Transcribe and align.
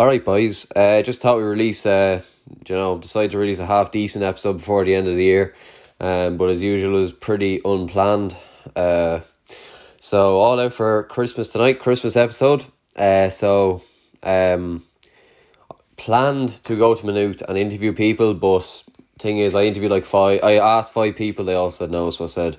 All 0.00 0.06
right, 0.06 0.24
boys. 0.24 0.66
Uh, 0.74 1.02
just 1.02 1.20
thought 1.20 1.36
we 1.36 1.42
release, 1.42 1.84
uh, 1.84 2.22
you 2.66 2.74
know, 2.74 2.96
decided 2.96 3.32
to 3.32 3.38
release 3.38 3.58
a 3.58 3.66
half 3.66 3.92
decent 3.92 4.24
episode 4.24 4.54
before 4.54 4.82
the 4.82 4.94
end 4.94 5.06
of 5.06 5.14
the 5.14 5.22
year, 5.22 5.54
um, 6.00 6.38
but 6.38 6.48
as 6.48 6.62
usual, 6.62 6.96
it 6.96 7.00
was 7.02 7.12
pretty 7.12 7.60
unplanned. 7.66 8.34
Uh, 8.74 9.20
so 10.00 10.38
all 10.38 10.58
out 10.58 10.72
for 10.72 11.02
Christmas 11.02 11.52
tonight, 11.52 11.80
Christmas 11.80 12.16
episode. 12.16 12.64
Uh, 12.96 13.28
so 13.28 13.82
um, 14.22 14.86
planned 15.98 16.48
to 16.64 16.76
go 16.76 16.94
to 16.94 17.04
Maynooth 17.04 17.42
and 17.46 17.58
interview 17.58 17.92
people, 17.92 18.32
but 18.32 18.84
thing 19.18 19.36
is, 19.36 19.54
I 19.54 19.64
interviewed 19.64 19.92
like 19.92 20.06
five. 20.06 20.40
I 20.42 20.54
asked 20.54 20.94
five 20.94 21.14
people, 21.14 21.44
they 21.44 21.52
all 21.52 21.70
said 21.70 21.90
no, 21.90 22.08
so 22.08 22.24
I 22.24 22.28
said 22.28 22.56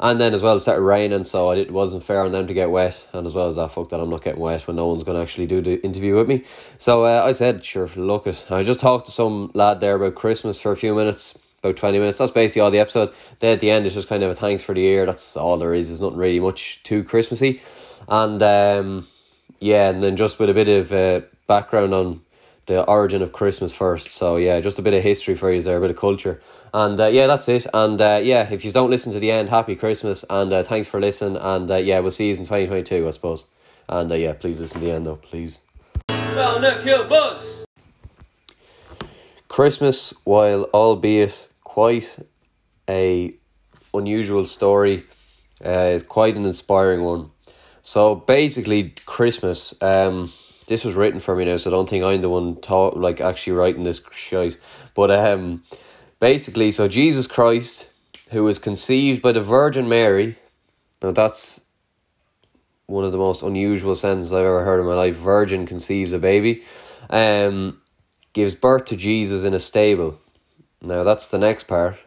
and 0.00 0.20
then 0.20 0.34
as 0.34 0.42
well, 0.42 0.56
it 0.56 0.60
started 0.60 0.82
raining, 0.82 1.24
so 1.24 1.52
it 1.52 1.70
wasn't 1.70 2.02
fair 2.02 2.22
on 2.22 2.32
them 2.32 2.46
to 2.46 2.54
get 2.54 2.70
wet. 2.70 3.06
And 3.12 3.26
as 3.26 3.34
well 3.34 3.48
as 3.48 3.56
that, 3.56 3.70
fuck 3.70 3.90
that, 3.90 4.00
I'm 4.00 4.10
not 4.10 4.24
getting 4.24 4.40
wet 4.40 4.66
when 4.66 4.76
no 4.76 4.86
one's 4.86 5.04
going 5.04 5.16
to 5.16 5.22
actually 5.22 5.46
do 5.46 5.62
the 5.62 5.82
interview 5.84 6.16
with 6.16 6.28
me. 6.28 6.44
So 6.78 7.04
uh, 7.04 7.24
I 7.24 7.32
said, 7.32 7.64
sure, 7.64 7.88
look 7.94 8.26
it. 8.26 8.44
I 8.50 8.64
just 8.64 8.80
talked 8.80 9.06
to 9.06 9.12
some 9.12 9.50
lad 9.54 9.80
there 9.80 9.94
about 9.94 10.16
Christmas 10.16 10.60
for 10.60 10.72
a 10.72 10.76
few 10.76 10.94
minutes, 10.94 11.38
about 11.62 11.76
20 11.76 11.98
minutes. 11.98 12.18
That's 12.18 12.32
basically 12.32 12.62
all 12.62 12.72
the 12.72 12.80
episode. 12.80 13.12
Then 13.38 13.52
at 13.52 13.60
the 13.60 13.70
end, 13.70 13.86
it's 13.86 13.94
just 13.94 14.08
kind 14.08 14.22
of 14.24 14.30
a 14.30 14.34
thanks 14.34 14.64
for 14.64 14.74
the 14.74 14.80
year. 14.80 15.06
That's 15.06 15.36
all 15.36 15.58
there 15.58 15.74
is. 15.74 15.88
There's 15.88 16.00
not 16.00 16.16
really 16.16 16.40
much 16.40 16.82
too 16.82 17.04
Christmassy. 17.04 17.62
And 18.08 18.42
um, 18.42 19.06
yeah, 19.60 19.90
and 19.90 20.02
then 20.02 20.16
just 20.16 20.40
with 20.40 20.50
a 20.50 20.54
bit 20.54 20.68
of 20.68 20.92
uh, 20.92 21.20
background 21.46 21.94
on 21.94 22.20
the 22.66 22.84
origin 22.84 23.22
of 23.22 23.32
Christmas 23.32 23.72
first. 23.72 24.10
So 24.10 24.36
yeah, 24.36 24.60
just 24.60 24.78
a 24.78 24.82
bit 24.82 24.94
of 24.94 25.02
history 25.02 25.34
for 25.34 25.52
you 25.52 25.60
there, 25.60 25.76
a 25.76 25.80
bit 25.80 25.90
of 25.90 25.96
culture. 25.96 26.40
And 26.72 26.98
uh, 26.98 27.08
yeah, 27.08 27.26
that's 27.26 27.48
it. 27.48 27.66
And 27.72 28.00
uh, 28.00 28.20
yeah, 28.22 28.50
if 28.50 28.64
you 28.64 28.70
don't 28.70 28.90
listen 28.90 29.12
to 29.12 29.20
the 29.20 29.30
end, 29.30 29.48
happy 29.48 29.76
Christmas 29.76 30.24
and 30.28 30.52
uh, 30.52 30.62
thanks 30.62 30.88
for 30.88 31.00
listening. 31.00 31.36
And 31.36 31.70
uh, 31.70 31.76
yeah, 31.76 32.00
we'll 32.00 32.10
see 32.10 32.28
you 32.28 32.32
in 32.32 32.38
2022, 32.38 33.06
I 33.06 33.10
suppose. 33.10 33.46
And 33.88 34.10
uh, 34.10 34.14
yeah, 34.14 34.32
please 34.32 34.60
listen 34.60 34.80
to 34.80 34.86
the 34.86 34.92
end 34.92 35.06
though, 35.06 35.16
please. 35.16 35.58
Christmas, 39.48 40.12
while 40.24 40.64
albeit 40.74 41.48
quite 41.62 42.18
a 42.88 43.34
unusual 43.92 44.46
story, 44.46 45.04
uh, 45.64 45.94
is 45.94 46.02
quite 46.02 46.34
an 46.36 46.44
inspiring 46.44 47.02
one. 47.02 47.30
So 47.82 48.14
basically, 48.14 48.94
Christmas. 49.04 49.74
Um, 49.80 50.32
this 50.66 50.84
was 50.84 50.94
written 50.94 51.20
for 51.20 51.36
me 51.36 51.44
now, 51.44 51.56
so 51.56 51.70
I 51.70 51.72
don't 51.72 51.88
think 51.88 52.04
I'm 52.04 52.20
the 52.20 52.28
one 52.28 52.60
taught 52.60 52.96
like 52.96 53.20
actually 53.20 53.54
writing 53.54 53.84
this 53.84 54.02
shite. 54.12 54.56
But 54.94 55.10
um, 55.10 55.62
basically, 56.20 56.72
so 56.72 56.88
Jesus 56.88 57.26
Christ, 57.26 57.90
who 58.30 58.44
was 58.44 58.58
conceived 58.58 59.22
by 59.22 59.32
the 59.32 59.42
Virgin 59.42 59.88
Mary, 59.88 60.38
now 61.02 61.12
that's 61.12 61.60
one 62.86 63.04
of 63.04 63.12
the 63.12 63.18
most 63.18 63.42
unusual 63.42 63.94
sentences 63.94 64.32
I've 64.32 64.44
ever 64.44 64.64
heard 64.64 64.80
in 64.80 64.86
my 64.86 64.94
life. 64.94 65.16
Virgin 65.16 65.66
conceives 65.66 66.12
a 66.12 66.18
baby, 66.18 66.62
um, 67.10 67.80
gives 68.32 68.54
birth 68.54 68.86
to 68.86 68.96
Jesus 68.96 69.44
in 69.44 69.54
a 69.54 69.60
stable. 69.60 70.18
Now 70.82 71.02
that's 71.02 71.28
the 71.28 71.38
next 71.38 71.66
part. 71.66 71.98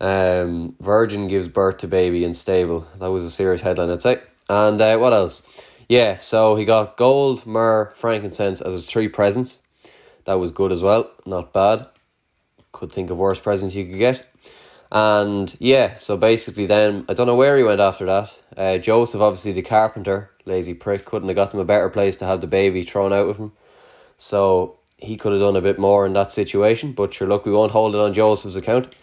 Um, 0.00 0.74
Virgin 0.80 1.28
gives 1.28 1.48
birth 1.48 1.78
to 1.78 1.88
baby 1.88 2.24
in 2.24 2.32
stable. 2.32 2.86
That 2.98 3.10
was 3.10 3.24
a 3.24 3.30
serious 3.30 3.60
headline, 3.60 3.90
I'd 3.90 4.02
say. 4.02 4.22
And 4.48 4.80
uh, 4.80 4.96
what 4.96 5.12
else? 5.12 5.42
Yeah, 5.90 6.18
so 6.18 6.54
he 6.54 6.64
got 6.64 6.96
gold, 6.96 7.44
myrrh, 7.44 7.92
frankincense 7.96 8.60
as 8.60 8.72
his 8.72 8.86
three 8.86 9.08
presents. 9.08 9.58
That 10.24 10.34
was 10.34 10.52
good 10.52 10.70
as 10.70 10.82
well, 10.82 11.10
not 11.26 11.52
bad 11.52 11.88
could 12.72 12.92
think 12.92 13.10
of 13.10 13.16
worse 13.16 13.38
presents 13.38 13.74
you 13.74 13.84
could 13.84 13.98
get. 13.98 14.26
And 14.92 15.54
yeah, 15.60 15.96
so 15.96 16.16
basically, 16.16 16.66
then 16.66 17.04
I 17.08 17.14
don't 17.14 17.26
know 17.26 17.36
where 17.36 17.56
he 17.56 17.62
went 17.62 17.80
after 17.80 18.06
that. 18.06 18.34
Uh, 18.56 18.78
Joseph, 18.78 19.20
obviously 19.20 19.52
the 19.52 19.62
carpenter, 19.62 20.30
lazy 20.46 20.74
prick, 20.74 21.04
couldn't 21.04 21.28
have 21.28 21.36
got 21.36 21.52
them 21.52 21.60
a 21.60 21.64
better 21.64 21.88
place 21.88 22.16
to 22.16 22.26
have 22.26 22.40
the 22.40 22.48
baby 22.48 22.82
thrown 22.82 23.12
out 23.12 23.28
with 23.28 23.36
him. 23.36 23.52
So 24.18 24.78
he 24.96 25.16
could 25.16 25.32
have 25.32 25.40
done 25.40 25.56
a 25.56 25.60
bit 25.60 25.78
more 25.78 26.06
in 26.06 26.12
that 26.14 26.32
situation. 26.32 26.92
But 26.92 27.14
sure, 27.14 27.28
look, 27.28 27.44
we 27.44 27.52
won't 27.52 27.72
hold 27.72 27.94
it 27.94 28.00
on 28.00 28.14
Joseph's 28.14 28.56
account. 28.56 28.94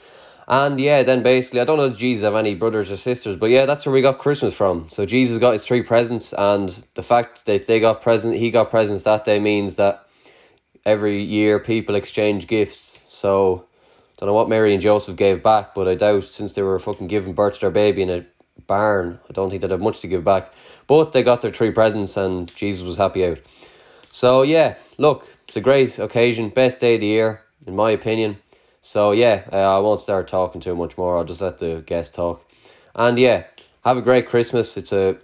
And 0.48 0.80
yeah, 0.80 1.04
then 1.04 1.24
basically, 1.24 1.60
I 1.60 1.66
don't 1.66 1.78
know 1.78 1.88
if 1.88 1.98
Jesus 1.98 2.24
have 2.24 2.36
any 2.36 2.56
brothers 2.56 2.90
or 2.90 2.98
sisters, 2.98 3.36
but 3.36 3.50
yeah, 3.50 3.66
that's 3.66 3.86
where 3.86 3.94
we 3.94 4.02
got 4.02 4.20
Christmas 4.20 4.54
from. 4.54 4.88
So 4.90 5.06
Jesus 5.06 5.38
got 5.40 5.52
his 5.52 5.66
three 5.66 5.84
presents, 5.84 6.34
and 6.38 6.84
the 6.94 7.04
fact 7.04 7.46
that 7.48 7.66
they 7.66 7.82
got 7.82 8.02
present, 8.02 8.36
he 8.36 8.50
got 8.50 8.70
presents 8.70 9.04
that 9.04 9.26
day 9.26 9.40
means 9.40 9.76
that 9.76 10.08
every 10.86 11.22
year 11.22 11.60
people 11.60 11.96
exchange 11.96 12.48
gifts. 12.48 13.02
So 13.10 13.66
I 14.18 14.20
don't 14.20 14.28
know 14.28 14.34
what 14.34 14.48
Mary 14.48 14.74
and 14.74 14.82
Joseph 14.82 15.18
gave 15.18 15.44
back, 15.44 15.76
but 15.76 15.88
I 15.88 15.96
doubt 15.96 16.24
since 16.24 16.54
they 16.54 16.62
were 16.62 16.80
fucking 16.80 17.08
giving 17.08 17.34
birth 17.34 17.56
to 17.56 17.60
their 17.60 17.72
baby 17.72 18.02
in 18.02 18.10
a 18.10 18.26
barn, 18.68 19.20
I 19.30 19.34
don't 19.34 19.50
think 19.50 19.62
they'd 19.62 19.72
have 19.72 19.82
much 19.82 20.00
to 20.00 20.08
give 20.08 20.24
back. 20.24 20.54
But 20.88 21.12
they 21.12 21.24
got 21.24 21.42
their 21.42 21.52
three 21.52 21.72
presents 21.72 22.16
and 22.16 22.54
Jesus 22.56 22.84
was 22.84 22.96
happy 22.96 23.26
out. 23.26 23.40
So 24.12 24.44
yeah, 24.44 24.76
look, 24.98 25.28
it's 25.48 25.58
a 25.58 25.62
great 25.62 26.00
occasion, 26.00 26.50
best 26.50 26.80
day 26.80 26.96
of 26.96 27.02
the 27.02 27.08
year, 27.08 27.42
in 27.66 27.76
my 27.76 27.92
opinion. 27.92 28.38
So 28.82 29.12
yeah, 29.12 29.44
uh, 29.52 29.78
I 29.78 29.80
won't 29.80 30.00
start 30.00 30.28
talking 30.28 30.62
too 30.62 30.76
much 30.76 30.98
more. 30.98 31.18
I'll 31.18 31.26
just 31.26 31.42
let 31.42 31.60
the 31.60 31.84
guest 31.86 32.14
talk. 32.14 32.44
And 32.96 33.18
yeah, 33.20 33.44
have 33.84 33.98
a 33.98 34.02
great 34.02 34.28
Christmas. 34.28 34.78
It's 34.78 34.92
a 34.92 35.18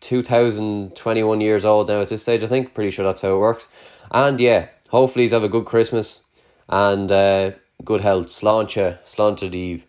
2021 0.00 1.40
years 1.40 1.64
old 1.64 1.88
now 1.88 2.02
at 2.02 2.08
this 2.08 2.22
stage, 2.22 2.42
I 2.42 2.46
think. 2.46 2.74
Pretty 2.74 2.90
sure 2.90 3.04
that's 3.04 3.22
how 3.22 3.36
it 3.36 3.38
works. 3.38 3.68
And 4.10 4.38
yeah, 4.40 4.68
hopefully, 4.90 5.28
have 5.28 5.44
a 5.44 5.48
good 5.48 5.64
Christmas. 5.64 6.22
And 6.68 7.10
uh, 7.10 7.52
good 7.84 8.00
health. 8.00 8.26
Sláinte, 8.26 8.98
sláinte 9.04 9.54
Eve. 9.54 9.84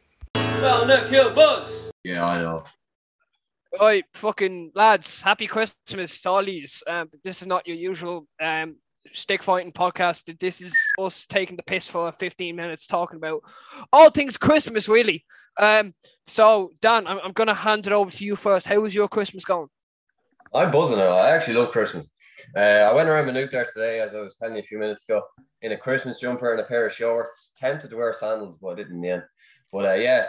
Yeah, 2.03 2.25
I 2.25 2.41
know. 2.41 2.63
Right, 3.79 4.05
fucking 4.13 4.71
lads, 4.73 5.21
happy 5.21 5.47
Christmas 5.47 6.21
to 6.21 6.29
all 6.29 6.45
these. 6.45 6.81
Um, 6.87 7.09
this 7.23 7.41
is 7.41 7.47
not 7.47 7.67
your 7.67 7.75
usual 7.75 8.25
um 8.39 8.77
stick 9.11 9.43
fighting 9.43 9.71
podcast. 9.71 10.37
This 10.39 10.61
is 10.61 10.75
us 10.99 11.25
taking 11.25 11.55
the 11.55 11.63
piss 11.63 11.87
for 11.87 12.11
15 12.11 12.55
minutes 12.55 12.87
talking 12.87 13.17
about 13.17 13.41
all 13.91 14.09
things 14.09 14.37
Christmas, 14.37 14.87
really. 14.87 15.25
Um, 15.57 15.93
so 16.27 16.71
Dan, 16.81 17.07
I'm, 17.07 17.19
I'm 17.23 17.31
gonna 17.31 17.53
hand 17.53 17.87
it 17.87 17.93
over 17.93 18.11
to 18.11 18.25
you 18.25 18.35
first. 18.35 18.67
How 18.67 18.79
was 18.79 18.95
your 18.95 19.07
Christmas 19.07 19.45
going? 19.45 19.69
I'm 20.53 20.71
buzzing 20.71 20.97
now. 20.97 21.09
I 21.09 21.31
actually 21.31 21.55
love 21.55 21.71
Christmas. 21.71 22.07
Uh, 22.55 22.59
I 22.59 22.93
went 22.93 23.09
around 23.09 23.33
there 23.33 23.47
today, 23.47 23.99
as 23.99 24.15
I 24.15 24.21
was 24.21 24.37
telling 24.37 24.55
you 24.55 24.61
a 24.61 24.65
few 24.65 24.79
minutes 24.79 25.07
ago, 25.07 25.21
in 25.61 25.71
a 25.71 25.77
Christmas 25.77 26.19
jumper 26.19 26.51
and 26.51 26.61
a 26.61 26.65
pair 26.65 26.85
of 26.85 26.93
shorts. 26.93 27.53
Tempted 27.57 27.89
to 27.89 27.97
wear 27.97 28.13
sandals, 28.13 28.57
but 28.61 28.69
I 28.69 28.75
didn't 28.75 28.95
in 28.95 29.01
the 29.01 29.09
end. 29.09 29.23
But 29.71 29.85
uh, 29.85 29.93
yeah, 29.95 30.27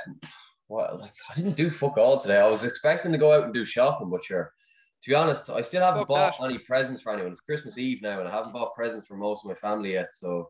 well, 0.69 0.99
like, 1.01 1.13
I 1.31 1.35
didn't 1.35 1.57
do 1.57 1.71
fuck 1.71 1.97
all 1.97 2.19
today. 2.19 2.39
I 2.39 2.49
was 2.49 2.65
expecting 2.65 3.13
to 3.13 3.19
go 3.19 3.33
out 3.33 3.45
and 3.45 3.55
do 3.55 3.65
shopping, 3.65 4.11
but 4.11 4.25
sure. 4.25 4.53
To 5.03 5.11
be 5.11 5.15
honest, 5.15 5.51
I 5.51 5.61
still 5.61 5.83
haven't 5.83 6.01
fuck 6.01 6.09
bought 6.09 6.39
that. 6.39 6.45
any 6.45 6.59
presents 6.59 7.01
for 7.03 7.13
anyone. 7.13 7.33
It's 7.33 7.41
Christmas 7.41 7.79
Eve 7.79 8.03
now, 8.03 8.19
and 8.19 8.29
I 8.29 8.33
haven't 8.33 8.53
bought 8.53 8.75
presents 8.75 9.07
for 9.07 9.17
most 9.17 9.45
of 9.45 9.49
my 9.49 9.55
family 9.55 9.93
yet. 9.93 10.15
So, 10.15 10.41
a 10.41 10.45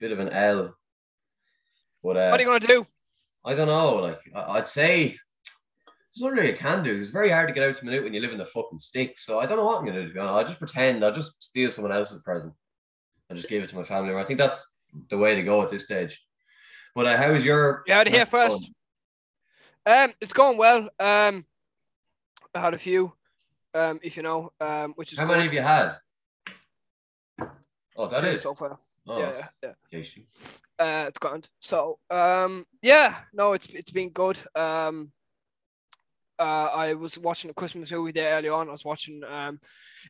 bit 0.00 0.12
of 0.12 0.20
an 0.20 0.28
L. 0.28 0.74
But 2.02 2.16
uh, 2.16 2.28
what 2.30 2.40
are 2.40 2.42
you 2.42 2.48
gonna 2.48 2.60
do? 2.60 2.86
I 3.44 3.54
don't 3.54 3.66
know. 3.66 3.96
Like 3.96 4.20
I'd 4.34 4.68
say 4.68 5.16
there's 6.18 6.22
nothing 6.22 6.38
really 6.38 6.52
I 6.52 6.56
can 6.56 6.84
do. 6.84 6.96
It's 6.98 7.10
very 7.10 7.30
hard 7.30 7.48
to 7.48 7.54
get 7.54 7.68
out 7.68 7.74
to 7.76 7.84
Maynooth 7.84 8.04
when 8.04 8.14
you 8.14 8.20
live 8.20 8.32
in 8.32 8.38
the 8.38 8.44
fucking 8.44 8.78
sticks. 8.78 9.24
So 9.24 9.40
I 9.40 9.46
don't 9.46 9.56
know 9.56 9.64
what 9.64 9.78
I'm 9.78 9.86
gonna 9.86 10.08
do. 10.08 10.20
I'll 10.20 10.44
just 10.44 10.58
pretend. 10.58 11.04
I'll 11.04 11.12
just 11.12 11.42
steal 11.42 11.70
someone 11.70 11.92
else's 11.92 12.22
present 12.22 12.54
and 13.28 13.36
just 13.36 13.48
give 13.48 13.62
it 13.62 13.68
to 13.70 13.76
my 13.76 13.84
family. 13.84 14.14
I 14.14 14.24
think 14.24 14.38
that's 14.38 14.76
the 15.08 15.18
way 15.18 15.34
to 15.34 15.42
go 15.42 15.62
at 15.62 15.70
this 15.70 15.84
stage. 15.84 16.22
But 16.94 17.06
uh, 17.06 17.16
how 17.16 17.32
was 17.32 17.44
your? 17.44 17.84
Yeah, 17.86 18.02
to 18.04 18.10
hear 18.10 18.26
first. 18.26 18.70
Um, 19.86 20.12
it's 20.20 20.32
going 20.32 20.58
well. 20.58 20.88
Um, 20.98 21.44
I 22.54 22.60
had 22.60 22.74
a 22.74 22.78
few. 22.78 23.12
Um, 23.74 24.00
if 24.02 24.16
you 24.16 24.22
know, 24.22 24.52
um, 24.60 24.92
which 24.96 25.12
is 25.12 25.18
how 25.18 25.26
good. 25.26 25.32
many 25.32 25.44
have 25.44 25.52
you 25.52 25.60
had? 25.60 25.96
Oh, 27.96 28.06
that 28.06 28.24
is 28.24 28.42
so 28.42 28.54
far. 28.54 28.78
Oh, 29.06 29.18
yeah, 29.18 29.46
yeah, 29.62 29.72
yeah. 29.90 30.00
Uh, 30.78 31.06
it's 31.08 31.18
grand. 31.18 31.48
So, 31.60 31.98
um, 32.10 32.66
yeah, 32.82 33.16
no, 33.32 33.52
it's 33.52 33.68
it's 33.68 33.90
been 33.90 34.10
good. 34.10 34.38
Um, 34.54 35.12
uh, 36.38 36.70
I 36.72 36.94
was 36.94 37.18
watching 37.18 37.50
a 37.50 37.54
Christmas 37.54 37.90
movie 37.90 38.12
there 38.12 38.36
earlier 38.36 38.52
on. 38.52 38.68
I 38.68 38.72
was 38.72 38.84
watching. 38.84 39.22
Um, 39.28 39.60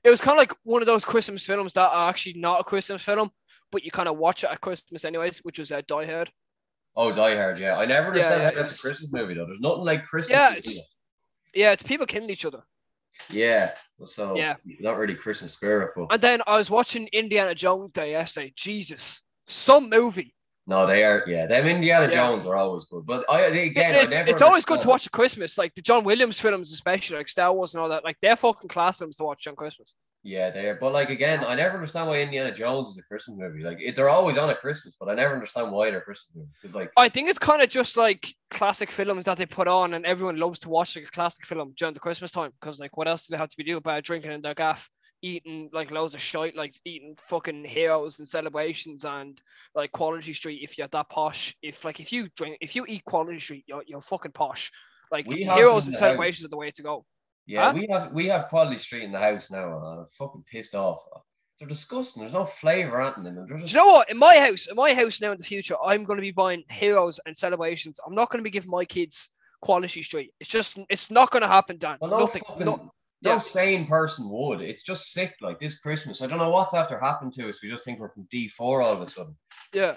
it 0.04 0.11
was 0.11 0.20
kind 0.20 0.37
of 0.37 0.40
like 0.40 0.54
one 0.64 0.82
of 0.82 0.87
those 0.87 1.04
Christmas 1.04 1.43
films 1.43 1.72
that 1.72 1.90
are 1.90 2.08
actually 2.08 2.34
not 2.34 2.61
a 2.61 2.64
Christmas 2.64 3.02
film, 3.02 3.31
but 3.72 3.84
you 3.84 3.90
kind 3.90 4.08
of 4.08 4.19
watch 4.19 4.44
it 4.44 4.50
at 4.50 4.61
Christmas 4.61 5.04
anyways, 5.04 5.38
which 5.38 5.58
was 5.58 5.72
uh, 5.72 5.81
Die 5.87 6.06
Hard. 6.06 6.31
Oh, 6.94 7.12
Die 7.14 7.37
Hard, 7.37 7.58
yeah. 7.58 7.76
I 7.76 7.87
never 7.87 8.08
understand 8.08 8.43
yeah, 8.43 8.50
yeah, 8.50 8.62
that's 8.62 8.78
a 8.78 8.81
Christmas 8.81 9.12
movie 9.12 9.34
though. 9.34 9.46
There's 9.46 9.61
nothing 9.61 9.84
like 9.84 10.04
Christmas. 10.04 10.37
Yeah, 10.37 10.54
it's, 10.54 10.81
yeah, 11.54 11.72
it's 11.72 11.82
people 11.82 12.06
killing 12.06 12.31
each 12.31 12.44
other. 12.44 12.62
Yeah, 13.31 13.72
so 14.05 14.37
yeah, 14.37 14.56
not 14.81 14.96
really 14.96 15.14
Christmas 15.14 15.52
spirit. 15.52 15.93
But... 15.96 16.06
And 16.10 16.20
then 16.20 16.43
I 16.46 16.56
was 16.56 16.70
watching 16.70 17.08
Indiana 17.12 17.55
Jones 17.55 17.93
Day 17.93 18.12
yesterday. 18.12 18.52
Jesus, 18.56 19.22
some 19.46 19.90
movie. 19.90 20.34
No, 20.66 20.87
they 20.87 21.02
are. 21.02 21.25
Yeah, 21.26 21.46
them 21.46 21.66
Indiana 21.66 22.05
yeah. 22.06 22.10
Jones 22.10 22.44
are 22.44 22.56
always 22.56 22.84
good. 22.84 23.06
But 23.06 23.25
I 23.31 23.46
again, 23.46 23.94
it's, 23.94 24.14
I 24.14 24.20
it's 24.20 24.43
always 24.43 24.66
good 24.66 24.82
to 24.82 24.88
watch 24.88 25.06
at 25.06 25.12
Christmas, 25.12 25.56
like 25.56 25.75
the 25.75 25.82
John 25.82 26.05
Williams 26.05 26.38
films, 26.38 26.72
especially 26.72 27.16
like 27.16 27.28
Star 27.28 27.52
Wars 27.52 27.75
and 27.75 27.82
all 27.82 27.88
that. 27.88 28.05
Like 28.05 28.19
they're 28.20 28.37
fucking 28.37 28.69
class 28.69 28.99
films 28.99 29.16
to 29.16 29.25
watch 29.25 29.46
on 29.46 29.56
Christmas. 29.56 29.94
Yeah, 30.28 30.50
they 30.50 30.66
are. 30.66 30.75
But 30.75 30.92
like 30.92 31.08
again, 31.08 31.42
I 31.42 31.54
never 31.54 31.76
understand 31.76 32.06
why 32.06 32.20
Indiana 32.20 32.52
Jones 32.52 32.90
is 32.90 32.98
a 32.98 33.02
Christmas 33.02 33.38
movie. 33.38 33.62
Like 33.62 33.80
it, 33.80 33.96
they're 33.96 34.10
always 34.10 34.36
on 34.36 34.50
at 34.50 34.60
Christmas, 34.60 34.94
but 35.00 35.08
I 35.08 35.14
never 35.14 35.32
understand 35.32 35.72
why 35.72 35.90
they're 35.90 36.02
Christmas 36.02 36.36
movies. 36.36 36.52
Because 36.60 36.75
like 36.75 36.90
I 36.98 37.08
think 37.08 37.30
it's 37.30 37.38
kind 37.38 37.62
of 37.62 37.70
just 37.70 37.96
like 37.96 38.34
classic 38.50 38.90
films 38.90 39.25
that 39.25 39.38
they 39.38 39.46
put 39.46 39.69
on, 39.69 39.94
and 39.94 40.04
everyone 40.04 40.36
loves 40.36 40.58
to 40.60 40.69
watch 40.69 40.96
like 40.96 41.06
a 41.06 41.10
classic 41.10 41.46
film 41.46 41.72
during 41.78 41.94
the 41.94 42.00
Christmas 42.00 42.30
time. 42.30 42.52
Because 42.60 42.78
like, 42.78 42.94
what 42.98 43.08
else 43.08 43.26
do 43.26 43.32
they 43.32 43.38
have 43.38 43.48
to 43.48 43.56
be 43.56 43.64
doing 43.64 43.78
about 43.78 44.04
drinking 44.04 44.32
in 44.32 44.42
their 44.42 44.54
gaff? 44.54 44.90
eating 45.20 45.69
like 45.72 45.90
loads 45.90 46.14
of 46.14 46.20
shit, 46.20 46.54
like 46.54 46.78
eating 46.84 47.16
fucking 47.19 47.64
heroes 47.64 48.20
and 48.20 48.28
celebrations 48.28 49.04
and 49.04 49.40
like 49.75 49.90
quality 49.90 50.32
street. 50.32 50.60
If 50.62 50.78
you're 50.78 50.86
that 50.86 51.08
posh, 51.08 51.56
if 51.60 51.84
like 51.84 51.98
if 51.98 52.12
you 52.12 52.28
drink, 52.36 52.58
if 52.60 52.76
you 52.76 52.84
eat 52.86 53.04
quality 53.04 53.40
street, 53.40 53.64
you're 53.66 53.82
you're 53.84 54.00
fucking 54.00 54.30
posh. 54.30 54.70
Like 55.10 55.26
We 55.26 55.42
heroes 55.42 55.88
and 55.88 55.96
celebrations 55.96 56.44
are 56.44 56.50
the 56.50 56.56
way 56.56 56.70
to 56.70 56.82
go. 56.84 57.04
Yeah, 57.49 57.73
Huh? 57.73 57.79
we 57.79 57.87
have 57.91 58.12
we 58.12 58.27
have 58.29 58.49
quality 58.49 58.77
street 58.79 59.03
in 59.05 59.12
the 59.12 59.19
house 59.19 59.50
now, 59.50 59.79
and 59.79 60.00
I'm 60.00 60.06
fucking 60.06 60.45
pissed 60.47 60.75
off. 60.75 61.03
They're 61.59 61.67
disgusting. 61.67 62.21
There's 62.21 62.35
no 62.35 62.45
flavour 62.47 63.00
at 63.03 63.17
them. 63.17 63.25
They're 63.35 63.56
Do 63.56 63.65
you 63.65 63.75
know 63.77 63.87
what? 63.87 64.11
In 64.11 64.19
my 64.19 64.37
house, 64.39 64.67
in 64.69 64.77
my 64.77 64.93
house 64.95 65.21
now 65.21 65.33
in 65.33 65.39
the 65.39 65.45
future, 65.45 65.75
I'm 65.85 66.05
going 66.05 66.19
to 66.19 66.23
be 66.23 66.31
buying 66.31 66.62
heroes 66.71 67.19
and 67.27 67.37
celebrations. 67.37 67.99
I'm 68.06 68.15
not 68.15 68.31
going 68.31 68.39
to 68.39 68.45
be 68.45 68.50
giving 68.50 68.71
my 68.71 68.85
kids 68.85 69.31
quality 69.61 70.03
street. 70.03 70.33
It's 70.39 70.49
just, 70.49 70.79
it's 70.89 71.11
not 71.11 71.33
going 71.33 71.43
to 71.43 71.49
happen, 71.49 71.79
Dan. 71.79 71.97
well, 72.00 72.11
no 72.12 72.19
Nothing. 72.21 72.43
fucking 72.47 72.65
no- 72.67 72.93
no 73.23 73.33
yeah. 73.33 73.39
sane 73.41 73.87
person 73.87 74.29
would. 74.31 74.61
It's 74.61 74.85
just 74.85 75.11
sick. 75.12 75.35
Like 75.41 75.59
this 75.59 75.81
Christmas, 75.81 76.23
I 76.23 76.29
don't 76.29 76.39
know 76.39 76.50
what's 76.50 76.75
after 76.75 76.97
happened 77.00 77.33
to 77.33 77.49
us. 77.49 77.61
We 77.61 77.69
just 77.69 77.85
think 77.85 77.99
we're 77.99 78.11
from 78.11 78.29
D 78.31 78.47
four 78.47 78.81
all 78.83 78.93
of 78.93 79.00
a 79.03 79.06
sudden. 79.09 79.37
yeah. 79.73 79.97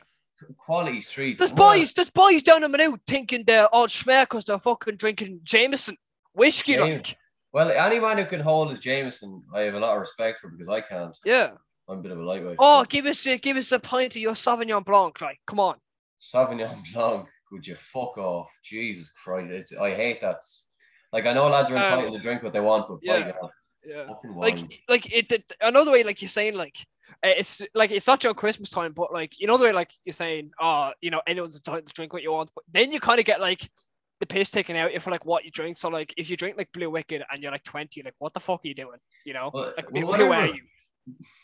Quality 0.58 1.02
street. 1.02 1.38
There's 1.38 1.52
boys, 1.52 1.94
there's 1.94 2.10
boys 2.10 2.42
down 2.42 2.64
in 2.64 2.72
Maynooth 2.72 3.02
thinking 3.06 3.44
they're 3.46 3.68
all 3.68 3.86
schmear 3.86 4.24
because 4.24 4.46
they're 4.46 4.58
fucking 4.58 4.96
drinking 4.96 5.42
Jameson 5.44 5.98
whiskey. 6.34 6.80
Like, 6.80 7.16
Well, 7.54 7.72
any 7.72 8.00
man 8.00 8.18
who 8.18 8.26
can 8.26 8.40
hold 8.40 8.70
his 8.70 8.80
Jameson, 8.80 9.44
I 9.54 9.62
have 9.62 9.74
a 9.74 9.80
lot 9.80 9.94
of 9.96 10.00
respect 10.00 10.40
for 10.40 10.50
because 10.50 10.70
I 10.70 10.82
can't. 10.82 11.16
yeah. 11.26 11.52
I'm 11.90 12.00
a 12.00 12.02
bit 12.02 12.12
of 12.14 12.20
a 12.20 12.24
lightweight. 12.24 12.56
Oh, 12.60 12.86
give 12.88 13.06
us, 13.06 13.26
a, 13.28 13.38
give 13.38 13.58
us 13.58 13.72
a 13.74 13.80
pint 13.80 14.16
of 14.16 14.22
your 14.22 14.34
Sauvignon 14.34 14.86
Blanc. 14.86 15.20
Like, 15.20 15.40
come 15.46 15.60
on. 15.60 15.76
Sauvignon 16.22 16.78
Blanc, 16.94 17.28
would 17.52 17.68
you 17.68 17.76
fuck 17.76 18.18
off? 18.18 18.48
Jesus 18.64 19.12
Christ. 19.12 19.52
It's, 19.52 19.74
I 19.78 19.94
hate 19.94 20.22
that. 20.22 20.38
Like, 21.12 21.26
I 21.26 21.34
know 21.34 21.50
lads 21.50 21.70
are 21.70 21.76
Um, 21.78 21.84
entitled 21.84 22.14
to 22.14 22.20
drink 22.20 22.44
what 22.44 22.54
they 22.54 22.62
want, 22.62 22.88
but 22.88 23.02
by 23.06 23.18
yeah. 23.18 23.32
God, 23.42 23.50
Yeah. 23.86 24.06
like 24.38 24.84
like 24.88 25.12
it, 25.12 25.32
it 25.32 25.52
another 25.60 25.92
way 25.92 26.04
like 26.04 26.22
you're 26.22 26.30
saying 26.30 26.54
like 26.54 26.78
uh, 27.26 27.34
it's 27.36 27.62
like 27.74 27.92
it's 27.92 28.08
not 28.08 28.24
your 28.24 28.34
Christmas 28.36 28.70
time, 28.70 28.94
but 28.94 29.12
like 29.12 29.38
you 29.40 29.48
know 29.48 29.58
the 29.58 29.66
way 29.66 29.74
like 29.74 29.92
you're 30.06 30.14
saying, 30.14 30.52
oh, 30.62 30.92
you 31.02 31.10
know, 31.10 31.22
anyone's 31.28 31.56
entitled 31.58 31.88
to 31.88 31.94
drink 31.94 32.14
what 32.14 32.22
you 32.24 32.32
want. 32.32 32.52
But 32.56 32.64
then 32.72 32.92
you 32.94 33.00
kind 33.02 33.20
of 33.20 33.26
get 33.26 33.42
like 33.42 33.70
the 34.22 34.26
piss 34.28 34.50
taken 34.52 34.76
out 34.78 34.92
if 34.94 35.06
like 35.08 35.26
what 35.26 35.44
you 35.44 35.52
drink. 35.52 35.78
So 35.78 35.90
like 35.90 36.14
if 36.16 36.30
you 36.30 36.38
drink 36.38 36.56
like 36.58 36.72
Blue 36.72 36.90
WKD 36.90 37.24
and 37.32 37.42
you're 37.44 37.52
like 37.52 37.64
20, 37.64 38.04
like 38.04 38.14
what 38.20 38.34
the 38.34 38.40
fuck 38.40 38.64
are 38.64 38.68
you 38.68 38.76
doing? 38.76 39.00
You 39.26 39.34
know, 39.34 39.52
Well, 39.54 39.74
like 39.76 39.92
well, 39.92 40.02
who- 40.04 40.14
who 40.14 40.24
are 40.24 40.28
whatever. 40.30 40.54
you? 40.56 40.62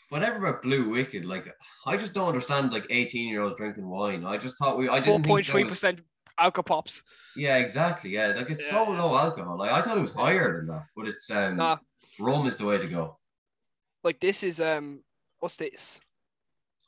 Whatever 0.08 0.46
about 0.46 0.62
Blue 0.62 0.84
WKD, 0.86 1.24
like, 1.26 1.52
I 1.84 1.96
just 1.96 2.14
don't 2.14 2.28
understand, 2.28 2.72
like, 2.72 2.86
18 2.90 3.28
year 3.28 3.42
olds 3.42 3.58
drinking 3.58 3.88
wine. 3.88 4.24
I 4.24 4.36
just 4.38 4.56
thought 4.56 4.78
we, 4.78 4.88
I 4.88 5.00
Four 5.00 5.14
didn't 5.18 5.26
point 5.26 5.44
think 5.46 5.52
three 5.52 5.62
that 5.64 5.66
was- 5.66 5.74
percent 5.76 6.00
alcohol 6.38 6.62
pops. 6.62 7.02
Yeah, 7.34 7.56
exactly. 7.58 8.10
Yeah, 8.10 8.28
like, 8.36 8.48
it's 8.50 8.70
so 8.70 8.84
low 8.84 9.16
alcohol. 9.18 9.58
Like, 9.58 9.72
I 9.72 9.82
thought 9.82 9.98
it 9.98 10.00
was 10.00 10.14
higher 10.14 10.56
than 10.56 10.68
that, 10.68 10.84
but 10.96 11.08
it's, 11.08 11.28
um, 11.32 11.56
Nah, 11.56 11.78
rum 12.20 12.46
is 12.46 12.56
the 12.56 12.66
way 12.66 12.78
to 12.78 12.86
go. 12.86 13.18
like 14.04 14.20
this 14.20 14.44
is 14.44 14.60
um, 14.60 15.02
what's 15.40 15.56
this? 15.56 16.00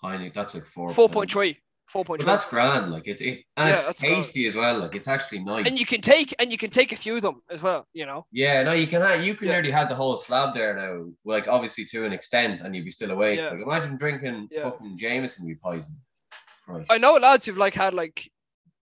I 0.04 0.16
think 0.16 0.32
that's 0.32 0.54
like 0.54 0.64
4 0.64 0.92
Four 0.92 1.08
point 1.08 1.30
three. 1.32 1.58
Four 1.92 2.04
point 2.04 2.20
But 2.20 2.26
that's 2.26 2.48
grand. 2.48 2.92
Like, 2.92 3.08
it's, 3.08 3.20
it, 3.20 3.42
and 3.56 3.68
Yeah, 3.68 3.74
it's 3.74 3.86
that's 3.86 4.00
grand. 4.00 4.14
tasty 4.16 4.46
as 4.46 4.54
well. 4.54 4.78
Like, 4.78 4.94
it's 4.94 5.08
actually 5.08 5.40
nice. 5.40 5.66
And 5.66 5.76
you 5.78 5.84
can 5.84 6.00
take 6.00 6.32
and 6.38 6.52
you 6.52 6.56
can 6.56 6.70
take 6.70 6.92
a 6.92 6.96
few 6.96 7.16
of 7.16 7.22
them 7.22 7.42
as 7.50 7.62
well. 7.62 7.88
You 7.92 8.06
know. 8.06 8.26
Yeah, 8.30 8.62
no, 8.62 8.72
you 8.74 8.86
can 8.86 9.02
have, 9.02 9.24
you 9.24 9.34
can 9.34 9.48
Yeah. 9.48 9.54
nearly 9.54 9.72
have 9.72 9.88
the 9.88 9.96
whole 9.96 10.16
slab 10.16 10.54
there 10.54 10.76
now, 10.76 11.10
like 11.24 11.48
obviously 11.48 11.84
to 11.86 12.04
an 12.04 12.12
extent, 12.12 12.60
and 12.60 12.76
you'd 12.76 12.84
be 12.84 12.92
still 12.92 13.10
awake. 13.10 13.38
Yeah. 13.40 13.50
Like 13.50 13.62
imagine 13.62 13.96
drinking 13.96 14.50
fucking 14.62 14.96
Jameson, 14.98 15.48
you 15.48 15.56
poison. 15.60 15.96
Christ. 16.64 16.92
I 16.92 16.98
know 16.98 17.14
lads 17.14 17.46
who've 17.46 17.58
like 17.58 17.74
had 17.74 17.92
like 17.92 18.30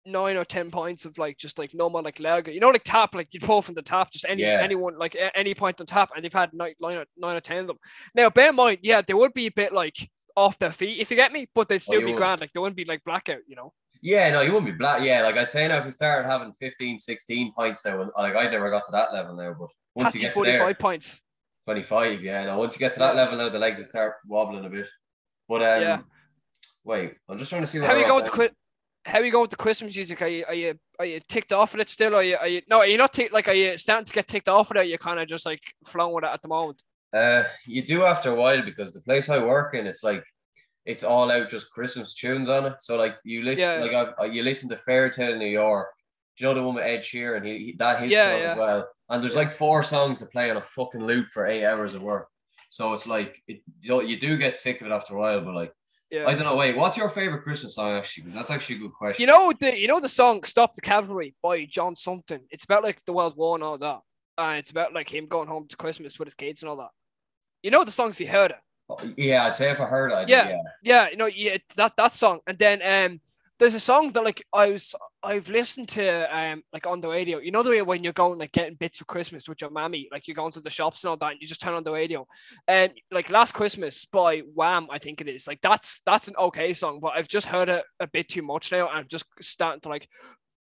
nine 0.07 0.37
or 0.37 0.45
ten 0.45 0.71
pints 0.71 1.05
of 1.05 1.17
like 1.19 1.37
just 1.37 1.59
like 1.59 1.75
normal 1.75 2.01
like 2.01 2.19
lager. 2.19 2.51
You 2.51 2.59
know, 2.59 2.69
like 2.69 2.83
tap, 2.83 3.13
like 3.13 3.27
you 3.33 3.39
pull 3.39 3.61
from 3.61 3.75
the 3.75 3.81
tap, 3.83 4.11
just 4.11 4.25
any 4.27 4.41
Yeah. 4.41 4.61
anyone 4.63 4.97
like 4.97 5.13
a- 5.13 5.35
any 5.37 5.53
point 5.53 5.79
on 5.79 5.85
tap, 5.85 6.09
and 6.15 6.25
they've 6.25 6.33
had 6.33 6.53
nine, 6.53 6.73
nine, 6.79 6.97
or, 6.97 7.05
nine 7.17 7.35
or 7.35 7.39
ten 7.41 7.59
of 7.59 7.67
them. 7.67 7.77
Now, 8.15 8.31
bear 8.31 8.49
in 8.49 8.55
mind, 8.55 8.79
yeah, 8.81 9.01
there 9.01 9.17
would 9.17 9.33
be 9.33 9.45
a 9.45 9.51
bit 9.51 9.73
like 9.73 10.09
off 10.35 10.59
their 10.59 10.71
feet 10.71 10.99
if 10.99 11.09
you 11.09 11.15
get 11.17 11.31
me, 11.31 11.47
but 11.55 11.69
they'd 11.69 11.81
still 11.81 12.01
Oh, 12.01 12.05
be 12.05 12.13
grand. 12.13 12.41
Like 12.41 12.51
they 12.53 12.59
wouldn't 12.59 12.75
be 12.77 12.85
like 12.85 13.03
blackout. 13.03 13.39
You 13.47 13.55
know. 13.55 13.73
Yeah, 14.01 14.29
no, 14.31 14.41
you 14.41 14.51
wouldn't 14.53 14.71
be 14.71 14.77
black. 14.77 15.01
Yeah, 15.01 15.23
like 15.23 15.35
I'd 15.37 15.49
say 15.49 15.67
now 15.67 15.77
if 15.77 15.85
you 15.85 15.91
started 15.91 16.27
having 16.27 16.51
15, 16.53 16.99
16 16.99 17.53
pints 17.53 17.85
now, 17.85 18.09
like 18.17 18.35
I'd 18.35 18.51
never 18.51 18.69
got 18.69 18.85
to 18.85 18.91
that 18.91 19.13
level 19.13 19.35
now, 19.35 19.53
but 19.57 19.69
once 19.95 20.07
Patsy 20.07 20.19
you 20.19 20.25
get 20.25 20.33
to 20.33 20.43
there, 20.43 20.59
five 20.59 20.77
pints. 20.79 21.21
25, 21.65 22.21
yeah, 22.21 22.45
no, 22.45 22.57
once 22.59 22.75
you 22.75 22.79
get 22.79 22.93
to 22.93 22.99
that 22.99 23.15
level 23.15 23.37
now, 23.37 23.49
the 23.49 23.57
legs 23.57 23.79
will 23.79 23.85
start 23.85 24.15
wobbling 24.27 24.65
a 24.65 24.69
bit. 24.69 24.87
But 25.47 25.61
um, 25.63 25.81
Yeah. 25.81 25.99
wait, 26.83 27.13
I'm 27.27 27.37
just 27.37 27.49
trying 27.49 27.61
to 27.63 27.67
see 27.67 27.79
what 27.79 27.89
How 27.89 27.95
you 27.95 28.05
going 28.05 28.23
to 28.23 28.29
down. 28.29 28.35
quit? 28.35 28.53
How 29.05 29.19
are 29.19 29.23
you 29.25 29.31
going 29.31 29.43
with 29.43 29.51
the 29.51 29.55
Christmas 29.57 29.95
music? 29.95 30.21
Are 30.21 30.27
you 30.27 30.45
are 30.47 30.53
you 30.55 30.73
are 30.97 31.05
you 31.05 31.19
ticked 31.29 31.53
off 31.53 31.73
with 31.73 31.81
it 31.81 31.89
still? 31.91 32.15
Are 32.15 32.23
you 32.23 32.37
are 32.37 32.47
you 32.47 32.61
no? 32.67 32.79
Are 32.79 32.87
you 32.87 32.97
not 32.97 33.13
tick, 33.13 33.31
like 33.31 33.47
are 33.47 33.53
you 33.53 33.77
starting 33.77 34.05
to 34.05 34.11
get 34.11 34.27
ticked 34.27 34.47
off 34.49 34.69
with 34.69 34.77
it? 34.77 34.87
You're 34.87 34.97
kind 34.97 35.19
of 35.19 35.27
just 35.27 35.45
like 35.45 35.61
flowing 35.85 36.13
with 36.15 36.23
it 36.23 36.31
at 36.31 36.41
the 36.41 36.47
moment. 36.47 36.81
Uh, 37.15 37.43
you 37.65 37.81
do 37.81 38.03
after 38.03 38.29
a 38.31 38.35
while 38.35 38.61
because 38.61 38.93
the 38.93 39.01
place 39.01 39.29
I 39.29 39.43
work 39.43 39.73
in, 39.73 39.87
it's 39.87 40.03
like 40.03 40.23
it's 40.85 41.03
all 41.03 41.31
out 41.31 41.49
just 41.49 41.71
Christmas 41.71 42.13
tunes 42.13 42.49
on 42.49 42.65
it. 42.65 42.75
So 42.81 42.97
like 42.97 43.15
you 43.23 43.41
listen, 43.43 43.81
Yeah. 43.81 43.85
like 43.85 44.09
I, 44.19 44.25
you 44.25 44.43
listen 44.43 44.69
to 44.69 44.75
Fairy 44.77 45.09
Tale 45.11 45.33
in 45.33 45.39
New 45.39 45.45
York. 45.47 45.87
Do 46.37 46.43
you 46.43 46.49
know 46.49 46.59
the 46.59 46.63
one 46.65 46.75
with 46.75 46.83
Ed 46.83 46.99
Sheeran? 46.99 47.45
He, 47.45 47.57
he 47.65 47.75
that 47.79 48.01
his 48.01 48.11
Yeah, 48.11 48.31
song 48.31 48.39
yeah. 48.41 48.51
as 48.51 48.57
well. 48.57 48.87
And 49.09 49.23
there's 49.23 49.35
like 49.35 49.51
four 49.51 49.81
songs 49.83 50.19
to 50.19 50.25
play 50.25 50.49
on 50.51 50.57
a 50.57 50.61
fucking 50.61 51.05
loop 51.05 51.27
for 51.31 51.45
eight 51.47 51.63
hours 51.65 51.93
of 51.93 52.03
work. 52.03 52.27
So 52.69 52.93
it's 52.93 53.07
like 53.07 53.41
it, 53.47 53.61
you, 53.79 53.89
know, 53.89 54.01
you 54.01 54.19
do 54.19 54.35
get 54.37 54.57
sick 54.57 54.81
of 54.81 54.87
it 54.87 54.91
after 54.93 55.15
a 55.15 55.19
while. 55.19 55.41
But 55.41 55.55
like 55.55 55.71
Yeah. 56.11 56.27
I 56.27 56.33
don't 56.35 56.43
know. 56.43 56.55
Wait, 56.57 56.75
what's 56.75 56.97
your 56.97 57.09
favorite 57.09 57.43
Christmas 57.43 57.75
song 57.75 57.91
actually? 57.97 58.23
Because 58.23 58.33
that's 58.35 58.51
actually 58.51 58.75
a 58.75 58.79
good 58.79 58.93
question. 58.93 59.21
You 59.21 59.27
know 59.27 59.53
the 59.57 59.79
you 59.79 59.87
know 59.87 60.01
the 60.01 60.09
song 60.09 60.43
"Stop 60.43 60.73
the 60.75 60.81
Cavalry" 60.81 61.33
by 61.41 61.65
John 61.65 61.95
something. 61.95 62.41
It's 62.51 62.65
about 62.65 62.83
like 62.83 62.99
the 63.05 63.13
World 63.13 63.35
War 63.37 63.55
and 63.55 63.63
all 63.63 63.77
that, 63.77 64.01
and 64.37 64.59
it's 64.59 64.71
about 64.71 64.93
like 64.93 65.09
him 65.13 65.25
going 65.27 65.47
home 65.47 65.67
to 65.69 65.77
Christmas 65.77 66.19
with 66.19 66.27
his 66.27 66.35
kids 66.35 66.61
and 66.61 66.69
all 66.69 66.77
that. 66.77 66.91
You 67.65 67.71
know 67.71 67.83
the 67.83 67.91
song 67.91 68.11
if 68.11 68.19
you 68.21 68.27
heard 68.27 68.51
it. 68.51 69.13
yeah, 69.17 69.45
I'd 69.45 69.57
say 69.57 69.71
if 69.71 69.81
I 69.81 69.85
heard 69.85 70.11
it, 70.11 70.29
Yeah. 70.29 70.49
yeah. 70.49 70.61
Yeah, 70.83 71.09
you 71.09 71.17
know, 71.17 71.25
yeah, 71.25 71.57
that 71.77 71.93
that 71.97 72.13
song. 72.13 72.41
And 72.45 72.59
then 72.59 72.79
um, 72.83 73.19
there's 73.57 73.73
a 73.73 73.79
song 73.79 74.11
that 74.11 74.23
like 74.23 74.45
I 74.53 74.69
was 74.73 74.93
I've 75.23 75.49
listened 75.49 75.89
to 75.89 76.05
um 76.39 76.61
like 76.71 76.85
on 76.85 77.01
the 77.01 77.07
radio. 77.09 77.39
You 77.39 77.49
know 77.49 77.63
the 77.63 77.71
way 77.71 77.81
when 77.81 78.03
you're 78.03 78.13
going 78.13 78.37
like 78.37 78.51
getting 78.51 78.75
bits 78.75 79.01
of 79.01 79.07
Christmas 79.07 79.49
with 79.49 79.61
your 79.61 79.71
mammy, 79.71 80.07
like 80.11 80.27
you're 80.27 80.35
going 80.35 80.51
to 80.51 80.61
the 80.61 80.69
shops 80.69 81.03
and 81.03 81.09
all 81.09 81.17
that, 81.17 81.31
and 81.31 81.41
you 81.41 81.47
just 81.47 81.59
turn 81.59 81.73
on 81.73 81.83
the 81.83 81.91
radio. 81.91 82.27
And 82.67 82.91
like 83.09 83.31
Last 83.31 83.55
Christmas 83.55 84.05
by 84.05 84.41
Wham, 84.53 84.85
I 84.91 84.99
think 84.99 85.19
it 85.21 85.27
is. 85.27 85.47
Like 85.47 85.61
that's 85.61 86.01
that's 86.05 86.27
an 86.27 86.35
okay 86.37 86.71
song, 86.75 86.99
but 86.99 87.13
I've 87.17 87.27
just 87.27 87.47
heard 87.47 87.69
it 87.69 87.83
a 87.99 88.05
bit 88.05 88.29
too 88.29 88.43
much 88.43 88.71
now, 88.71 88.89
and 88.89 88.99
I'm 88.99 89.07
just 89.07 89.25
starting 89.41 89.81
to 89.81 89.89
like 89.89 90.07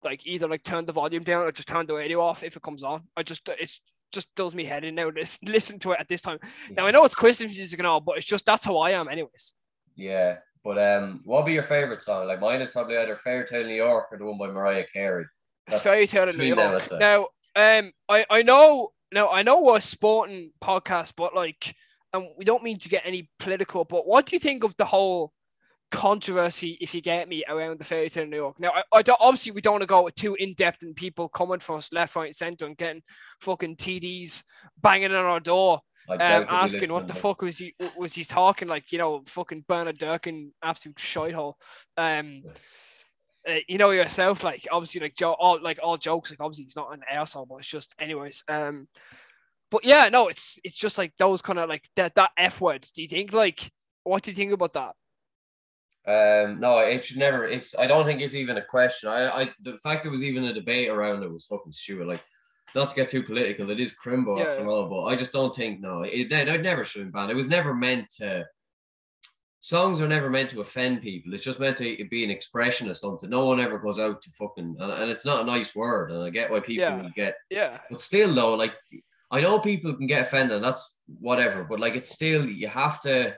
like 0.05 0.25
either 0.25 0.47
like 0.47 0.63
turn 0.63 0.85
the 0.85 0.93
volume 0.93 1.23
down 1.23 1.43
or 1.45 1.51
just 1.51 1.67
turn 1.67 1.85
the 1.85 1.95
radio 1.95 2.21
off 2.21 2.43
if 2.43 2.55
it 2.55 2.61
comes 2.63 2.83
on. 2.83 3.03
I 3.17 3.23
just 3.23 3.41
it's 3.59 3.81
just 4.13 4.33
does 4.35 4.55
me 4.55 4.63
head 4.63 4.83
in 4.83 4.95
now. 4.95 5.09
Listen, 5.09 5.47
listen 5.47 5.79
to 5.79 5.91
it 5.91 5.99
at 5.99 6.07
this 6.07 6.21
time. 6.21 6.39
Now 6.71 6.85
I 6.85 6.91
know 6.91 7.03
it's 7.03 7.15
Christmas 7.15 7.55
music 7.55 7.79
and 7.79 7.87
all, 7.87 7.99
but 7.99 8.17
it's 8.17 8.25
just 8.25 8.45
that's 8.45 8.63
how 8.63 8.77
I 8.77 8.91
am, 8.91 9.09
anyways. 9.09 9.53
Yeah, 9.95 10.37
but 10.63 10.77
um, 10.77 11.21
what 11.25 11.39
would 11.39 11.47
be 11.47 11.53
your 11.53 11.63
favorite 11.63 12.01
song? 12.01 12.27
Like 12.27 12.39
mine 12.39 12.61
is 12.61 12.69
probably 12.69 12.97
either 12.97 13.15
Fairy 13.15 13.45
Tale 13.45 13.65
New 13.65 13.75
York 13.75 14.07
or 14.11 14.17
the 14.17 14.25
one 14.25 14.37
by 14.37 14.47
Mariah 14.47 14.85
Carey. 14.91 15.25
That's 15.67 15.83
Fairy 15.83 16.07
Tale 16.07 16.31
New 16.31 16.43
York. 16.43 16.91
Now, 16.91 17.27
um, 17.55 17.91
I 18.07 18.25
I 18.29 18.41
know 18.43 18.89
now 19.11 19.29
I 19.29 19.43
know 19.43 19.61
we're 19.61 19.77
a 19.77 19.81
sporting 19.81 20.51
podcast, 20.61 21.13
but 21.17 21.35
like, 21.35 21.75
and 22.13 22.27
we 22.37 22.45
don't 22.45 22.63
mean 22.63 22.79
to 22.79 22.89
get 22.89 23.03
any 23.05 23.29
political, 23.39 23.83
but 23.83 24.07
what 24.07 24.25
do 24.25 24.35
you 24.35 24.39
think 24.39 24.63
of 24.63 24.75
the 24.77 24.85
whole 24.85 25.33
controversy, 25.91 26.77
if 26.81 26.93
you 26.93 27.01
get 27.01 27.29
me, 27.29 27.43
around 27.47 27.79
the 27.79 27.85
Fairy 27.85 28.09
Tale 28.09 28.23
in 28.23 28.29
New 28.29 28.37
York? 28.37 28.59
Now, 28.59 28.71
I, 28.73 28.83
I 28.91 29.01
don't, 29.01 29.19
obviously 29.21 29.51
we 29.51 29.61
don't 29.61 29.73
want 29.73 29.83
to 29.83 29.87
go 29.87 30.09
too 30.09 30.35
in 30.35 30.53
depth 30.53 30.83
and 30.83 30.95
people 30.95 31.29
coming 31.29 31.59
for 31.59 31.77
us 31.77 31.91
left, 31.93 32.15
right, 32.15 32.27
and 32.27 32.35
center 32.35 32.65
and 32.65 32.77
getting 32.77 33.01
fucking 33.41 33.75
TDs 33.75 34.43
banging 34.81 35.13
on 35.13 35.25
our 35.25 35.39
door 35.39 35.81
um, 36.09 36.17
doubt 36.17 36.39
they'll 36.39 36.47
be 36.47 36.53
asking 36.53 36.91
what 36.93 37.07
the 37.07 37.13
fuck 37.13 37.41
was 37.41 37.57
he 37.57 37.73
was 37.97 38.13
he 38.13 38.23
talking 38.23 38.67
like 38.67 38.91
you 38.91 38.97
know 38.97 39.23
fucking 39.25 39.63
Bernard 39.67 39.97
Durkin 39.97 40.51
absolute 40.61 40.97
shithole. 40.97 41.53
Um 41.97 42.43
uh, 43.47 43.59
you 43.67 43.77
know 43.77 43.91
yourself 43.91 44.43
like 44.43 44.67
obviously 44.71 45.01
like 45.01 45.15
Joe 45.15 45.33
all 45.33 45.61
like 45.61 45.79
all 45.81 45.97
jokes 45.97 46.29
like 46.29 46.39
obviously 46.39 46.65
he's 46.65 46.75
not 46.75 46.93
an 46.93 47.01
asshole 47.09 47.45
but 47.45 47.57
it's 47.57 47.67
just 47.67 47.93
anyways 47.99 48.43
um 48.47 48.87
but 49.69 49.83
yeah 49.83 50.07
no 50.09 50.29
it's 50.29 50.59
it's 50.63 50.77
just 50.77 50.97
like 50.97 51.11
those 51.17 51.41
kind 51.41 51.59
of 51.59 51.67
like 51.67 51.85
that 51.95 52.15
that 52.15 52.31
f 52.37 52.61
word 52.61 52.87
do 52.95 53.01
you 53.01 53.07
think 53.07 53.33
like 53.33 53.69
what 54.03 54.23
do 54.23 54.31
you 54.31 54.35
think 54.35 54.53
about 54.53 54.73
that 54.73 54.95
Um, 56.05 56.59
no, 56.59 56.79
it 56.79 57.03
should 57.05 57.17
never. 57.17 57.45
It's. 57.45 57.75
I 57.77 57.87
don't 57.87 58.05
think 58.05 58.19
it's 58.21 58.35
even 58.35 58.57
a 58.57 58.61
question. 58.61 59.09
I, 59.09 59.29
I, 59.43 59.51
the 59.61 59.77
fact 59.77 60.03
there 60.03 60.11
was 60.11 60.23
even 60.23 60.43
a 60.45 60.53
debate 60.53 60.89
around 60.89 61.23
it 61.23 61.31
was 61.31 61.45
fucking 61.45 61.71
stupid. 61.71 62.07
Like, 62.07 62.21
not 62.75 62.89
to 62.89 62.95
get 62.95 63.09
too 63.09 63.23
political, 63.23 63.69
it 63.69 63.79
is 63.79 63.95
crimbo 63.95 64.37
Yeah, 64.37 64.45
after 64.45 64.63
yeah. 64.63 64.69
all. 64.69 64.89
But 64.89 65.03
I 65.03 65.15
just 65.15 65.31
don't 65.31 65.55
think 65.55 65.79
no. 65.79 66.01
It, 66.03 66.31
it, 66.31 66.49
it 66.49 66.61
never 66.61 66.83
should 66.83 67.03
have 67.03 67.11
been 67.13 67.21
banned. 67.21 67.31
It 67.31 67.35
was 67.35 67.47
never 67.47 67.73
meant 67.73 68.09
to. 68.17 68.45
Songs 69.61 70.01
are 70.01 70.09
never 70.09 70.29
meant 70.29 70.49
to 70.49 70.59
offend 70.59 71.01
people. 71.01 71.33
It's 71.33 71.45
just 71.45 71.61
meant 71.61 71.77
to 71.77 72.05
be 72.09 72.25
an 72.25 72.29
expression 72.29 72.89
of 72.89 72.97
something. 72.97 73.29
No 73.29 73.45
one 73.45 73.61
ever 73.61 73.79
goes 73.79 73.97
out 73.97 74.21
to 74.21 74.31
fucking, 74.31 74.75
and, 74.77 74.91
and 74.91 75.09
it's 75.09 75.25
not 75.25 75.41
a 75.43 75.45
nice 75.45 75.73
word. 75.73 76.11
And 76.11 76.21
I 76.21 76.29
get 76.31 76.51
why 76.51 76.59
people 76.59 76.83
Yeah. 76.83 77.07
get 77.15 77.35
yeah 77.49 77.77
but 77.89 78.01
still, 78.01 78.33
though, 78.33 78.55
like 78.55 78.75
I 79.31 79.39
know 79.39 79.59
people 79.59 79.93
can 79.93 80.05
get 80.05 80.23
offended, 80.23 80.57
and 80.57 80.65
that's 80.65 80.99
whatever. 81.19 81.63
But 81.63 81.79
like, 81.79 81.95
it's 81.95 82.11
still 82.11 82.45
you 82.45 82.67
have 82.67 82.99
to 83.03 83.37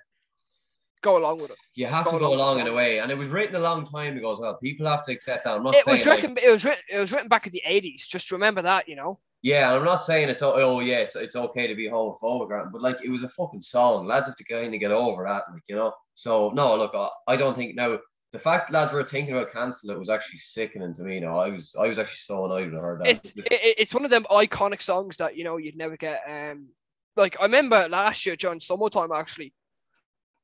go 1.02 1.18
along 1.18 1.40
with 1.40 1.52
it 1.52 1.58
you 1.75 1.86
have 1.86 2.10
to 2.10 2.18
go 2.18 2.34
along 2.34 2.60
in 2.62 2.68
a 2.68 2.74
way. 2.74 3.00
And 3.00 3.12
it 3.12 3.18
was 3.18 3.30
written 3.30 3.56
a 3.56 3.60
long 3.60 3.86
time 3.86 4.18
ago 4.18 4.32
as 4.32 4.40
well. 4.40 4.58
People 4.58 4.88
have 4.88 5.04
to 5.04 5.12
accept 5.12 5.44
that. 5.44 5.56
I'm 5.58 5.64
not 5.64 5.75
it 5.75 5.84
saying 5.84 5.98
was 5.98 6.06
like- 6.06 6.22
written 6.22 6.38
it 6.42 6.50
was 6.50 6.64
written 6.64 6.84
it 6.90 6.98
was 7.00 7.12
written 7.12 7.28
back 7.28 7.46
in 7.46 7.52
the 7.52 7.62
80s 7.68 8.08
just 8.08 8.32
remember 8.32 8.62
that 8.62 8.88
you 8.88 8.96
know 8.96 9.20
Yeah, 9.42 9.74
I'm 9.75 9.84
not 9.84 10.04
saying 10.04 10.30
it's 10.30 10.42
oh 10.42 10.80
yeah, 10.80 11.00
it's 11.00 11.16
it's 11.16 11.36
okay 11.36 11.68
to 11.68 11.75
be 11.75 11.90
homophobic, 11.90 12.72
but 12.72 12.82
like 12.82 13.04
it 13.04 13.10
was 13.12 13.24
a 13.24 13.30
fucking 13.30 13.62
song. 13.62 14.08
Lads 14.08 14.28
have 14.28 14.38
to 14.38 14.44
kind 14.46 14.74
of 14.74 14.80
get 14.80 14.92
over 14.92 15.24
that, 15.25 15.44
like 15.52 15.64
you 15.68 15.75
know. 15.75 15.94
So 16.14 16.50
no, 16.52 16.75
look, 16.78 16.94
I, 16.96 17.10
I 17.28 17.36
don't 17.36 17.56
think 17.56 17.75
now 17.75 18.00
the 18.32 18.40
fact 18.40 18.72
lads 18.72 18.92
were 18.92 19.04
thinking 19.04 19.36
about 19.36 19.52
cancel 19.52 19.92
it 19.92 20.00
was 20.00 20.10
actually 20.10 20.40
sickening 20.40 20.94
to 20.94 21.04
me. 21.04 21.16
You 21.16 21.22
know, 21.22 21.38
I 21.38 21.50
was 21.50 21.75
I 21.80 21.88
was 21.88 22.00
actually 22.00 22.25
so 22.32 22.46
annoyed 22.46 22.72
when 22.72 22.80
I 22.80 22.82
heard 22.82 23.00
that. 23.02 23.08
It's 23.08 23.34
it, 23.36 23.75
it's 23.82 23.94
one 23.94 24.06
of 24.06 24.12
them 24.12 24.25
iconic 24.32 24.82
songs 24.82 25.18
that 25.18 25.36
you 25.38 25.44
know 25.44 25.58
you'd 25.58 25.78
never 25.78 25.98
get. 25.98 26.22
Um, 26.28 26.70
like 27.16 27.38
I 27.40 27.44
remember 27.44 27.88
last 27.90 28.25
year 28.25 28.36
during 28.36 28.60
summertime 28.60 29.12
actually, 29.12 29.54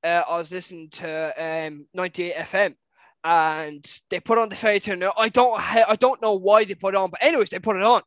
uh, 0.03 0.23
I 0.27 0.37
was 0.37 0.51
listening 0.51 0.89
to 0.91 1.67
um 1.67 1.85
98 1.93 2.35
FM 2.35 2.75
and 3.23 3.99
they 4.09 4.19
put 4.19 4.37
on 4.37 4.49
the 4.49 4.55
fairy 4.55 4.79
tale. 4.79 5.13
I 5.17 5.29
don't 5.29 5.59
I 5.59 5.95
don't 5.95 6.21
know 6.21 6.33
why 6.33 6.65
they 6.65 6.75
put 6.75 6.93
it 6.93 6.97
on, 6.97 7.11
but 7.11 7.23
anyways, 7.23 7.49
they 7.49 7.59
put 7.59 7.75
it 7.75 7.83
on. 7.83 8.01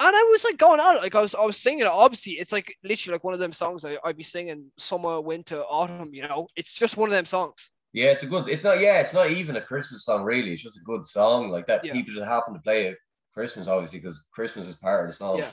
And 0.00 0.14
I 0.14 0.22
was 0.32 0.44
like 0.44 0.58
going 0.58 0.80
on, 0.80 0.96
like 0.96 1.14
I 1.14 1.20
was, 1.20 1.36
I 1.36 1.44
was 1.44 1.56
singing 1.56 1.82
it. 1.82 1.86
Obviously, 1.86 2.32
it's 2.32 2.52
like 2.52 2.74
literally 2.82 3.14
like 3.14 3.24
one 3.24 3.32
of 3.32 3.40
them 3.40 3.52
songs 3.52 3.84
I, 3.84 3.96
I'd 4.04 4.16
be 4.16 4.24
singing 4.24 4.72
summer, 4.76 5.20
winter, 5.20 5.60
autumn. 5.60 6.12
You 6.12 6.26
know, 6.26 6.48
it's 6.56 6.72
just 6.72 6.96
one 6.96 7.08
of 7.08 7.12
them 7.12 7.26
songs. 7.26 7.70
Yeah, 7.92 8.06
it's 8.06 8.24
a 8.24 8.26
good. 8.26 8.48
It's 8.48 8.64
not. 8.64 8.80
Yeah, 8.80 8.98
it's 8.98 9.14
not 9.14 9.30
even 9.30 9.56
a 9.56 9.60
Christmas 9.60 10.04
song 10.04 10.24
really. 10.24 10.52
It's 10.52 10.62
just 10.62 10.80
a 10.80 10.84
good 10.84 11.06
song 11.06 11.50
like 11.50 11.66
that. 11.68 11.84
Yeah. 11.84 11.92
People 11.92 12.12
just 12.12 12.26
happen 12.26 12.54
to 12.54 12.60
play 12.60 12.86
it 12.86 12.98
Christmas, 13.34 13.68
obviously, 13.68 14.00
because 14.00 14.24
Christmas 14.32 14.66
is 14.66 14.74
part 14.74 15.02
of 15.02 15.06
the 15.06 15.12
song. 15.12 15.38
Yeah. 15.38 15.50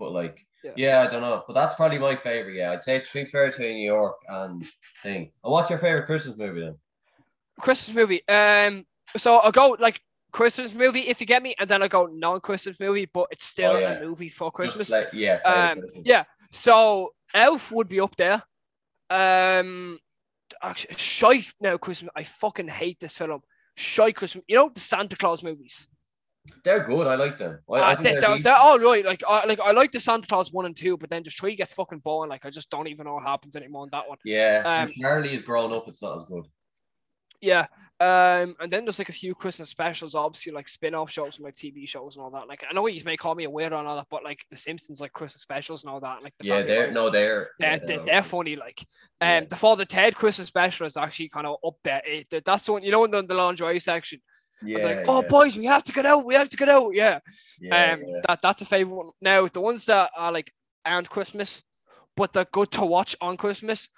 But 0.00 0.12
like, 0.12 0.44
yeah. 0.64 0.72
yeah. 0.76 1.02
I 1.02 1.06
don't 1.06 1.20
know. 1.20 1.44
But 1.46 1.52
that's 1.52 1.74
probably 1.74 1.98
my 1.98 2.16
favorite. 2.16 2.56
Yeah, 2.56 2.72
I'd 2.72 2.82
say 2.82 2.96
it's 2.96 3.06
between 3.06 3.26
Fairy 3.26 3.52
Tale 3.52 3.74
New 3.74 3.84
York 3.84 4.16
and 4.28 4.66
Thing. 5.02 5.30
And 5.44 5.52
what's 5.52 5.70
your 5.70 5.78
favorite 5.78 6.06
Christmas 6.06 6.36
movie 6.36 6.62
then? 6.62 6.76
Christmas 7.60 7.94
movie. 7.94 8.26
Um, 8.26 8.86
so 9.16 9.36
I'll 9.36 9.52
go 9.52 9.76
like 9.78 10.00
Christmas 10.32 10.74
movie 10.74 11.08
if 11.08 11.20
you 11.20 11.26
get 11.26 11.42
me, 11.42 11.54
and 11.58 11.68
then 11.68 11.82
I 11.82 11.88
go 11.88 12.06
non-Christmas 12.06 12.80
movie, 12.80 13.08
but 13.12 13.28
it's 13.30 13.44
still 13.44 13.72
oh, 13.72 13.78
yeah. 13.78 13.98
a 13.98 14.04
movie 14.04 14.28
for 14.28 14.50
Christmas. 14.50 14.90
Like, 14.90 15.12
yeah, 15.12 15.36
um, 15.44 15.82
yeah. 16.04 16.24
So 16.50 17.12
Elf 17.34 17.70
would 17.72 17.88
be 17.88 18.00
up 18.00 18.16
there. 18.16 18.42
Um, 19.10 19.98
actually, 20.62 20.94
shite 20.96 21.52
now 21.60 21.76
Christmas. 21.76 22.12
I 22.16 22.22
fucking 22.22 22.68
hate 22.68 23.00
this 23.00 23.16
film. 23.16 23.42
Shite 23.76 24.16
Christmas. 24.16 24.44
You 24.48 24.56
know 24.56 24.70
the 24.72 24.80
Santa 24.80 25.16
Claus 25.16 25.42
movies. 25.42 25.88
They're 26.64 26.84
good. 26.84 27.06
I 27.06 27.14
like 27.14 27.38
them. 27.38 27.58
I, 27.70 27.74
uh, 27.74 27.84
I 27.84 27.94
they, 27.96 28.16
are 28.16 28.38
they're 28.38 28.54
all 28.54 28.78
right. 28.78 29.04
Like, 29.04 29.22
I 29.28 29.46
like 29.46 29.60
I 29.60 29.72
like 29.72 29.92
the 29.92 30.00
Santa 30.00 30.26
Claus 30.26 30.52
one 30.52 30.66
and 30.66 30.76
two, 30.76 30.96
but 30.96 31.10
then 31.10 31.24
just 31.24 31.38
three 31.38 31.56
gets 31.56 31.72
fucking 31.72 32.00
boring. 32.00 32.30
Like, 32.30 32.44
I 32.44 32.50
just 32.50 32.70
don't 32.70 32.88
even 32.88 33.06
know 33.06 33.14
what 33.14 33.24
happens 33.24 33.56
anymore 33.56 33.84
in 33.84 33.90
that 33.92 34.08
one. 34.08 34.18
Yeah, 34.24 34.62
um, 34.64 34.92
Charlie 35.00 35.34
is 35.34 35.42
grown 35.42 35.72
up. 35.72 35.88
It's 35.88 36.02
not 36.02 36.16
as 36.16 36.24
good. 36.24 36.46
Yeah. 37.40 37.66
Um, 38.00 38.56
and 38.60 38.70
then 38.70 38.86
there's 38.86 38.98
like 38.98 39.10
a 39.10 39.12
few 39.12 39.34
Christmas 39.34 39.68
specials, 39.68 40.14
obviously 40.14 40.52
like 40.52 40.68
spin-off 40.68 41.10
shows 41.10 41.36
and 41.36 41.44
like 41.44 41.54
TV 41.54 41.86
shows 41.86 42.16
and 42.16 42.24
all 42.24 42.30
that. 42.30 42.48
Like 42.48 42.64
I 42.68 42.72
know 42.72 42.86
you 42.86 43.02
may 43.04 43.18
call 43.18 43.34
me 43.34 43.44
a 43.44 43.50
weirdo 43.50 43.78
and 43.78 43.86
all 43.86 43.96
that, 43.96 44.06
but 44.10 44.24
like 44.24 44.40
the 44.48 44.56
Simpsons 44.56 45.02
like 45.02 45.12
Christmas 45.12 45.42
specials 45.42 45.84
and 45.84 45.92
all 45.92 46.00
that. 46.00 46.22
Like 46.22 46.32
the 46.38 46.46
yeah, 46.46 46.62
they're 46.62 46.90
no, 46.90 47.10
they're 47.10 47.50
they're, 47.58 47.72
yeah, 47.72 47.76
they're, 47.76 47.86
they're, 47.86 48.06
they're 48.06 48.22
funny. 48.22 48.56
Like 48.56 48.80
um, 49.20 49.28
yeah. 49.28 49.40
the 49.50 49.56
Father 49.56 49.84
Ted 49.84 50.16
Christmas 50.16 50.48
special 50.48 50.86
is 50.86 50.96
actually 50.96 51.28
kind 51.28 51.46
of 51.46 51.56
up 51.62 51.74
there. 51.84 52.00
It, 52.06 52.42
that's 52.42 52.64
the 52.64 52.72
one 52.72 52.82
you 52.82 52.90
know 52.90 53.04
in 53.04 53.10
the, 53.10 53.22
the 53.22 53.34
lingerie 53.34 53.78
section. 53.78 54.22
Yeah, 54.62 54.86
like, 54.86 55.04
oh 55.08 55.22
yeah. 55.22 55.28
boys, 55.28 55.56
we 55.56 55.64
have 55.66 55.84
to 55.84 55.92
get 55.92 56.06
out. 56.06 56.24
We 56.24 56.34
have 56.34 56.48
to 56.48 56.56
get 56.56 56.68
out. 56.68 56.90
Yeah. 56.94 57.20
yeah 57.60 57.92
um, 57.92 58.02
yeah. 58.06 58.20
that 58.28 58.42
that's 58.42 58.62
a 58.62 58.66
favorite 58.66 58.94
one. 58.94 59.10
Now 59.20 59.46
the 59.46 59.60
ones 59.60 59.86
that 59.86 60.10
are 60.16 60.32
like 60.32 60.52
aren't 60.84 61.10
Christmas, 61.10 61.62
but 62.16 62.32
they're 62.32 62.44
good 62.44 62.70
to 62.72 62.84
watch 62.84 63.16
on 63.20 63.36
Christmas 63.36 63.88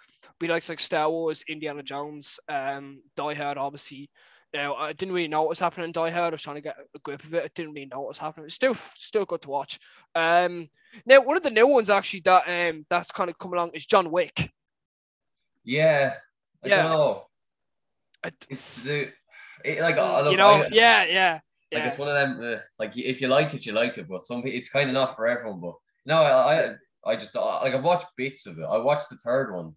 we 0.41 0.49
likes 0.49 0.69
like 0.69 0.81
Star 0.81 1.11
Wars, 1.11 1.45
Indiana 1.49 1.83
Jones, 1.83 2.39
um, 2.49 3.01
Die 3.17 3.35
Hard, 3.35 3.59
obviously. 3.59 4.11
Now 4.53 4.75
I 4.75 4.93
didn't 4.93 5.15
really 5.15 5.29
know 5.29 5.43
what 5.43 5.51
was 5.51 5.59
happening 5.59 5.87
in 5.87 5.93
Die 5.93 6.11
Hard. 6.11 6.33
I 6.33 6.35
was 6.35 6.43
trying 6.43 6.57
to 6.57 6.63
get 6.63 6.77
a 6.95 6.99
grip 6.99 7.25
of 7.25 7.33
it. 7.33 7.45
I 7.45 7.51
didn't 7.55 7.73
really 7.73 7.87
know 7.87 8.01
what 8.01 8.09
was 8.09 8.19
happening. 8.19 8.47
It's 8.47 8.55
still 8.55 8.75
still 8.75 9.25
good 9.25 9.41
to 9.43 9.51
watch. 9.51 9.79
Um, 10.15 10.69
now 11.07 11.21
one 11.23 11.37
of 11.37 11.43
the 11.43 11.51
new 11.51 11.67
ones 11.67 11.89
actually 11.89 12.21
that 12.25 12.45
um 12.47 12.85
that's 12.91 13.13
kind 13.13 13.31
of 13.31 13.39
come 13.39 13.53
along 13.55 13.71
is 13.73 13.87
John 13.87 14.11
Wick. 14.11 14.51
Yeah, 15.65 16.15
I 16.63 16.69
yeah. 16.69 16.83
know. 16.83 17.27
It's 18.25 18.83
the 18.83 19.13
it, 19.65 19.81
like 19.81 19.97
you 20.31 20.37
know, 20.37 20.63
I, 20.63 20.69
yeah, 20.71 21.05
yeah. 21.05 21.33
Like 21.73 21.83
yeah. 21.83 21.89
it's 21.89 21.99
one 21.99 22.09
of 22.09 22.15
them. 22.15 22.55
Uh, 22.55 22.61
like 22.79 22.97
if 22.97 23.21
you 23.21 23.29
like 23.29 23.55
it, 23.55 23.67
you 23.67 23.73
like 23.73 23.97
it. 23.99 24.09
But 24.09 24.27
some 24.27 24.43
it's 24.45 24.71
kind 24.71 24.91
of 24.91 24.95
not 24.95 25.17
for 25.17 25.27
everyone. 25.27 25.61
But 25.61 25.75
no, 26.07 26.23
I 26.23 26.55
I, 26.55 26.75
I 27.07 27.17
just 27.17 27.35
like 27.35 27.75
I've 27.75 27.85
watched 27.85 28.07
bits 28.17 28.47
of 28.47 28.59
it. 28.59 28.65
I 28.65 28.79
watched 28.79 29.09
the 29.11 29.17
third 29.17 29.55
one 29.55 29.75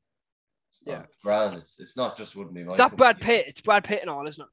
yeah, 0.84 1.04
grand. 1.24 1.56
It's 1.58 1.80
it's 1.80 1.96
not 1.96 2.18
just 2.18 2.36
wouldn't 2.36 2.56
be. 2.56 2.62
Is 2.62 2.78
that 2.78 2.98
Brad 2.98 3.20
Pitt? 3.22 3.46
It's 3.48 3.62
Brad 3.62 3.84
Pitt 3.84 4.02
and 4.02 4.10
all, 4.10 4.28
isn't 4.28 4.44
it? 4.44 4.50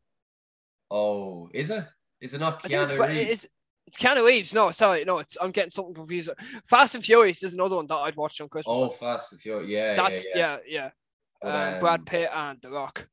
Oh, 0.91 1.49
is 1.53 1.71
it? 1.71 1.85
Is 2.21 2.35
it 2.35 2.41
not 2.41 2.63
Keanu 2.63 2.89
it's, 2.89 2.93
Reeves? 2.93 3.31
It's, 3.31 3.47
it's 3.87 3.97
Keanu 3.97 4.25
Reeves. 4.25 4.55
No, 4.55 4.71
sorry, 4.71 5.05
no, 5.05 5.19
it's 5.19 5.37
I'm 5.41 5.51
getting 5.51 5.71
something 5.71 5.95
confused. 5.95 6.31
Fast 6.65 6.95
and 6.95 7.05
Furious 7.05 7.43
is 7.43 7.55
another 7.55 7.77
one 7.77 7.87
that 7.89 7.97
I'd 7.97 8.17
watched 8.17 8.41
on 8.41 8.49
Christmas. 8.49 8.77
Oh, 8.77 8.91
Fast 8.91 9.33
and 9.33 9.41
Furious, 9.41 9.69
yeah, 9.69 9.95
that's 9.95 10.27
yeah, 10.35 10.37
yeah. 10.37 10.59
yeah. 10.67 10.91
But, 11.41 11.75
um, 11.75 11.79
Brad 11.81 12.07
Pitt 12.07 12.31
and 12.33 12.59
The 12.63 12.71
Rock. 12.71 13.09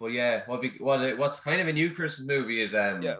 But 0.00 0.12
yeah, 0.12 0.42
what 0.46 0.62
be 0.62 0.72
what 0.78 1.18
what's 1.18 1.40
kind 1.40 1.60
of 1.60 1.68
a 1.68 1.72
new 1.72 1.90
Christmas 1.90 2.26
movie 2.26 2.62
is 2.62 2.74
um 2.74 3.02
yeah. 3.02 3.16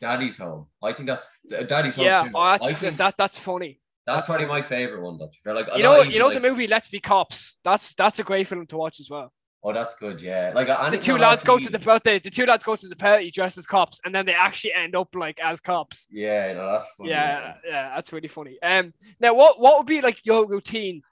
Daddy's 0.00 0.38
Home. 0.38 0.66
I 0.82 0.92
think 0.92 1.08
that's 1.08 1.28
Daddy's 1.66 1.96
Home. 1.96 2.04
Yeah, 2.04 2.24
too. 2.24 2.30
oh, 2.34 2.56
that's, 2.58 2.76
think, 2.76 2.96
that 2.96 3.16
that's 3.16 3.38
funny. 3.38 3.80
That's 4.06 4.26
probably 4.26 4.46
my 4.46 4.62
favorite 4.62 5.02
one. 5.02 5.18
That's 5.18 5.36
like 5.44 5.76
you 5.76 5.82
know, 5.82 6.02
you 6.02 6.18
know 6.18 6.26
like, 6.26 6.34
the 6.34 6.48
movie 6.48 6.66
Let's 6.66 6.88
Be 6.88 7.00
Cops. 7.00 7.58
That's 7.64 7.94
that's 7.94 8.18
a 8.18 8.24
great 8.24 8.46
film 8.46 8.66
to 8.66 8.76
watch 8.76 9.00
as 9.00 9.10
well. 9.10 9.32
Oh, 9.64 9.72
that's 9.72 9.94
good. 9.94 10.20
Yeah, 10.20 10.52
like 10.54 10.66
the 10.90 10.98
two 10.98 11.16
lads 11.18 11.44
go 11.44 11.56
to 11.56 11.70
the 11.70 11.78
birthday. 11.78 12.18
The 12.18 12.30
two 12.30 12.46
lads 12.46 12.64
go 12.64 12.74
to 12.74 12.88
the 12.88 12.96
party 12.96 13.30
dressed 13.30 13.58
as 13.58 13.66
cops, 13.66 14.00
and 14.04 14.12
then 14.12 14.26
they 14.26 14.34
actually 14.34 14.74
end 14.74 14.96
up 14.96 15.14
like 15.14 15.38
as 15.40 15.60
cops. 15.60 16.08
Yeah, 16.10 16.52
no, 16.54 16.72
that's 16.72 16.88
funny. 16.98 17.10
Yeah, 17.10 17.54
yeah, 17.64 17.94
that's 17.94 18.12
really 18.12 18.26
funny. 18.26 18.58
Um, 18.60 18.92
now 19.20 19.34
what 19.34 19.60
what 19.60 19.78
would 19.78 19.86
be 19.86 20.00
like 20.00 20.18
your 20.24 20.48
routine 20.48 21.02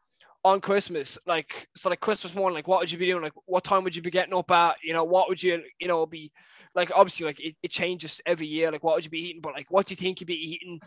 on 0.44 0.61
Christmas? 0.61 1.18
Like, 1.26 1.68
so 1.76 1.90
like 1.90 2.00
Christmas 2.00 2.35
morning, 2.35 2.54
like 2.54 2.68
what 2.68 2.80
would 2.80 2.92
you 2.92 2.99
be 2.99 3.06
doing? 3.06 3.23
Like, 3.23 3.32
what 3.47 3.64
time 3.64 3.85
would 3.85 3.97
you 3.97 4.02
be 4.02 4.11
getting 4.11 4.35
up 4.35 4.50
at? 4.50 4.76
You 4.82 4.92
know, 4.92 5.04
what 5.04 5.28
would 5.28 5.42
you 5.42 5.62
you 5.78 5.88
know 5.88 6.06
be 6.06 6.32
like? 6.75 6.90
Obviously, 6.94 7.26
like 7.26 7.40
it, 7.40 7.56
it 7.62 7.70
changes 7.70 8.20
every 8.26 8.47
year. 8.47 8.70
Like, 8.70 8.85
what 8.85 8.94
would 8.94 9.04
you 9.04 9.11
be 9.11 9.28
eating? 9.28 9.40
But 9.40 9.54
like, 9.54 9.70
what 9.70 9.87
do 9.87 9.92
you 9.92 9.97
think 9.97 10.20
you'd 10.20 10.26
be 10.26 10.52
eating? 10.54 10.80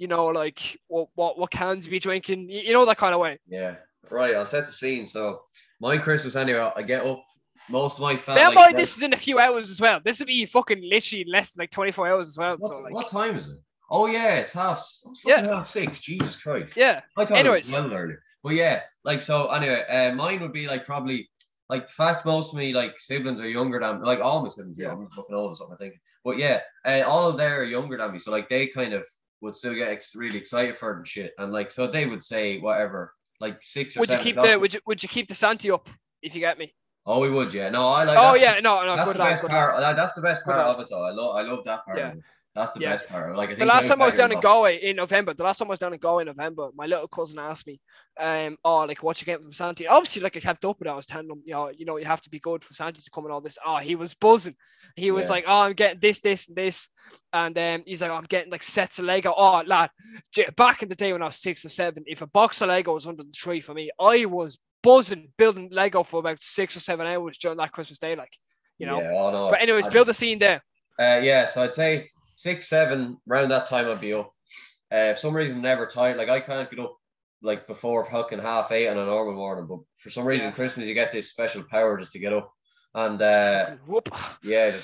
you 0.00 0.08
know, 0.08 0.26
like 0.26 0.78
what 0.88 1.08
what 1.14 1.38
what 1.38 1.50
cans 1.50 1.84
you 1.84 1.90
be 1.90 1.98
drinking, 1.98 2.48
you 2.48 2.72
know 2.72 2.86
that 2.86 2.96
kind 2.96 3.14
of 3.14 3.20
way. 3.20 3.38
Yeah, 3.46 3.74
right. 4.10 4.34
I'll 4.34 4.46
set 4.46 4.64
the 4.64 4.72
scene. 4.72 5.04
So 5.04 5.42
my 5.78 5.98
Christmas 5.98 6.34
anyway, 6.34 6.70
I 6.74 6.82
get 6.82 7.04
up. 7.04 7.22
Most 7.68 7.98
of 7.98 8.02
my 8.02 8.16
family. 8.16 8.40
Bear 8.40 8.50
mind, 8.50 8.78
this 8.78 8.96
is 8.96 9.02
in 9.02 9.12
a 9.12 9.18
few 9.18 9.38
hours 9.38 9.70
as 9.70 9.78
well. 9.78 10.00
This 10.02 10.18
would 10.18 10.26
be 10.26 10.46
fucking 10.46 10.82
literally 10.82 11.26
less 11.28 11.52
than 11.52 11.62
like 11.62 11.70
twenty 11.70 11.92
four 11.92 12.08
hours 12.08 12.30
as 12.30 12.38
well. 12.38 12.56
What, 12.58 12.74
so 12.74 12.82
like, 12.82 12.94
what 12.94 13.08
time 13.08 13.36
is 13.36 13.48
it? 13.48 13.58
Oh 13.90 14.06
yeah, 14.06 14.36
it's 14.36 14.54
half. 14.54 14.82
yeah, 15.26 15.42
half 15.42 15.66
six. 15.66 16.00
Jesus 16.00 16.34
Christ. 16.34 16.76
Yeah. 16.76 17.02
I 17.18 17.26
thought 17.26 17.38
Anyways. 17.38 17.70
it 17.70 17.74
was 17.74 17.84
well 17.84 17.92
earlier. 17.92 18.22
But 18.42 18.54
yeah, 18.54 18.80
like 19.04 19.22
so. 19.22 19.48
Anyway, 19.50 19.84
uh, 19.88 20.12
mine 20.14 20.40
would 20.40 20.52
be 20.52 20.66
like 20.66 20.84
probably 20.84 21.28
like 21.68 21.86
the 21.86 21.92
fact 21.92 22.24
most 22.26 22.52
of 22.52 22.58
me 22.58 22.72
like 22.72 22.98
siblings 22.98 23.40
are 23.40 23.48
younger 23.48 23.78
than 23.80 24.02
like 24.02 24.20
all 24.20 24.42
my 24.42 24.48
siblings. 24.48 24.76
Yeah, 24.78 24.92
I'm 24.92 25.08
fucking 25.10 25.34
old 25.34 25.52
or 25.52 25.56
something. 25.56 25.76
I 25.78 25.78
think. 25.78 25.94
But 26.24 26.38
yeah, 26.38 26.60
uh, 26.84 27.02
all 27.06 27.28
of 27.28 27.38
them 27.38 27.52
are 27.52 27.64
younger 27.64 27.96
than 27.96 28.12
me. 28.12 28.18
So 28.18 28.30
like 28.30 28.48
they 28.48 28.66
kind 28.66 28.92
of 28.92 29.06
would 29.40 29.56
still 29.56 29.74
get 29.74 29.88
ex- 29.88 30.14
really 30.14 30.36
excited 30.36 30.76
for 30.76 30.92
it 30.92 30.96
and 30.98 31.08
shit. 31.08 31.32
And 31.38 31.52
like, 31.52 31.70
so 31.70 31.86
they 31.86 32.04
would 32.06 32.22
say 32.22 32.58
whatever, 32.60 33.14
like 33.40 33.62
six 33.62 33.96
or 33.96 34.00
would 34.00 34.10
you 34.10 34.18
keep 34.18 34.40
the 34.40 34.58
would 34.58 34.74
you 34.74 34.80
would 34.86 35.02
you 35.02 35.08
keep 35.08 35.28
the 35.28 35.34
Santi 35.34 35.70
up 35.70 35.88
if 36.22 36.34
you 36.34 36.40
get 36.40 36.58
me? 36.58 36.74
Oh, 37.06 37.20
we 37.20 37.30
would, 37.30 37.54
yeah. 37.54 37.70
No, 37.70 37.88
I 37.88 38.04
like. 38.04 38.18
Oh 38.20 38.34
yeah, 38.34 38.60
no, 38.60 38.84
no. 38.84 38.94
That's 38.96 39.12
the 39.12 39.18
best 39.18 39.42
part. 39.48 39.96
That's 39.96 40.12
the 40.12 40.20
best 40.20 40.44
part 40.44 40.58
of 40.58 40.80
it, 40.80 40.88
though. 40.90 41.02
I 41.02 41.10
love, 41.12 41.36
I 41.36 41.40
love 41.42 41.64
that 41.64 41.84
part. 41.86 41.96
Yeah. 41.96 42.12
That's 42.54 42.72
the 42.72 42.80
yeah. 42.80 42.90
best 42.90 43.08
part. 43.08 43.36
Like 43.36 43.56
the 43.56 43.64
last 43.64 43.86
time 43.86 44.02
I 44.02 44.06
was 44.06 44.14
down 44.14 44.32
in 44.32 44.40
Galway 44.40 44.78
in 44.78 44.96
November, 44.96 45.32
the 45.32 45.44
last 45.44 45.58
time 45.58 45.68
I 45.68 45.70
was 45.70 45.78
down 45.78 45.92
in 45.92 46.00
Galway 46.00 46.22
in 46.22 46.26
November, 46.26 46.70
my 46.74 46.86
little 46.86 47.06
cousin 47.06 47.38
asked 47.38 47.64
me, 47.66 47.80
um, 48.18 48.56
oh, 48.64 48.80
like 48.80 49.04
what 49.04 49.20
you 49.20 49.24
get 49.24 49.40
from 49.40 49.52
Santi. 49.52 49.86
Obviously, 49.86 50.20
like 50.20 50.36
I 50.36 50.40
kept 50.40 50.64
up 50.64 50.78
with 50.78 50.88
it. 50.88 50.90
I 50.90 50.96
was 50.96 51.06
telling 51.06 51.30
him, 51.30 51.42
you 51.44 51.52
know, 51.52 51.70
you 51.70 51.84
know, 51.84 51.96
you 51.96 52.04
have 52.06 52.22
to 52.22 52.30
be 52.30 52.40
good 52.40 52.64
for 52.64 52.74
Santi 52.74 53.02
to 53.02 53.10
come 53.10 53.24
and 53.24 53.32
all 53.32 53.40
this. 53.40 53.56
Oh, 53.64 53.76
he 53.76 53.94
was 53.94 54.14
buzzing. 54.14 54.56
He 54.96 55.12
was 55.12 55.26
yeah. 55.26 55.32
like, 55.32 55.44
oh, 55.46 55.60
I'm 55.60 55.74
getting 55.74 56.00
this, 56.00 56.20
this, 56.20 56.48
and 56.48 56.56
this, 56.56 56.88
and 57.32 57.56
um, 57.56 57.82
he's 57.86 58.02
like, 58.02 58.10
oh, 58.10 58.14
I'm 58.14 58.24
getting 58.24 58.50
like 58.50 58.64
sets 58.64 58.98
of 58.98 59.04
Lego. 59.04 59.32
Oh, 59.36 59.62
lad, 59.64 59.90
back 60.56 60.82
in 60.82 60.88
the 60.88 60.96
day 60.96 61.12
when 61.12 61.22
I 61.22 61.26
was 61.26 61.36
six 61.36 61.64
or 61.64 61.68
seven, 61.68 62.02
if 62.08 62.20
a 62.20 62.26
box 62.26 62.60
of 62.62 62.68
Lego 62.68 62.94
was 62.94 63.06
under 63.06 63.22
the 63.22 63.32
tree 63.32 63.60
for 63.60 63.74
me, 63.74 63.90
I 64.00 64.24
was 64.24 64.58
buzzing 64.82 65.28
building 65.38 65.68
Lego 65.70 66.02
for 66.02 66.18
about 66.18 66.42
six 66.42 66.76
or 66.76 66.80
seven 66.80 67.06
hours 67.06 67.38
during 67.38 67.58
that 67.58 67.70
Christmas 67.70 68.00
day, 68.00 68.16
like, 68.16 68.36
you 68.76 68.86
know. 68.86 69.00
Yeah, 69.00 69.12
oh, 69.12 69.30
no, 69.30 69.50
but 69.50 69.62
anyways, 69.62 69.86
build 69.86 70.08
a 70.08 70.14
scene 70.14 70.40
there. 70.40 70.64
Uh, 70.98 71.20
yeah, 71.22 71.44
so 71.44 71.62
I'd 71.62 71.72
say 71.72 72.08
six, 72.40 72.68
seven, 72.68 73.18
around 73.28 73.50
that 73.50 73.66
time 73.66 73.86
I'd 73.86 74.00
be 74.00 74.14
up. 74.14 74.32
Uh, 74.90 75.12
for 75.12 75.18
some 75.18 75.36
reason, 75.36 75.56
I'm 75.56 75.62
never 75.62 75.86
tired. 75.86 76.16
Like 76.16 76.30
I 76.30 76.40
can't 76.40 76.70
get 76.70 76.80
up 76.80 76.96
like 77.42 77.66
before 77.66 78.04
fucking 78.04 78.38
half 78.38 78.72
eight 78.72 78.88
on 78.88 78.96
a 78.96 79.04
normal 79.04 79.34
morning, 79.34 79.66
but 79.66 79.80
for 79.94 80.08
some 80.08 80.24
reason, 80.24 80.48
yeah. 80.48 80.52
Christmas 80.52 80.88
you 80.88 80.94
get 80.94 81.12
this 81.12 81.30
special 81.30 81.62
power 81.64 81.98
just 81.98 82.12
to 82.12 82.18
get 82.18 82.32
up. 82.32 82.50
And 82.94 83.20
uh, 83.20 83.72
Whoop. 83.86 84.08
yeah, 84.42 84.74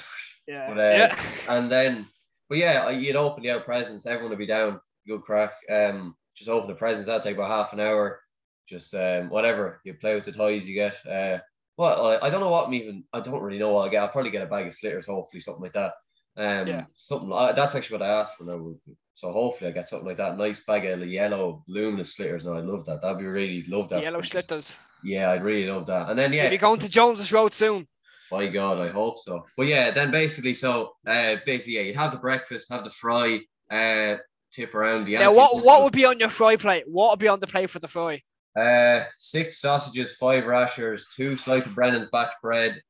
yeah, 0.46 0.68
but, 0.68 0.78
uh, 0.78 0.82
yeah. 0.82 1.20
and 1.48 1.72
then, 1.72 2.06
but 2.48 2.58
yeah, 2.58 2.90
you'd 2.90 3.16
open 3.16 3.42
the 3.42 3.52
out 3.52 3.64
presents. 3.64 4.04
Everyone 4.04 4.30
would 4.30 4.38
be 4.38 4.46
down. 4.46 4.78
Good 5.06 5.22
crack. 5.22 5.52
Um, 5.70 6.14
just 6.36 6.50
open 6.50 6.68
the 6.68 6.75
presents. 6.75 7.06
That'd 7.06 7.22
take 7.22 7.36
about 7.36 7.50
half 7.50 7.72
an 7.72 7.80
hour. 7.80 8.20
Just 8.68 8.94
um, 8.94 9.30
whatever 9.30 9.80
you 9.84 9.94
play 9.94 10.14
with 10.14 10.26
the 10.26 10.32
toys 10.32 10.68
you 10.68 10.75
get. 10.75 10.94
Uh, 11.06 11.38
well, 11.78 12.18
I 12.22 12.28
don't 12.28 12.40
know 12.40 12.50
what 12.50 12.66
I'm 12.66 12.75
even. 12.75 13.04
I 13.12 13.20
don't 13.20 13.42
really 13.42 13.58
know 13.58 13.70
what 13.70 13.86
I 13.86 13.90
get. 13.90 14.02
I'll 14.02 14.08
probably 14.08 14.30
get 14.30 14.42
a 14.42 14.46
bag 14.46 14.66
of 14.66 14.72
sliotars, 14.72 15.06
hopefully 15.06 15.40
something 15.40 15.62
like 15.62 15.72
that. 15.72 15.92
Um, 16.37 16.66
yeah. 16.66 16.85
something 16.93 17.33
uh, 17.33 17.52
that's 17.52 17.75
actually 17.75 17.99
what 17.99 18.07
I 18.07 18.21
asked 18.21 18.37
for 18.37 18.45
now. 18.45 18.75
So 19.14 19.33
hopefully 19.33 19.71
I 19.71 19.73
get 19.73 19.88
something 19.88 20.09
like 20.09 20.19
that. 20.19 20.37
Nice 20.37 20.62
bag 20.64 20.85
of 20.85 21.07
yellow 21.09 21.64
luminous 21.66 22.16
sliotars. 22.16 22.45
And 22.45 22.55
I 22.55 22.61
love 22.61 22.85
that. 22.85 23.00
That'd 23.00 23.19
be 23.19 23.25
really 23.25 23.64
love 23.66 23.88
that. 23.88 24.02
Yellow 24.02 24.21
sliotars. 24.21 24.78
Yeah, 25.02 25.31
I'd 25.31 25.43
really 25.45 25.66
love 25.71 25.87
that. 25.87 26.11
And 26.11 26.19
then 26.19 26.33
yeah. 26.33 26.43
You'll 26.43 26.50
be 26.50 26.59
going 26.59 26.81
to 26.81 26.88
Jones's 26.88 27.33
Road 27.33 27.55
soon. 27.55 27.88
My 28.31 28.47
God, 28.49 28.78
I 28.78 28.88
hope 28.88 29.19
so. 29.19 29.47
But 29.57 29.69
yeah, 29.69 29.90
then 29.90 30.11
basically, 30.11 30.55
so 30.55 30.93
uh 31.07 31.37
basically, 31.47 31.75
yeah, 31.75 31.83
you'd 31.83 31.97
have 31.97 32.12
the 32.12 32.19
breakfast, 32.19 32.71
have 32.71 32.85
the 32.85 32.90
fry, 32.90 33.40
uh 33.71 34.16
tip 34.52 34.75
around 34.75 35.05
the 35.07 35.12
Yeah, 35.12 35.28
what 35.28 35.64
what 35.64 35.83
would 35.85 35.93
be 35.93 36.05
on 36.05 36.19
your 36.19 36.28
fry 36.28 36.57
plate? 36.57 36.85
What 36.87 37.11
would 37.12 37.21
be 37.21 37.28
on 37.28 37.40
the 37.40 37.47
plate 37.47 37.71
for 37.71 37.78
the 37.78 37.88
fry? 37.88 38.23
Uh 38.55 39.05
six 39.16 39.61
sausages, 39.61 40.16
five 40.16 40.47
rashers, 40.47 41.07
two 41.14 41.37
slices 41.37 41.69
of 41.69 41.76
Brennan's 41.76 42.11
batch 42.11 42.35
bread, 42.43 42.83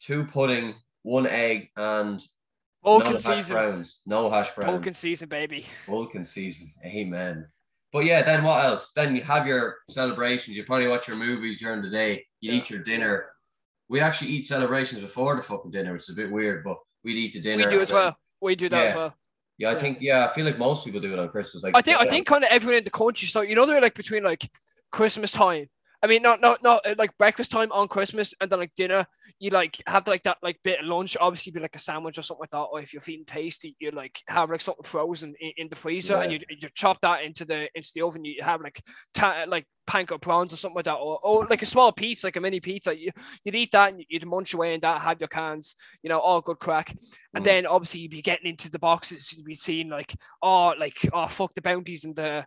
two 0.00 0.24
pudding, 0.24 0.74
one 1.02 1.26
egg, 1.26 1.68
and 1.76 2.22
Bulking 2.86 3.10
no 3.12 3.18
hash 3.18 3.22
season. 3.36 3.54
browns. 3.56 4.00
No 4.06 4.30
hash 4.30 4.50
browns. 4.54 4.70
Bulking 4.70 4.94
season, 4.94 5.28
baby. 5.28 5.66
Bulking 5.88 6.22
season. 6.24 6.70
Amen. 6.84 7.48
But 7.92 8.04
yeah, 8.04 8.22
then 8.22 8.44
what 8.44 8.64
else? 8.64 8.92
Then 8.94 9.16
you 9.16 9.22
have 9.22 9.46
your 9.46 9.76
celebrations. 9.90 10.56
You 10.56 10.62
probably 10.64 10.86
watch 10.86 11.08
your 11.08 11.16
movies 11.16 11.58
during 11.58 11.82
the 11.82 11.90
day. 11.90 12.24
You 12.40 12.52
Yeah. 12.52 12.58
eat 12.58 12.70
your 12.70 12.80
dinner. 12.84 13.26
We 13.88 14.00
actually 14.00 14.30
eat 14.30 14.46
celebrations 14.46 15.00
before 15.00 15.36
the 15.36 15.42
fucking 15.42 15.72
dinner, 15.72 15.92
which 15.92 16.02
is 16.02 16.10
a 16.10 16.14
bit 16.14 16.30
weird, 16.30 16.62
but 16.64 16.76
we'd 17.02 17.16
eat 17.16 17.32
the 17.32 17.40
dinner. 17.40 17.64
We 17.64 17.70
do 17.70 17.80
as 17.80 17.88
then- 17.88 17.94
well. 17.96 18.16
We 18.40 18.54
do 18.54 18.68
that 18.68 18.82
Yeah. 18.82 18.90
as 18.90 18.94
well. 18.96 19.14
Yeah, 19.58 19.68
I 19.68 19.72
Yeah. 19.72 19.78
think 19.78 19.98
yeah, 20.00 20.24
I 20.24 20.28
feel 20.28 20.44
like 20.44 20.58
most 20.58 20.84
people 20.84 21.00
do 21.00 21.12
it 21.12 21.18
on 21.18 21.28
Christmas. 21.30 21.64
Like 21.64 21.76
I 21.76 21.82
think 21.82 21.98
I 21.98 22.06
think 22.06 22.26
kind 22.26 22.44
of 22.44 22.50
everyone 22.50 22.78
in 22.78 22.84
the 22.84 22.90
country. 22.90 23.26
So 23.26 23.40
you 23.40 23.54
know 23.56 23.66
they're 23.66 23.80
like 23.80 23.94
between 23.94 24.22
like 24.22 24.48
Christmas 24.92 25.32
time. 25.32 25.68
I 26.02 26.06
mean, 26.06 26.22
not 26.22 26.40
not 26.40 26.62
not 26.62 26.86
uh, 26.86 26.94
like 26.98 27.16
breakfast 27.18 27.50
time 27.50 27.72
on 27.72 27.88
Christmas 27.88 28.34
and 28.40 28.50
then 28.50 28.58
like 28.58 28.74
dinner. 28.76 29.06
You 29.38 29.50
like 29.50 29.82
have 29.86 30.06
like 30.06 30.22
that 30.24 30.38
like 30.42 30.58
bit 30.62 30.80
of 30.80 30.86
lunch. 30.86 31.16
Obviously, 31.20 31.52
be 31.52 31.60
like 31.60 31.74
a 31.76 31.80
sandwich 31.80 32.18
or 32.18 32.22
something 32.22 32.42
like 32.42 32.50
that. 32.50 32.58
Or 32.72 32.80
if 32.80 32.92
you're 32.92 33.00
feeling 33.00 33.24
tasty, 33.24 33.74
you 33.78 33.90
like 33.90 34.20
have 34.28 34.50
like 34.50 34.60
something 34.60 34.84
frozen 34.84 35.34
in, 35.40 35.52
in 35.56 35.68
the 35.68 35.76
freezer 35.76 36.16
and 36.16 36.32
you 36.32 36.40
you 36.48 36.68
chop 36.74 37.00
that 37.00 37.22
into 37.22 37.44
the 37.44 37.68
into 37.74 37.90
the 37.94 38.02
oven. 38.02 38.24
You 38.24 38.42
have 38.42 38.60
like 38.60 38.80
ta- 39.14 39.44
like 39.48 39.66
panko 39.88 40.20
prawns 40.20 40.52
or 40.52 40.56
something 40.56 40.76
like 40.76 40.84
that, 40.86 40.94
or, 40.94 41.18
or 41.22 41.46
like 41.46 41.62
a 41.62 41.66
small 41.66 41.92
pizza, 41.92 42.26
like 42.26 42.36
a 42.36 42.40
mini 42.40 42.60
pizza. 42.60 42.96
You 42.96 43.10
you'd 43.44 43.54
eat 43.54 43.72
that 43.72 43.92
and 43.92 44.04
you'd 44.08 44.26
munch 44.26 44.52
away 44.54 44.74
and 44.74 44.82
that. 44.82 45.00
Have 45.00 45.20
your 45.20 45.28
cans, 45.28 45.76
you 46.02 46.08
know, 46.08 46.18
all 46.18 46.40
good 46.40 46.58
crack. 46.58 46.90
And 47.34 47.42
Mm. 47.42 47.44
then 47.44 47.66
obviously 47.66 48.00
you'd 48.00 48.10
be 48.10 48.22
getting 48.22 48.50
into 48.50 48.70
the 48.70 48.78
boxes. 48.78 49.32
You'd 49.32 49.46
be 49.46 49.54
seeing 49.54 49.88
like 49.88 50.14
oh 50.42 50.74
like 50.78 50.98
oh 51.12 51.26
fuck 51.26 51.54
the 51.54 51.62
bounties 51.62 52.04
and 52.04 52.14
the 52.16 52.46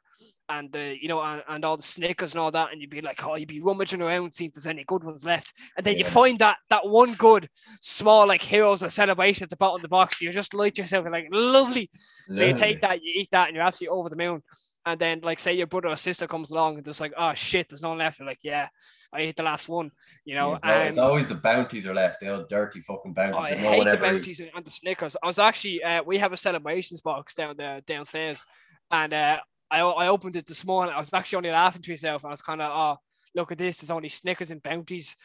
and 0.49 0.71
the 0.71 0.97
you 0.99 1.07
know 1.07 1.21
and, 1.21 1.43
and 1.47 1.63
all 1.63 1.77
the 1.77 1.83
Snickers 1.83 2.33
and 2.33 2.41
all 2.41 2.51
that, 2.51 2.71
and 2.71 2.81
you'd 2.81 2.89
be 2.89 3.01
like, 3.01 3.23
oh, 3.23 3.35
you'd 3.35 3.47
be 3.47 3.61
rummaging 3.61 4.01
around 4.01 4.33
seeing 4.33 4.49
if 4.49 4.55
there's 4.55 4.67
any 4.67 4.83
good 4.83 5.03
ones 5.03 5.23
left, 5.23 5.53
and 5.77 5.85
then 5.85 5.97
you 5.97 6.03
find 6.03 6.39
that 6.39 6.57
that 6.69 6.87
one 6.87 7.13
good 7.13 7.49
small 7.81 8.27
like 8.27 8.41
heroes 8.41 8.81
of 8.81 8.91
celebration 8.91 9.43
at 9.43 9.49
the 9.49 9.55
bottom 9.57 9.75
of 9.75 9.81
the 9.81 9.87
box. 9.87 10.19
You 10.21 10.31
just 10.31 10.53
light 10.53 10.77
yourself 10.77 11.05
and 11.05 11.13
like 11.13 11.27
lovely. 11.31 11.89
So 12.31 12.43
you 12.43 12.55
take 12.55 12.81
that, 12.81 13.03
you 13.03 13.21
eat 13.21 13.29
that, 13.31 13.47
and 13.47 13.55
you're 13.55 13.65
absolutely 13.65 13.97
over 13.97 14.09
the 14.09 14.15
moon. 14.15 14.41
And 14.85 14.99
then 14.99 15.19
like 15.21 15.39
say 15.39 15.53
your 15.53 15.67
brother 15.67 15.89
or 15.89 15.97
sister 15.97 16.25
comes 16.25 16.49
along 16.51 16.77
and 16.77 16.85
just 16.85 17.01
like, 17.01 17.13
oh 17.17 17.33
shit, 17.33 17.69
there's 17.69 17.83
no 17.83 17.93
left. 17.93 18.17
You're 18.17 18.27
like, 18.27 18.39
yeah, 18.41 18.69
I 19.13 19.21
ate 19.21 19.35
the 19.35 19.43
last 19.43 19.67
one. 19.67 19.91
You 20.25 20.35
know, 20.35 20.53
it's, 20.53 20.63
al- 20.63 20.87
it's 20.87 20.97
always 20.97 21.29
the 21.29 21.35
bounties 21.35 21.85
are 21.85 21.93
left, 21.93 22.21
the 22.21 22.29
old 22.29 22.49
dirty 22.49 22.81
fucking 22.81 23.13
bounties. 23.13 23.35
Oh, 23.35 23.55
I 23.55 23.61
no 23.61 23.69
hate 23.69 23.83
the 23.83 23.93
eats. 23.93 24.01
bounties 24.01 24.39
and, 24.39 24.51
and 24.55 24.65
the 24.65 24.71
Snickers. 24.71 25.17
I 25.21 25.27
was 25.27 25.37
actually 25.37 25.83
uh, 25.83 26.01
we 26.03 26.17
have 26.17 26.33
a 26.33 26.37
celebrations 26.37 27.01
box 27.01 27.35
down 27.35 27.55
there 27.57 27.81
downstairs, 27.81 28.43
and 28.89 29.13
uh, 29.13 29.39
I 29.71 29.81
I 29.81 30.07
opened 30.07 30.35
it 30.35 30.45
this 30.45 30.65
morning. 30.65 30.93
I 30.95 30.99
was 30.99 31.13
actually 31.13 31.37
only 31.37 31.51
laughing 31.51 31.81
to 31.81 31.91
myself. 31.91 32.23
And 32.23 32.29
I 32.29 32.33
was 32.33 32.41
kind 32.41 32.61
of 32.61 32.71
oh 32.73 32.97
look 33.35 33.51
at 33.51 33.57
this. 33.57 33.79
There's 33.79 33.91
only 33.91 34.09
Snickers 34.09 34.51
and 34.51 34.63
bounties, 34.63 35.15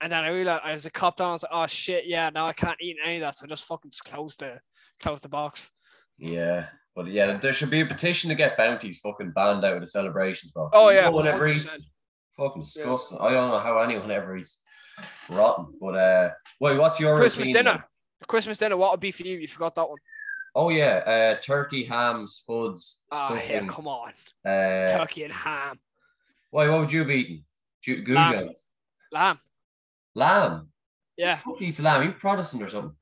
and 0.00 0.10
then 0.12 0.24
I 0.24 0.28
realized 0.28 0.62
I 0.64 0.72
was 0.72 0.86
a 0.86 0.90
cop 0.90 1.16
down. 1.16 1.30
I 1.30 1.32
was 1.32 1.42
like 1.42 1.52
oh 1.52 1.66
shit 1.66 2.04
yeah 2.06 2.30
now 2.30 2.46
I 2.46 2.52
can't 2.52 2.80
eat 2.80 2.96
any 3.04 3.16
of 3.16 3.20
that. 3.22 3.36
So 3.36 3.44
I 3.44 3.48
just 3.48 3.64
fucking 3.64 3.90
just 3.90 4.04
closed 4.04 4.40
the 4.40 4.60
closed 5.00 5.24
the 5.24 5.28
box. 5.28 5.70
Yeah. 6.18 6.66
But 6.94 7.08
yeah, 7.08 7.36
there 7.38 7.52
should 7.52 7.70
be 7.70 7.80
a 7.80 7.86
petition 7.86 8.28
to 8.28 8.36
get 8.36 8.56
bounties 8.56 9.00
fucking 9.00 9.32
banned 9.32 9.64
out 9.64 9.74
of 9.74 9.80
the 9.80 9.86
celebrations 9.86 10.52
box. 10.52 10.70
Oh, 10.74 10.90
yeah, 10.90 11.02
No 11.02 11.10
one 11.10 11.26
ever 11.26 11.48
eats. 11.48 11.84
Fucking 12.36 12.62
disgusting. 12.62 13.18
I 13.20 13.30
don't 13.30 13.50
know 13.50 13.58
how 13.58 13.78
anyone 13.78 14.12
ever 14.12 14.36
eats 14.36 14.62
rotten. 15.28 15.66
But 15.80 15.96
uh 15.96 16.30
wait, 16.60 16.78
what's 16.78 17.00
your 17.00 17.16
Christmas 17.16 17.48
routine? 17.48 17.64
dinner. 17.64 17.84
Christmas 18.28 18.58
dinner. 18.58 18.76
What 18.76 18.92
would 18.92 19.00
be 19.00 19.10
for 19.10 19.24
you? 19.24 19.38
You 19.38 19.48
forgot 19.48 19.74
that 19.74 19.88
one. 19.88 19.98
Oh 20.54 20.68
yeah, 20.70 21.34
uh 21.36 21.40
turkey, 21.42 21.84
ham, 21.84 22.26
spuds, 22.28 23.00
Ah, 23.10 23.34
yeah, 23.48 23.66
come 23.66 23.88
on. 23.88 24.12
uh 24.44 24.86
Turkey 24.88 25.24
and 25.24 25.32
ham, 25.32 25.78
wait, 26.52 26.68
what 26.68 26.80
would 26.80 26.92
you 26.92 27.04
be 27.04 27.14
eating? 27.14 27.44
Ju- 27.82 28.04
Lamb. 28.14 28.50
Lamb. 29.12 29.38
Lamb. 30.14 30.68
Yeah. 31.16 31.36
Who 31.38 31.56
eats 31.60 31.80
lamb? 31.80 32.02
You 32.04 32.12
Protestant 32.12 32.62
or 32.62 32.68
something? 32.68 32.96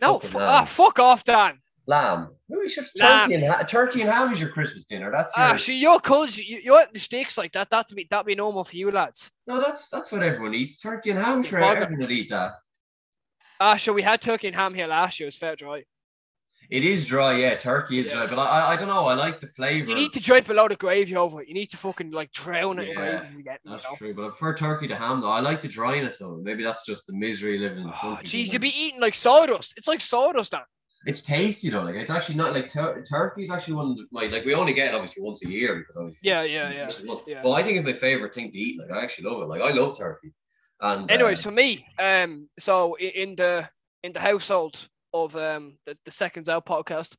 No, 0.00 0.14
Fucking 0.18 0.30
fu- 0.30 0.38
ah, 0.40 0.64
fuck 0.64 0.98
off, 0.98 1.22
Dan. 1.24 1.60
Lamb. 1.86 2.30
Maybe 2.48 2.68
should 2.68 2.84
turkey 2.98 3.34
and 3.34 3.44
ha- 3.46 3.62
turkey 3.62 4.00
and 4.02 4.10
ham 4.10 4.32
is 4.32 4.40
your 4.40 4.50
Christmas 4.50 4.84
dinner. 4.86 5.10
That's 5.12 5.36
your 5.36 5.46
Ah, 5.46 5.56
so 5.56 5.72
your 5.72 6.00
culture, 6.00 6.42
you, 6.42 6.60
you're 6.64 6.82
eating 6.82 6.96
steaks 6.98 7.38
like 7.38 7.52
that. 7.52 7.70
That'd 7.70 7.94
be 7.96 8.06
that'd 8.10 8.26
be 8.26 8.34
normal 8.34 8.64
for 8.64 8.76
you 8.76 8.90
lads. 8.90 9.30
no, 9.46 9.60
that's 9.60 9.88
that's 9.88 10.10
what 10.12 10.22
everyone 10.22 10.54
eats. 10.54 10.78
Turkey 10.80 11.10
and 11.10 11.18
ham. 11.20 11.42
Sure, 11.42 11.62
everyone 11.62 11.98
would 12.00 12.10
eat 12.10 12.30
that. 12.30 12.52
Ah, 13.60 13.76
sure. 13.76 13.94
We 13.94 14.02
had 14.02 14.20
turkey 14.20 14.48
and 14.48 14.56
ham 14.56 14.74
here 14.74 14.86
last 14.86 15.20
year. 15.20 15.26
It 15.26 15.28
was 15.28 15.36
fair 15.36 15.56
dry. 15.56 15.84
It 16.70 16.84
is 16.84 17.06
dry, 17.06 17.36
yeah. 17.38 17.54
Turkey 17.56 17.98
is 17.98 18.06
Yeah. 18.08 18.14
dry, 18.14 18.26
but 18.26 18.38
I, 18.38 18.44
I, 18.60 18.72
I 18.72 18.76
don't 18.76 18.88
know. 18.88 19.06
I 19.06 19.14
like 19.14 19.40
the 19.40 19.46
flavor. 19.46 19.88
You 19.88 19.94
need 19.94 20.12
to 20.14 20.20
drape 20.20 20.48
a 20.48 20.52
lot 20.54 20.72
of 20.72 20.78
gravy 20.78 21.14
over 21.16 21.42
it. 21.42 21.48
You 21.48 21.54
need 21.54 21.70
to 21.70 21.76
fucking 21.76 22.10
like 22.10 22.32
drown 22.32 22.78
it 22.78 22.82
in 22.82 22.88
Yeah, 22.90 22.94
gravy. 22.94 23.26
If 23.26 23.32
you 23.32 23.38
you 23.38 23.70
That's 23.70 23.84
know? 23.84 23.96
true, 23.96 24.14
but 24.14 24.24
I 24.24 24.28
prefer 24.28 24.54
turkey 24.54 24.88
to 24.88 24.96
ham 24.96 25.20
though. 25.20 25.30
I 25.30 25.40
like 25.40 25.60
the 25.60 25.68
dryness 25.68 26.20
of 26.20 26.32
it. 26.38 26.42
Maybe 26.42 26.64
that's 26.64 26.84
just 26.84 27.06
the 27.06 27.12
misery 27.12 27.58
living 27.58 27.78
in 27.78 27.84
the 27.84 27.90
Oh, 27.94 28.14
country. 28.16 28.26
jeez, 28.26 28.52
you'd 28.52 28.62
be 28.62 28.74
eating 28.78 29.00
like 29.00 29.14
sawdust. 29.14 29.74
It's 29.76 29.86
like 29.88 30.00
sawdust, 30.00 30.52
Dan. 30.52 30.62
It's 31.06 31.22
tasty 31.22 31.68
though. 31.70 31.82
Like 31.82 31.94
it's 31.94 32.10
actually 32.10 32.34
not 32.36 32.52
like 32.52 32.66
tur- 32.66 33.04
turkey 33.08 33.42
is 33.42 33.50
actually 33.50 33.74
one 33.74 33.90
of 33.92 33.98
my 34.10 34.22
like 34.22 34.32
like 34.32 34.44
we 34.44 34.54
only 34.54 34.72
get 34.72 34.88
it 34.88 34.94
obviously 34.94 35.22
once 35.22 35.44
a 35.44 35.48
year 35.48 35.76
because 35.76 35.96
obviously 35.96 36.28
Yeah, 36.28 36.42
yeah, 36.42 36.72
yeah. 36.72 36.84
it's 36.86 37.00
yeah. 37.28 37.42
Well, 37.44 37.52
I 37.54 37.62
think 37.62 37.76
it's 37.78 37.86
my 37.86 37.92
favorite 37.92 38.34
thing 38.34 38.50
to 38.50 38.58
eat. 38.58 38.80
Like 38.80 38.90
I 38.90 39.02
actually 39.04 39.28
love 39.30 39.42
it. 39.42 39.46
Like 39.46 39.60
I 39.62 39.70
love 39.70 39.96
turkey. 39.96 40.32
And 40.80 41.08
Anyways, 41.10 41.40
uh, 41.40 41.50
for 41.50 41.54
me, 41.54 41.86
um, 41.98 42.48
so 42.58 42.96
in 42.96 43.36
the 43.36 43.68
in 44.02 44.12
the 44.12 44.20
household 44.20 44.88
of 45.24 45.36
um 45.36 45.78
the, 45.86 45.96
the 46.04 46.10
Seconds 46.10 46.48
Out 46.48 46.66
podcast, 46.66 47.16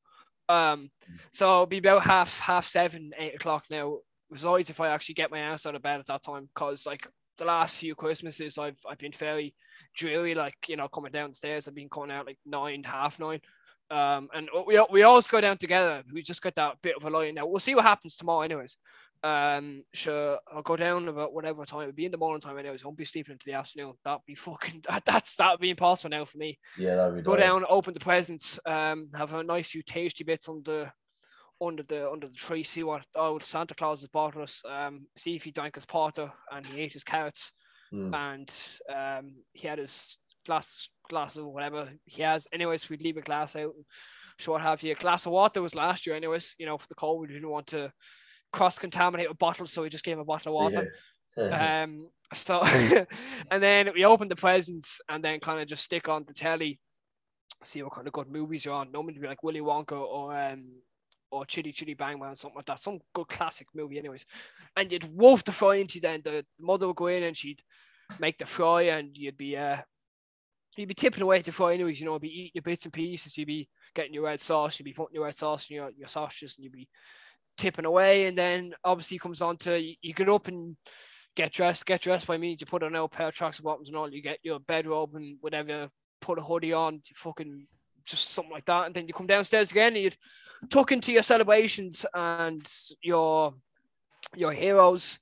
um, 0.49 0.89
so 1.31 1.45
it'll 1.47 1.65
be 1.65 1.77
about 1.79 2.03
half 2.03 2.39
half 2.39 2.65
seven, 2.65 3.11
eight 3.17 3.35
o'clock 3.35 3.65
now. 3.69 3.99
Resides 4.29 4.69
if 4.69 4.79
I 4.79 4.89
actually 4.89 5.15
get 5.15 5.31
my 5.31 5.39
ass 5.39 5.65
out 5.65 5.75
of 5.75 5.81
bed 5.81 5.99
at 5.99 6.07
that 6.07 6.23
time, 6.23 6.49
because 6.53 6.85
like 6.85 7.07
the 7.37 7.45
last 7.45 7.79
few 7.79 7.95
Christmases, 7.95 8.57
I've 8.57 8.79
I've 8.87 8.97
been 8.97 9.11
very 9.11 9.55
dreary, 9.95 10.35
like 10.35 10.55
you 10.67 10.75
know, 10.75 10.87
coming 10.87 11.11
downstairs. 11.11 11.67
I've 11.67 11.75
been 11.75 11.89
coming 11.89 12.11
out 12.11 12.25
like 12.25 12.39
nine, 12.45 12.83
half 12.83 13.19
nine. 13.19 13.41
Um, 13.89 14.27
and 14.33 14.49
we 14.65 14.83
we 14.91 15.03
always 15.03 15.27
go 15.27 15.39
down 15.39 15.57
together. 15.57 16.03
We 16.11 16.21
just 16.21 16.41
got 16.41 16.55
that 16.55 16.81
bit 16.81 16.97
of 16.97 17.05
a 17.05 17.09
line. 17.09 17.35
Now 17.35 17.45
we'll 17.45 17.59
see 17.59 17.75
what 17.75 17.85
happens 17.85 18.15
tomorrow, 18.15 18.41
anyways. 18.41 18.77
Um, 19.23 19.83
sure, 19.93 20.39
I'll 20.53 20.61
go 20.61 20.75
down 20.75 21.07
about 21.07 21.33
whatever 21.33 21.65
time. 21.65 21.81
It'll 21.81 21.93
be 21.93 22.05
in 22.05 22.11
the 22.11 22.17
morning 22.17 22.41
time, 22.41 22.57
anyways. 22.57 22.83
I 22.83 22.87
won't 22.87 22.97
be 22.97 23.05
sleeping 23.05 23.33
into 23.33 23.45
the 23.45 23.53
afternoon. 23.53 23.93
That'd 24.05 24.21
be 24.25 24.35
fucking. 24.35 24.83
That, 24.89 25.03
that's 25.05 25.35
that'd 25.35 25.59
be 25.59 25.69
impossible 25.71 26.09
now 26.11 26.25
for 26.25 26.37
me. 26.37 26.59
yeah, 26.77 26.95
that'd 26.95 27.15
be 27.15 27.21
Go 27.21 27.33
nice. 27.33 27.41
down, 27.41 27.65
open 27.69 27.93
the 27.93 27.99
presents, 27.99 28.59
um, 28.65 29.09
have 29.15 29.33
a 29.33 29.43
nice 29.43 29.69
few 29.71 29.81
tasty 29.83 30.23
bits 30.23 30.47
on 30.47 30.61
the 30.65 30.91
under 31.59 31.83
the 31.83 32.09
under 32.09 32.27
the 32.27 32.35
tree. 32.35 32.63
See 32.63 32.83
what 32.83 33.03
oh 33.15 33.39
Santa 33.39 33.73
Claus 33.75 34.01
has 34.01 34.09
bought 34.09 34.37
us. 34.37 34.61
Um, 34.69 35.07
see 35.15 35.35
if 35.35 35.43
he 35.43 35.51
drank 35.51 35.75
his 35.75 35.85
porter 35.85 36.31
and 36.51 36.65
he 36.65 36.81
ate 36.81 36.93
his 36.93 37.03
carrots 37.03 37.53
Mm. 37.93 38.13
and 38.13 38.53
um, 38.93 39.35
he 39.53 39.65
had 39.65 39.79
his 39.79 40.19
glass 40.45 40.89
glass 41.09 41.37
or 41.37 41.47
whatever 41.53 41.87
he 42.03 42.21
has. 42.21 42.45
Anyways, 42.51 42.89
we'd 42.89 43.01
leave 43.01 43.15
a 43.15 43.21
glass 43.21 43.55
out. 43.55 43.71
So 44.39 44.51
what 44.51 44.61
have 44.61 44.83
you? 44.83 44.91
A 44.91 44.95
glass 44.95 45.25
of 45.25 45.31
water 45.31 45.61
was 45.61 45.73
last 45.73 46.05
year, 46.05 46.13
anyways. 46.13 46.53
You 46.59 46.65
know, 46.65 46.77
for 46.77 46.87
the 46.89 46.95
cold, 46.95 47.21
we 47.21 47.27
didn't 47.33 47.47
want 47.49 47.67
to 47.67 47.93
cross 48.51 48.79
contaminate 48.79 49.29
with 49.29 49.37
bottles, 49.37 49.71
so 49.71 49.81
we 49.83 49.89
just 49.89 50.03
gave 50.03 50.15
him 50.15 50.21
a 50.21 50.25
bottle 50.25 50.57
of 50.57 50.63
water. 50.63 50.93
Yeah. 51.35 51.83
Um, 51.83 52.09
so 52.33 52.61
and 53.51 53.61
then 53.61 53.91
we 53.93 54.05
open 54.05 54.27
the 54.27 54.35
presents 54.35 54.99
and 55.09 55.23
then 55.23 55.39
kind 55.39 55.61
of 55.61 55.67
just 55.67 55.83
stick 55.83 56.09
on 56.09 56.25
the 56.27 56.33
telly, 56.33 56.79
see 57.63 57.81
what 57.83 57.93
kind 57.93 58.07
of 58.07 58.13
good 58.13 58.29
movies 58.29 58.65
are 58.67 58.71
on. 58.71 58.91
Normally 58.91 59.19
be 59.19 59.27
like 59.27 59.43
Willy 59.43 59.61
Wonka 59.61 59.97
or 59.99 60.35
um 60.35 60.65
or 61.29 61.45
Chitty 61.45 61.73
Chitty 61.73 61.93
Bang 61.93 62.19
Bang, 62.19 62.31
or 62.31 62.35
something 62.35 62.55
like 62.55 62.65
that. 62.67 62.79
Some 62.81 62.99
good 63.13 63.27
classic 63.27 63.67
movie, 63.75 63.99
anyways. 63.99 64.25
And 64.75 64.91
you'd 64.91 65.15
wolf 65.15 65.43
the 65.43 65.51
fry 65.51 65.75
into 65.75 65.99
then 65.99 66.21
the, 66.23 66.45
the 66.57 66.65
mother 66.65 66.87
would 66.87 66.95
go 66.95 67.07
in 67.07 67.23
and 67.23 67.35
she'd 67.35 67.61
make 68.19 68.37
the 68.37 68.45
fry 68.45 68.83
and 68.83 69.09
you'd 69.13 69.37
be 69.37 69.57
uh 69.57 69.77
you'd 70.77 70.87
be 70.87 70.93
tipping 70.93 71.23
away 71.23 71.39
at 71.39 71.45
the 71.45 71.51
fry 71.51 71.73
anyways, 71.73 71.99
you 71.99 72.05
know, 72.05 72.19
be 72.19 72.29
eating 72.29 72.51
your 72.55 72.61
bits 72.61 72.85
and 72.85 72.93
pieces, 72.93 73.37
you'd 73.37 73.47
be 73.47 73.67
getting 73.95 74.13
your 74.13 74.23
red 74.23 74.39
sauce, 74.39 74.79
you'd 74.79 74.85
be 74.85 74.93
putting 74.93 75.15
your 75.15 75.25
red 75.25 75.37
sauce 75.37 75.69
in 75.69 75.75
your, 75.75 75.89
your 75.97 76.07
sausages 76.07 76.55
and 76.55 76.63
you'd 76.63 76.73
be 76.73 76.87
tipping 77.57 77.85
away 77.85 78.27
and 78.27 78.37
then 78.37 78.73
obviously 78.83 79.17
comes 79.17 79.41
on 79.41 79.57
to 79.57 79.81
you, 80.01 80.13
get 80.13 80.29
up 80.29 80.47
and 80.47 80.77
get 81.35 81.53
dressed. 81.53 81.85
Get 81.85 82.01
dressed 82.01 82.27
by 82.27 82.37
means 82.37 82.61
you 82.61 82.67
put 82.67 82.83
on 82.83 82.95
a 82.95 83.07
pair 83.07 83.27
of 83.27 83.33
tracks 83.33 83.57
and 83.57 83.65
bottoms 83.65 83.87
and 83.87 83.97
all. 83.97 84.11
You 84.11 84.21
get 84.21 84.39
your 84.43 84.59
bedrobe 84.59 85.15
and 85.15 85.37
whatever. 85.41 85.89
Put 86.19 86.39
a 86.39 86.41
hoodie 86.41 86.73
on. 86.73 86.95
You 86.95 87.15
fucking 87.15 87.67
just 88.05 88.31
something 88.31 88.51
like 88.51 88.65
that, 88.65 88.85
and 88.85 88.95
then 88.95 89.07
you 89.07 89.13
come 89.13 89.27
downstairs 89.27 89.69
again 89.69 89.95
and 89.95 90.03
you 90.03 90.11
tuck 90.69 90.91
into 90.91 91.11
your 91.11 91.23
celebrations 91.23 92.05
and 92.13 92.67
your 93.01 93.53
your 94.35 94.51
heroes 94.51 95.19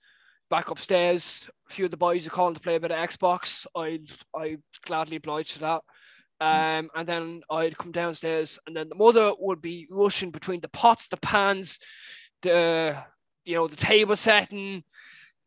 back 0.49 0.69
upstairs. 0.69 1.49
A 1.69 1.73
few 1.73 1.85
of 1.85 1.91
the 1.91 1.97
boys 1.97 2.25
are 2.25 2.31
calling 2.31 2.53
to 2.53 2.61
play 2.61 2.75
a 2.75 2.79
bit 2.79 2.91
of 2.91 3.09
Xbox. 3.09 3.65
I 3.75 4.01
I 4.35 4.57
gladly 4.85 5.17
oblige 5.17 5.53
to 5.53 5.59
that. 5.59 5.81
Um, 6.41 6.89
and 6.93 7.07
then 7.07 7.41
I'd 7.49 7.77
come 7.77 7.91
downstairs, 7.91 8.59
and 8.67 8.75
then 8.75 8.89
the 8.89 8.95
mother 8.95 9.33
would 9.39 9.61
be 9.61 9.87
rushing 9.89 10.31
between 10.31 10.59
the 10.59 10.67
pots, 10.67 11.07
the 11.07 11.17
pans, 11.17 11.79
the 12.45 12.97
you 13.43 13.55
know 13.55 13.67
the 13.67 13.75
table 13.75 14.15
setting. 14.15 14.83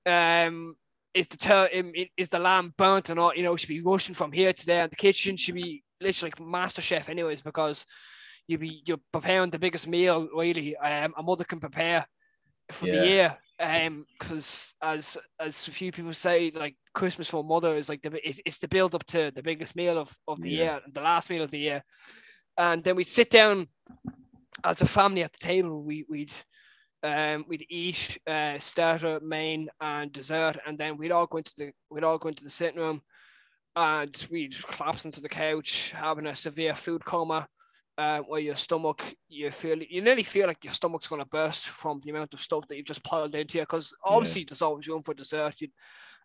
Um, 0.06 0.76
is 1.14 1.26
the 1.26 1.36
ter- 1.36 1.70
is 2.16 2.28
the 2.28 2.38
lamb 2.38 2.74
burnt 2.76 3.10
or 3.10 3.14
not? 3.14 3.36
You 3.36 3.42
know, 3.42 3.56
she'd 3.56 3.68
be 3.68 3.80
rushing 3.80 4.14
from 4.14 4.30
here 4.30 4.52
to 4.52 4.66
there 4.66 4.84
in 4.84 4.90
the 4.90 4.96
kitchen. 4.96 5.36
She'd 5.36 5.54
be 5.54 5.82
literally 6.00 6.30
like 6.30 6.46
master 6.46 6.82
chef, 6.82 7.08
anyways, 7.08 7.40
because 7.40 7.84
you 8.46 8.58
be 8.58 8.82
you're 8.86 9.00
preparing 9.12 9.50
the 9.50 9.58
biggest 9.58 9.86
meal 9.88 10.28
really. 10.34 10.76
Um, 10.76 11.14
a 11.16 11.22
mother 11.22 11.44
can 11.44 11.60
prepare 11.60 12.06
for 12.70 12.86
yeah. 12.86 12.94
the 12.94 13.06
year. 13.06 13.36
Um, 13.60 14.06
because 14.18 14.74
as 14.80 15.18
as 15.40 15.66
a 15.66 15.72
few 15.72 15.90
people 15.90 16.12
say, 16.12 16.52
like 16.54 16.76
Christmas 16.94 17.28
for 17.28 17.42
mother 17.42 17.74
is 17.74 17.88
like 17.88 18.02
the 18.02 18.28
it, 18.28 18.40
it's 18.46 18.58
the 18.58 18.68
build 18.68 18.94
up 18.94 19.04
to 19.06 19.32
the 19.34 19.42
biggest 19.42 19.74
meal 19.74 19.98
of 19.98 20.16
of 20.28 20.40
the 20.40 20.50
yeah. 20.50 20.56
year, 20.56 20.80
the 20.92 21.00
last 21.00 21.30
meal 21.30 21.42
of 21.42 21.50
the 21.50 21.58
year, 21.58 21.82
and 22.56 22.84
then 22.84 22.94
we'd 22.94 23.08
sit 23.08 23.30
down 23.30 23.66
as 24.62 24.80
a 24.80 24.86
family 24.86 25.24
at 25.24 25.32
the 25.32 25.38
table. 25.38 25.82
We 25.82 26.04
we'd 26.08 26.32
um, 27.02 27.44
we'd 27.48 27.66
eat 27.68 28.18
uh, 28.26 28.58
starter, 28.58 29.20
main, 29.20 29.68
and 29.80 30.12
dessert, 30.12 30.58
and 30.66 30.76
then 30.76 30.96
we'd 30.96 31.12
all 31.12 31.26
go 31.26 31.38
into 31.38 31.54
the 31.56 31.72
we'd 31.90 32.04
all 32.04 32.18
go 32.18 32.28
into 32.28 32.44
the 32.44 32.50
sitting 32.50 32.80
room, 32.80 33.00
and 33.76 34.26
we'd 34.30 34.56
collapse 34.70 35.04
into 35.04 35.20
the 35.20 35.28
couch, 35.28 35.92
having 35.92 36.26
a 36.26 36.34
severe 36.34 36.74
food 36.74 37.04
coma, 37.04 37.46
uh, 37.96 38.20
where 38.20 38.40
your 38.40 38.56
stomach 38.56 39.14
you 39.28 39.50
feel 39.50 39.80
you 39.82 40.02
nearly 40.02 40.24
feel 40.24 40.48
like 40.48 40.64
your 40.64 40.72
stomach's 40.72 41.06
going 41.06 41.22
to 41.22 41.28
burst 41.28 41.68
from 41.68 42.00
the 42.02 42.10
amount 42.10 42.34
of 42.34 42.40
stuff 42.40 42.66
that 42.66 42.76
you've 42.76 42.86
just 42.86 43.04
piled 43.04 43.34
into 43.34 43.58
you. 43.58 43.62
Because 43.62 43.94
obviously 44.04 44.42
yeah. 44.42 44.46
there's 44.48 44.62
always 44.62 44.88
room 44.88 45.02
for 45.02 45.14
dessert. 45.14 45.60
You'd, 45.60 45.72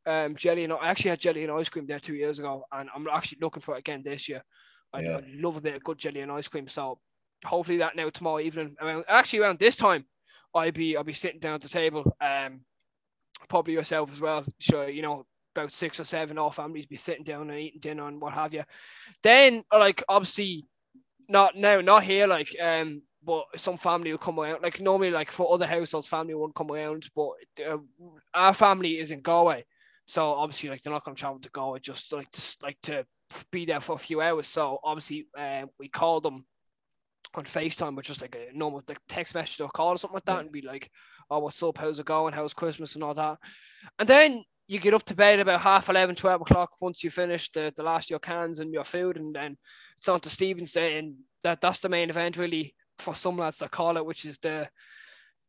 um, 0.06 0.36
jelly 0.36 0.64
and 0.64 0.74
I 0.74 0.88
actually 0.88 1.12
had 1.12 1.22
jelly 1.22 1.44
and 1.44 1.52
ice 1.52 1.70
cream 1.70 1.86
there 1.86 2.00
two 2.00 2.16
years 2.16 2.40
ago, 2.40 2.66
and 2.72 2.90
I'm 2.96 3.08
actually 3.12 3.40
looking 3.42 3.62
for 3.62 3.76
it 3.76 3.80
again 3.80 4.02
this 4.04 4.28
year. 4.28 4.44
I, 4.92 5.02
yeah. 5.02 5.18
I 5.18 5.24
love 5.36 5.58
a 5.58 5.62
bit 5.62 5.76
of 5.76 5.84
good 5.84 6.00
jelly 6.00 6.22
and 6.22 6.32
ice 6.32 6.48
cream, 6.48 6.68
so 6.68 7.00
hopefully 7.46 7.78
that 7.78 7.96
now 7.96 8.10
tomorrow 8.10 8.40
evening 8.40 8.76
around 8.82 9.04
actually 9.10 9.40
around 9.40 9.60
this 9.60 9.76
time 9.76 10.06
I'd 10.56 10.74
be 10.74 10.98
I'd 10.98 11.06
be 11.06 11.14
sitting 11.14 11.40
down 11.40 11.56
at 11.56 11.62
the 11.62 11.70
table. 11.70 12.16
Um, 12.22 12.62
probably 13.50 13.74
yourself 13.74 14.12
as 14.12 14.20
well. 14.20 14.46
Sure, 14.60 14.90
you 14.90 15.02
know 15.02 15.26
about 15.56 15.72
six 15.72 16.00
or 16.00 16.04
seven 16.04 16.38
all 16.38 16.52
families 16.52 16.86
be 16.86 16.98
sitting 16.98 17.24
down 17.24 17.50
and 17.50 17.60
eating 17.60 17.80
dinner 17.80 18.08
and 18.08 18.20
what 18.22 18.34
have 18.34 18.54
you. 18.54 18.64
Then 19.22 19.64
like 19.72 20.04
obviously 20.10 20.66
not 21.30 21.56
now 21.56 21.82
not 21.82 22.04
here 22.04 22.28
like 22.28 22.56
um 22.62 23.02
but 23.24 23.46
some 23.56 23.78
family 23.78 24.12
will 24.12 24.18
come 24.18 24.40
around 24.40 24.62
like 24.62 24.82
normally 24.82 25.12
like 25.12 25.32
for 25.32 25.54
other 25.54 25.66
households 25.66 26.08
family 26.08 26.34
won't 26.34 26.56
come 26.56 26.70
around 26.70 27.10
but 27.16 27.30
uh, 27.66 27.78
our 28.34 28.54
family 28.54 29.00
is 29.00 29.12
in 29.12 29.22
Galway 29.22 29.64
so 30.06 30.32
obviously 30.34 30.70
like 30.70 30.82
they're 30.82 30.92
not 30.92 31.06
going 31.06 31.16
to 31.16 31.20
travel 31.20 31.40
to 31.40 31.50
Galway 31.50 31.80
just 31.80 32.12
like 32.12 32.30
to, 32.32 32.58
like 32.62 32.78
to 32.84 33.06
be 33.52 33.66
there 33.66 33.80
for 33.80 33.96
a 33.96 34.00
few 34.00 34.22
hours 34.22 34.48
so 34.48 34.80
obviously 34.84 35.28
uh, 35.38 35.66
we 35.80 35.88
call 35.88 36.20
them 36.20 36.46
on 37.36 37.46
FaceTime 37.46 37.96
with 37.96 38.06
just 38.06 38.22
like 38.22 38.36
a 38.36 38.56
normal 38.56 38.84
like 38.88 39.00
text 39.08 39.36
message 39.36 39.62
or 39.62 39.70
call 39.70 39.90
or 39.90 39.98
something 39.98 40.16
like 40.16 40.26
that 40.26 40.36
yeah. 40.36 40.42
and 40.42 40.52
be 40.52 40.62
like, 40.62 40.90
oh, 41.30 41.40
what's 41.40 41.62
up? 41.64 41.78
How's 41.78 42.00
it 42.00 42.06
going? 42.06 42.34
How's 42.34 42.54
Christmas 42.54 42.96
and 42.96 43.04
all 43.04 43.14
that? 43.14 43.38
And 44.00 44.08
then 44.08 44.44
you 44.68 44.80
get 44.80 44.94
up 44.94 45.04
to 45.04 45.16
bed 45.16 45.40
about 45.40 45.62
half 45.62 45.90
11, 45.90 46.16
12 46.16 46.42
o'clock 46.42 46.72
once 46.80 47.04
you 47.04 47.10
finish 47.10 47.52
the, 47.52 47.74
the 47.76 47.84
last 47.84 48.10
your 48.10 48.20
cans 48.20 48.60
and 48.60 48.74
your 48.74 48.84
food. 48.84 49.18
And 49.18 49.36
then 49.36 49.58
it's 49.98 50.08
on 50.08 50.20
to 50.22 50.30
Stephen's 50.30 50.72
Day. 50.72 50.98
And 50.98 51.16
that, 51.44 51.62
that's 51.62 51.80
the 51.80 51.90
main 51.90 52.10
event, 52.10 52.38
really, 52.38 52.76
for 52.98 53.16
some 53.16 53.38
lads 53.38 53.60
that 53.60 53.72
call 53.72 53.98
it, 53.98 54.06
which 54.06 54.26
is 54.26 54.38
the 54.38 54.70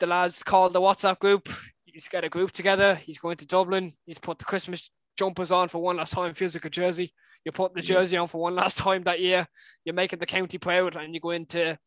the 0.00 0.06
lads 0.06 0.42
call 0.42 0.68
the 0.68 0.80
WhatsApp 0.80 1.18
group. 1.18 1.48
He's 1.84 2.08
got 2.08 2.24
a 2.24 2.28
group 2.28 2.50
together. 2.50 2.96
He's 2.96 3.18
going 3.18 3.36
to 3.36 3.46
Dublin. 3.46 3.90
He's 4.04 4.18
put 4.18 4.38
the 4.38 4.44
Christmas 4.44 4.90
jumpers 5.16 5.52
on 5.52 5.68
for 5.68 5.80
one 5.80 5.96
last 5.96 6.12
time. 6.12 6.34
Feels 6.34 6.54
like 6.54 6.64
a 6.64 6.70
jersey. 6.70 7.14
You're 7.44 7.52
putting 7.52 7.76
the 7.76 7.82
jersey 7.82 8.16
on 8.16 8.28
for 8.28 8.40
one 8.40 8.54
last 8.54 8.78
time 8.78 9.04
that 9.04 9.20
year. 9.20 9.46
You're 9.84 9.94
making 9.94 10.18
the 10.18 10.26
county 10.26 10.58
proud, 10.58 10.96
and 10.96 11.14
you 11.14 11.20
go 11.20 11.30
into 11.30 11.78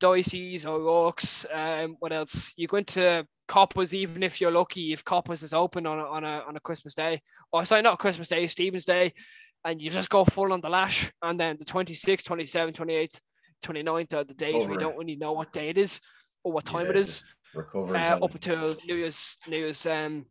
Dicey's 0.00 0.66
or 0.66 0.80
Rocks. 0.80 1.46
Um, 1.52 1.96
what 1.98 2.12
else? 2.12 2.52
You 2.56 2.66
go 2.66 2.78
into 2.78 3.26
Coppers, 3.46 3.92
even 3.92 4.22
if 4.22 4.40
you're 4.40 4.50
lucky, 4.50 4.92
if 4.92 5.04
Coppers 5.04 5.42
is 5.42 5.52
open 5.52 5.86
on 5.86 5.98
a, 5.98 6.04
on 6.04 6.24
a 6.24 6.42
on 6.48 6.56
a 6.56 6.60
Christmas 6.60 6.94
day, 6.94 7.20
or 7.52 7.64
sorry, 7.64 7.82
not 7.82 7.98
Christmas 7.98 8.28
Day, 8.28 8.46
Stephen's 8.46 8.86
Day, 8.86 9.12
and 9.64 9.80
you 9.80 9.90
just 9.90 10.10
go 10.10 10.24
full 10.24 10.52
on 10.52 10.60
the 10.60 10.68
lash, 10.70 11.12
and 11.22 11.38
then 11.38 11.56
the 11.58 11.64
26th, 11.64 12.22
27th, 12.22 12.74
28th, 12.74 13.20
29th 13.64 14.12
are 14.14 14.24
the 14.24 14.34
days 14.34 14.54
Over. 14.56 14.70
we 14.70 14.78
don't 14.78 14.96
really 14.96 15.16
know 15.16 15.32
what 15.32 15.52
day 15.52 15.68
it 15.68 15.78
is 15.78 16.00
or 16.42 16.52
what 16.52 16.64
time 16.64 16.86
yeah, 16.86 16.90
it 16.92 16.96
is. 16.96 17.22
Recovery 17.54 17.98
uh, 17.98 18.18
up 18.18 18.34
until 18.34 18.76
New 18.86 18.96
Year's 18.96 19.38
New 19.46 19.58
Year's 19.58 19.86
um 19.86 20.26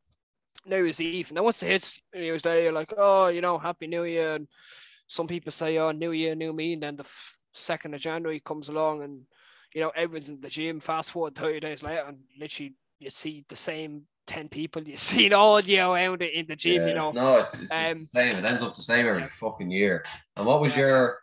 New 0.65 0.83
Year's 0.83 1.01
Eve, 1.01 1.29
and 1.29 1.37
then 1.37 1.43
once 1.43 1.61
it 1.63 1.67
hits 1.67 1.99
New 2.13 2.21
Year's 2.21 2.41
Day, 2.41 2.63
you're 2.63 2.71
like, 2.71 2.93
oh, 2.97 3.27
you 3.27 3.41
know, 3.41 3.57
Happy 3.57 3.87
New 3.87 4.03
Year. 4.03 4.35
And 4.35 4.47
some 5.07 5.27
people 5.27 5.51
say, 5.51 5.77
oh, 5.77 5.91
New 5.91 6.11
Year, 6.11 6.35
New 6.35 6.53
Me. 6.53 6.73
And 6.73 6.83
then 6.83 6.95
the 6.95 7.09
second 7.53 7.93
of 7.93 8.01
January 8.01 8.39
comes 8.39 8.69
along, 8.69 9.03
and 9.03 9.21
you 9.73 9.81
know, 9.81 9.91
everyone's 9.95 10.29
in 10.29 10.39
the 10.39 10.49
gym. 10.49 10.79
Fast 10.79 11.11
forward 11.11 11.35
30 11.35 11.59
days 11.59 11.83
later, 11.83 12.05
and 12.07 12.19
literally 12.39 12.75
you 12.99 13.09
see 13.09 13.43
the 13.49 13.55
same 13.55 14.03
10 14.27 14.49
people 14.49 14.81
you 14.81 14.97
see 14.97 15.25
it 15.25 15.33
all 15.33 15.59
year 15.59 15.85
round 15.85 16.21
in 16.21 16.47
the 16.47 16.55
gym, 16.55 16.81
yeah. 16.81 16.87
you 16.87 16.93
know. 16.93 17.11
No, 17.11 17.37
it's, 17.37 17.61
it's 17.61 17.73
um, 17.73 17.99
the 17.99 18.05
same. 18.05 18.35
It 18.35 18.45
ends 18.45 18.63
up 18.63 18.75
the 18.75 18.81
same 18.81 19.05
every 19.05 19.25
fucking 19.27 19.71
year. 19.71 20.03
And 20.37 20.45
what 20.45 20.61
was 20.61 20.75
your, 20.75 21.19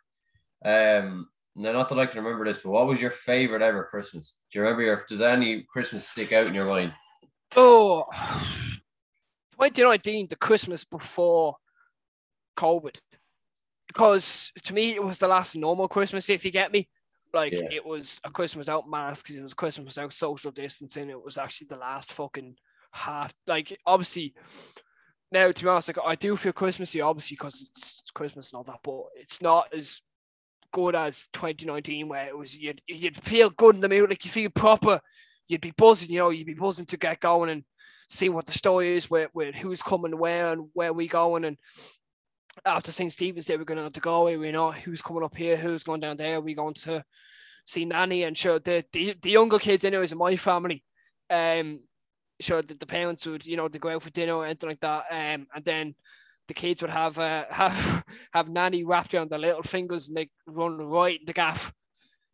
um, 0.64 1.29
now 1.57 1.73
not 1.73 1.88
that 1.88 1.99
I 1.99 2.07
can 2.07 2.23
remember 2.23 2.45
this, 2.45 2.59
but 2.59 2.71
what 2.71 2.87
was 2.87 3.01
your 3.01 3.11
favorite 3.11 3.62
ever 3.62 3.85
Christmas? 3.85 4.37
Do 4.53 4.59
you 4.59 4.62
remember 4.62 4.83
your, 4.83 5.05
does 5.09 5.23
any 5.23 5.62
Christmas 5.62 6.09
stick 6.09 6.33
out 6.33 6.47
in 6.47 6.55
your 6.55 6.66
mind? 6.66 6.93
Oh, 7.57 8.07
2019, 9.61 10.29
the 10.29 10.37
Christmas 10.37 10.85
before 10.85 11.57
COVID, 12.57 12.99
because 13.88 14.53
to 14.64 14.73
me 14.73 14.94
it 14.94 15.03
was 15.03 15.18
the 15.18 15.29
last 15.29 15.55
normal 15.57 15.88
Christmas. 15.88 16.29
If 16.29 16.44
you 16.44 16.51
get 16.51 16.73
me, 16.73 16.88
like 17.35 17.53
yeah. 17.53 17.68
it 17.70 17.85
was 17.85 18.18
a 18.25 18.31
Christmas 18.31 18.68
out 18.68 18.88
masks, 18.88 19.31
it 19.31 19.42
was 19.42 19.55
Christmas 19.55 19.96
without 19.96 20.12
social 20.12 20.51
distancing. 20.51 21.11
It 21.11 21.23
was 21.23 21.37
actually 21.37 21.68
the 21.68 21.77
last 21.77 22.12
fucking 22.12 22.57
half. 22.92 23.33
Like 23.46 23.79
obviously, 23.85 24.35
now 25.31 25.53
to 25.53 25.62
be 25.62 25.68
honest, 25.68 25.88
like 25.88 25.99
I 26.05 26.14
do 26.14 26.37
feel 26.37 26.53
Christmassy, 26.53 27.01
obviously 27.01 27.37
because 27.37 27.68
it's, 27.75 28.01
it's 28.01 28.11
Christmas 28.11 28.53
and 28.53 28.59
all 28.59 28.64
that, 28.64 28.81
but 28.83 29.05
it's 29.16 29.42
not 29.42 29.73
as 29.75 30.01
good 30.73 30.94
as 30.94 31.29
2019 31.33 32.09
where 32.09 32.29
it 32.29 32.37
was 32.37 32.57
you'd 32.57 32.81
you'd 32.87 33.16
feel 33.16 33.51
good 33.51 33.75
in 33.75 33.81
the 33.81 33.88
mood, 33.88 34.11
like 34.11 34.25
you 34.25 34.31
feel 34.31 34.51
proper. 34.51 35.01
You'd 35.49 35.61
be 35.61 35.73
buzzing, 35.73 36.11
you 36.11 36.20
know, 36.20 36.31
you'd 36.31 36.46
be 36.46 36.55
buzzing 36.55 36.87
to 36.87 36.96
get 36.96 37.18
going 37.18 37.51
and 37.51 37.64
see 38.09 38.29
what 38.29 38.46
the 38.46 38.53
story 38.53 38.96
is 38.96 39.11
with, 39.11 39.31
with 39.35 39.55
who's 39.55 39.83
coming 39.83 40.18
where 40.18 40.53
and 40.53 40.68
where 40.72 40.92
we 40.92 41.07
going. 41.07 41.44
And 41.44 41.57
after 42.64 42.92
St. 42.92 43.12
Stephen's 43.12 43.46
Day, 43.46 43.57
we're 43.57 43.64
going 43.64 43.90
to 43.90 44.00
Galway. 44.00 44.37
We 44.37 44.53
know 44.53 44.72
who's 44.72 45.03
coming 45.03 45.22
up 45.22 45.37
here, 45.37 45.57
who's 45.57 45.85
going 45.85 46.00
down 46.00 46.16
there. 46.16 46.40
We're 46.40 46.57
going 46.57 46.74
to 46.74 47.05
see 47.64 47.85
Nanny 47.85 48.24
and 48.24 48.37
sure 48.37 48.59
the, 48.59 48.85
the, 48.92 49.14
the 49.20 49.31
younger 49.31 49.59
kids, 49.59 49.85
anyways, 49.85 50.12
in 50.12 50.18
my 50.18 50.37
family. 50.37 50.83
Um, 51.29 51.81
sure 52.40 52.62
that 52.62 52.81
the 52.81 52.87
parents 52.87 53.26
would, 53.26 53.46
you 53.46 53.57
know, 53.57 53.68
they 53.68 53.79
go 53.79 53.90
out 53.90 54.03
for 54.03 54.11
dinner 54.11 54.35
or 54.35 54.46
anything 54.46 54.70
like 54.70 54.81
that. 54.81 55.05
Um, 55.11 55.46
and 55.55 55.64
then 55.64 55.94
the 56.48 56.55
kids 56.55 56.83
would 56.83 56.90
have 56.90 57.18
uh, 57.18 57.44
have 57.50 58.05
have 58.33 58.48
nanny 58.48 58.83
wrapped 58.83 59.14
around 59.14 59.31
their 59.31 59.38
little 59.38 59.62
fingers 59.62 60.09
and 60.09 60.16
they 60.16 60.31
run 60.46 60.76
right 60.79 61.20
in 61.20 61.26
the 61.26 61.33
gaff. 61.33 61.72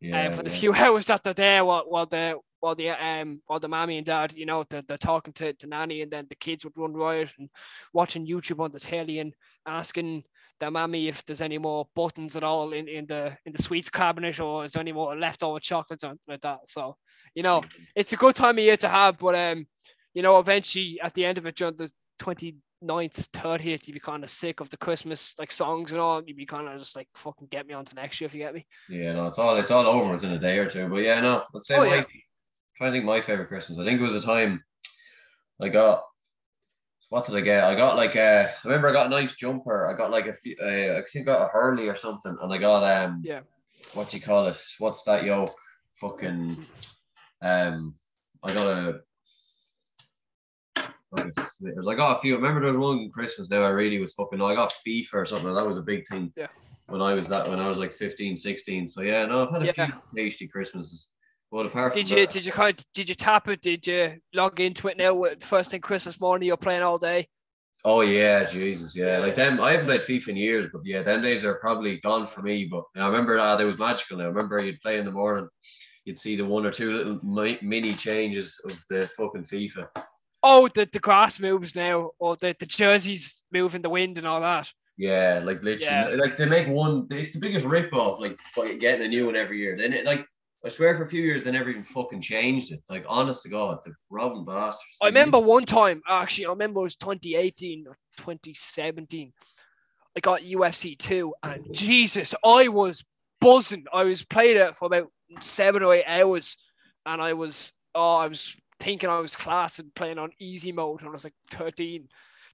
Yeah, 0.01 0.29
um, 0.29 0.33
for 0.35 0.43
the 0.43 0.51
few 0.51 0.73
hours 0.75 1.07
that 1.07 1.23
they're 1.23 1.35
there 1.35 1.65
while, 1.65 1.85
while 1.89 2.07
the 2.07 2.39
while 2.61 2.75
the 2.75 2.91
um 2.91 3.41
while 3.47 3.61
the 3.61 3.69
mommy 3.69 3.99
and 3.99 4.07
dad, 4.07 4.33
you 4.33 4.47
know, 4.47 4.65
they're, 4.69 4.83
they're 4.83 4.99
talking 4.99 5.33
to, 5.35 5.53
to 5.53 5.67
nanny 5.67 6.03
and 6.03 6.11
then 6.11 6.27
the 6.29 6.35
kids 6.35 6.65
would 6.65 6.77
run 6.77 6.95
riot 6.95 7.33
and 7.39 7.49
watching 7.93 8.27
YouTube 8.27 8.61
on 8.61 8.73
the 8.73 8.81
telly 8.81 9.19
and 9.19 9.35
asking 9.67 10.25
their 10.59 10.71
mommy 10.71 11.09
if 11.09 11.25
there's 11.25 11.41
any 11.43 11.59
more 11.59 11.87
buttons 11.95 12.35
at 12.37 12.43
all 12.43 12.73
in, 12.73 12.89
in 12.89 13.07
the 13.07 13.37
in 13.45 13.53
the 13.53 13.63
sweets 13.63 13.91
cabinet 13.91 14.41
or 14.41 14.65
is 14.65 14.73
there 14.73 14.81
any 14.81 14.93
more 14.93 15.17
leftover 15.17 15.61
chocolates 15.61 16.05
or 16.05 16.09
anything 16.09 16.23
like 16.29 16.41
that. 16.41 16.61
So, 16.67 16.97
you 17.35 17.43
know, 17.43 17.63
it's 17.95 18.13
a 18.13 18.17
good 18.17 18.35
time 18.35 18.59
of 18.59 18.65
year 18.65 18.77
to 18.79 18.89
have, 18.89 19.19
but 19.19 19.35
um, 19.35 19.67
you 20.15 20.23
know, 20.23 20.39
eventually 20.39 20.99
at 21.03 21.15
the 21.15 21.27
end 21.27 21.39
of 21.39 21.47
it 21.47 21.57
during 21.57 21.77
the 21.77 21.91
29th, 22.23 22.57
30th, 22.83 23.87
you'd 23.87 23.95
be 23.95 24.01
kind 24.01 24.25
of 24.25 24.31
sick 24.31 24.61
of 24.61 24.71
the 24.71 24.79
Christmas 24.79 25.35
like 25.39 25.53
songs 25.53 25.93
and 25.93 26.01
all. 26.01 26.23
You'd 26.27 26.39
be 26.39 26.47
kind 26.47 26.69
of 26.69 26.79
just 26.79 26.97
like 26.97 27.09
fucking 27.15 27.49
get 27.51 27.67
me 27.67 27.75
on 27.75 27.85
to 27.85 27.95
next 27.95 28.21
year 28.21 28.27
if 28.27 28.35
you 28.35 28.41
get 28.41 28.55
me. 28.55 28.67
Yeah, 28.89 29.13
no, 29.13 29.27
it's 29.27 29.39
all 29.39 29.57
it's 29.57 29.71
all 29.71 29.87
over 29.87 30.15
within 30.15 30.33
a 30.33 30.39
day 30.39 30.59
or 30.59 30.71
two. 30.71 30.89
But 30.89 31.03
yeah, 31.03 31.21
no, 31.21 31.43
let's 31.53 31.69
say 31.69 31.77
oh, 31.77 31.83
yeah 31.83 32.05
trying 32.77 32.93
to 32.93 32.97
think 32.97 33.05
my 33.05 33.21
favorite 33.21 33.49
Christmas. 33.49 33.79
I 33.79 33.85
think 33.85 34.01
it 34.01 34.05
was 34.05 34.15
a 34.15 34.23
time 34.23 34.63
I 35.61 35.69
got. 35.69 36.03
What 37.09 37.25
did 37.25 37.37
I 37.37 37.41
get? 37.41 37.65
I 37.65 37.75
got 37.75 37.97
like 37.97 38.17
a. 38.17 38.51
I 38.51 38.69
remember 38.69 38.89
I 38.89 38.93
got 38.93 39.07
a 39.07 39.11
nice 39.11 39.35
jumper. 39.35 39.87
I 39.87 39.97
got 39.97 40.11
like 40.11 40.27
a 40.27 40.35
few. 40.35 40.57
Uh, 40.61 40.99
I 40.99 41.03
think 41.11 41.29
I 41.29 41.33
got 41.33 41.47
a 41.47 41.49
Hurley 41.49 41.89
or 41.89 41.95
something, 41.95 42.37
and 42.41 42.53
I 42.53 42.59
got 42.59 42.83
um. 42.83 43.23
Yeah. 43.25 43.41
What 43.95 44.09
do 44.11 44.17
you 44.17 44.23
call 44.23 44.47
it? 44.49 44.61
What's 44.79 45.05
that 45.05 45.25
yoke? 45.25 45.57
Fucking. 46.01 46.67
Um. 47.43 47.95
I 48.43 48.55
got 48.55 48.67
a. 48.67 49.01
I 51.17 51.95
got 51.95 52.17
a 52.17 52.21
few. 52.21 52.35
I 52.35 52.37
remember 52.37 52.61
there 52.61 52.69
was 52.69 52.79
one 52.79 53.11
Christmas 53.11 53.49
there 53.49 53.65
I 53.65 53.71
really 53.71 54.01
was 54.01 54.15
fucking. 54.15 54.43
I 54.43 54.55
got 54.55 54.75
FIFA 54.87 55.15
or 55.15 55.25
something. 55.25 55.55
That 55.55 55.67
was 55.67 55.79
a 55.79 55.83
big 55.83 56.07
thing. 56.09 56.33
Yeah. 56.37 56.49
When 56.89 57.01
I 57.01 57.15
was 57.15 57.29
that, 57.29 57.49
when 57.49 57.59
I 57.59 57.69
was 57.69 57.79
like 57.79 57.93
15, 57.93 58.37
16. 58.37 58.89
So 58.89 59.03
yeah, 59.03 59.27
no, 59.27 59.45
I've 59.45 59.53
had 59.53 59.63
a 59.63 59.67
yeah. 59.67 59.73
few 59.73 59.95
tasty 60.15 60.47
Christmases. 60.47 61.09
But 61.57 61.65
apart 61.65 61.95
did 61.95 62.11
you 62.11 62.17
that, 62.17 62.31
did 62.33 62.45
you 62.45 62.53
kind 62.53 62.79
of, 62.79 62.85
did 62.93 63.09
you 63.09 63.15
tap 63.15 63.49
it? 63.49 63.63
Did 63.63 63.87
you 63.87 64.19
log 64.35 64.61
into 64.61 64.89
it 64.89 64.99
now? 64.99 65.15
With 65.15 65.43
first 65.43 65.71
thing 65.71 65.81
Christmas 65.81 66.21
morning, 66.21 66.47
you're 66.47 66.59
playing 66.59 66.83
all 66.83 66.99
day. 66.99 67.29
Oh 67.83 68.03
yeah, 68.03 68.45
Jesus, 68.45 68.95
yeah. 68.95 69.17
Like 69.17 69.37
them, 69.37 69.59
I 69.59 69.73
haven't 69.73 69.87
played 69.87 70.03
FIFA 70.03 70.29
in 70.29 70.37
years, 70.37 70.67
but 70.71 70.83
yeah, 70.85 71.03
them 71.03 71.23
days 71.23 71.47
are 71.47 71.55
probably 71.55 71.97
gone 71.97 72.27
for 72.27 72.43
me. 72.43 72.67
But 72.67 72.85
I 72.95 73.07
remember 73.07 73.39
uh, 73.39 73.57
there 73.57 73.65
was 73.65 73.79
magical. 73.79 74.19
Now 74.19 74.25
I 74.25 74.27
remember 74.27 74.63
you'd 74.63 74.83
play 74.83 74.99
in 74.99 75.07
the 75.07 75.13
morning, 75.13 75.49
you'd 76.05 76.19
see 76.19 76.37
the 76.37 76.45
one 76.45 76.67
or 76.67 76.71
two 76.71 76.93
little 76.93 77.25
mi- 77.25 77.59
mini 77.63 77.95
changes 77.95 78.61
of 78.69 78.79
the 78.91 79.07
fucking 79.17 79.45
FIFA. 79.45 79.89
Oh, 80.43 80.69
the, 80.69 80.87
the 80.93 80.99
grass 80.99 81.41
moves 81.41 81.75
now, 81.75 82.11
or 82.19 82.37
the, 82.37 82.55
the 82.61 82.67
jerseys 82.67 83.47
move 83.51 83.75
in 83.75 83.81
the 83.81 83.89
wind 83.89 84.19
and 84.19 84.27
all 84.27 84.43
that. 84.43 84.71
Yeah, 84.99 85.41
like 85.43 85.63
literally, 85.63 85.87
yeah. 85.87 86.09
like 86.19 86.37
they 86.37 86.45
make 86.45 86.69
one. 86.69 87.07
It's 87.11 87.33
the 87.33 87.41
biggest 87.41 87.65
rip 87.65 87.95
off, 87.95 88.21
like 88.21 88.39
getting 88.79 89.07
a 89.07 89.09
new 89.09 89.25
one 89.25 89.37
every 89.37 89.57
year. 89.57 89.75
Then 89.75 89.95
it 89.95 90.05
like 90.05 90.27
I 90.67 90.69
swear 90.69 90.97
for 90.97 91.05
a 91.05 91.09
few 91.09 91.23
years 91.23 91.45
they 91.45 91.53
never 91.53 91.71
even 91.71 91.85
fucking 91.85 92.21
changed 92.21 92.73
it. 92.73 92.83
Like 92.89 93.05
honest 93.09 93.45
to 93.45 93.49
God, 93.49 93.79
the 93.85 93.93
robbing 94.11 94.45
bastards. 94.45 94.97
I 95.01 95.07
remember 95.07 95.39
one 95.39 95.65
time 95.65 96.03
actually. 96.09 96.47
I 96.47 96.51
remember 96.51 96.81
it 96.81 96.85
was 96.85 96.97
2018 96.97 97.87
or 97.87 97.97
2017. 98.17 99.33
I 100.17 100.21
got 100.21 100.43
UFC 100.43 100.99
two, 100.99 101.35
and 101.43 101.67
Jesus, 101.73 102.35
I 102.45 102.67
was 102.67 103.05
buzzing. 103.41 103.85
I 103.93 104.03
was 104.05 104.25
playing 104.25 104.57
it 104.57 104.77
for 104.77 104.87
about 104.87 105.09
seven 105.41 105.85
or 105.85 105.95
eight 105.95 106.07
hours, 106.07 106.57
and 107.05 107.23
I 107.23 107.35
was 107.35 107.73
oh, 107.95 108.17
I 108.17 108.27
was 108.27 108.57
thinking 108.81 109.09
I 109.09 109.21
was 109.21 109.37
class 109.37 109.79
and 109.79 109.95
playing 109.95 110.19
on 110.19 110.31
easy 110.41 110.73
mode 110.73 111.01
when 111.01 111.09
I 111.09 111.13
was 111.13 111.25
like 111.25 111.35
13 111.51 112.09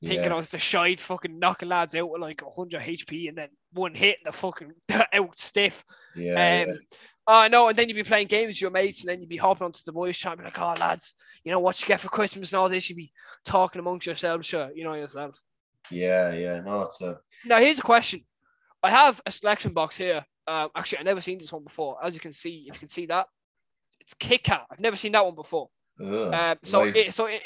thinking 0.04 0.24
yeah. 0.24 0.34
I 0.34 0.36
was 0.36 0.48
the 0.50 0.58
shite 0.58 1.00
fucking 1.00 1.38
knocking 1.38 1.68
lads 1.68 1.94
out 1.94 2.10
with 2.10 2.20
like 2.20 2.42
100 2.42 2.80
HP 2.80 3.28
and 3.28 3.38
then 3.38 3.48
one 3.72 3.94
hit 3.94 4.18
and 4.18 4.32
the 4.32 4.36
fucking 4.36 4.72
out 5.12 5.38
stiff. 5.38 5.84
Yeah. 6.16 6.32
Um, 6.32 6.68
yeah. 6.68 6.74
I 7.26 7.48
know, 7.48 7.68
and 7.68 7.78
then 7.78 7.88
you'd 7.88 7.94
be 7.94 8.02
playing 8.02 8.26
games 8.26 8.54
with 8.54 8.60
your 8.60 8.70
mates, 8.70 9.02
and 9.02 9.08
then 9.08 9.20
you'd 9.20 9.28
be 9.28 9.36
hopping 9.36 9.64
onto 9.64 9.82
the 9.84 9.92
voice 9.92 10.18
chat, 10.18 10.42
like, 10.42 10.58
"Oh, 10.60 10.74
lads, 10.78 11.14
you 11.44 11.52
know 11.52 11.60
what 11.60 11.80
you 11.80 11.86
get 11.86 12.00
for 12.00 12.08
Christmas 12.08 12.52
and 12.52 12.58
all 12.58 12.68
this." 12.68 12.88
You'd 12.90 12.96
be 12.96 13.12
talking 13.44 13.78
amongst 13.78 14.06
yourselves, 14.06 14.46
sure, 14.46 14.70
you 14.74 14.84
know 14.84 14.94
yourself. 14.94 15.40
Yeah, 15.90 16.32
yeah, 16.32 16.60
no, 16.60 16.82
it's 16.82 17.00
a. 17.00 17.18
Now 17.44 17.58
here's 17.58 17.78
a 17.78 17.82
question. 17.82 18.24
I 18.82 18.90
have 18.90 19.20
a 19.24 19.30
selection 19.30 19.72
box 19.72 19.96
here. 19.96 20.24
Um, 20.46 20.70
actually, 20.74 20.98
I 20.98 21.02
never 21.02 21.20
seen 21.20 21.38
this 21.38 21.52
one 21.52 21.62
before. 21.62 21.98
As 22.02 22.14
you 22.14 22.20
can 22.20 22.32
see, 22.32 22.66
if 22.68 22.74
you 22.74 22.80
can 22.80 22.88
see 22.88 23.06
that, 23.06 23.28
it's 24.00 24.14
Kit 24.14 24.42
Kat. 24.42 24.66
I've 24.70 24.80
never 24.80 24.96
seen 24.96 25.12
that 25.12 25.24
one 25.24 25.36
before. 25.36 25.68
Ugh, 26.00 26.34
um, 26.34 26.58
so 26.64 26.84
right. 26.84 26.96
it, 26.96 27.14
so 27.14 27.26
it, 27.26 27.42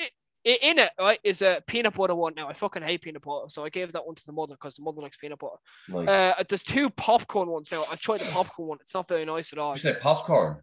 in 0.47 0.79
it, 0.79 0.91
right, 0.99 1.19
is 1.25 1.43
a 1.43 1.63
peanut 1.67 1.95
butter 1.95 2.15
one. 2.15 2.35
Now 2.37 2.49
I 2.49 2.53
fucking 2.53 2.83
hate 2.83 3.03
peanut 3.03 3.23
butter, 3.23 3.49
so 3.49 3.65
I 3.65 3.69
gave 3.69 3.93
that 3.93 4.07
one 4.07 4.15
to 4.15 4.27
the 4.27 4.33
mother 4.33 4.55
because 4.55 4.77
the 4.77 4.83
mother 4.83 5.01
likes 5.01 5.17
peanut 5.17 5.39
butter. 5.39 5.57
Nice. 5.89 6.09
Uh, 6.09 6.45
there's 6.49 6.63
two 6.63 6.89
popcorn 6.91 7.49
ones 7.49 7.73
now. 7.73 7.85
I've 7.91 8.01
tried 8.01 8.21
the 8.21 8.31
popcorn 8.31 8.69
one. 8.69 8.79
It's 8.81 8.95
not 8.95 9.09
very 9.09 9.25
nice 9.25 9.53
at 9.53 9.59
all. 9.59 9.75
You 9.75 9.81
said 9.81 10.01
popcorn. 10.01 10.59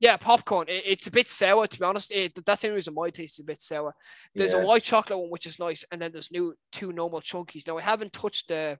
Yeah, 0.00 0.16
popcorn. 0.16 0.68
It, 0.68 0.82
it's 0.86 1.06
a 1.06 1.10
bit 1.10 1.28
sour, 1.28 1.66
to 1.66 1.78
be 1.78 1.84
honest. 1.84 2.10
It, 2.12 2.44
that's 2.44 2.62
the 2.62 2.68
only 2.68 2.76
reason 2.76 2.94
my 2.94 3.10
taste 3.10 3.38
is 3.38 3.42
a 3.42 3.46
bit 3.46 3.60
sour. 3.60 3.94
There's 4.34 4.52
yeah. 4.52 4.60
a 4.60 4.64
white 4.64 4.82
chocolate 4.82 5.18
one, 5.18 5.30
which 5.30 5.46
is 5.46 5.58
nice, 5.58 5.84
and 5.90 6.00
then 6.00 6.12
there's 6.12 6.30
new 6.30 6.54
two 6.72 6.92
normal 6.92 7.20
chunkies. 7.20 7.66
Now 7.66 7.78
I 7.78 7.82
haven't 7.82 8.12
touched 8.12 8.48
the 8.48 8.78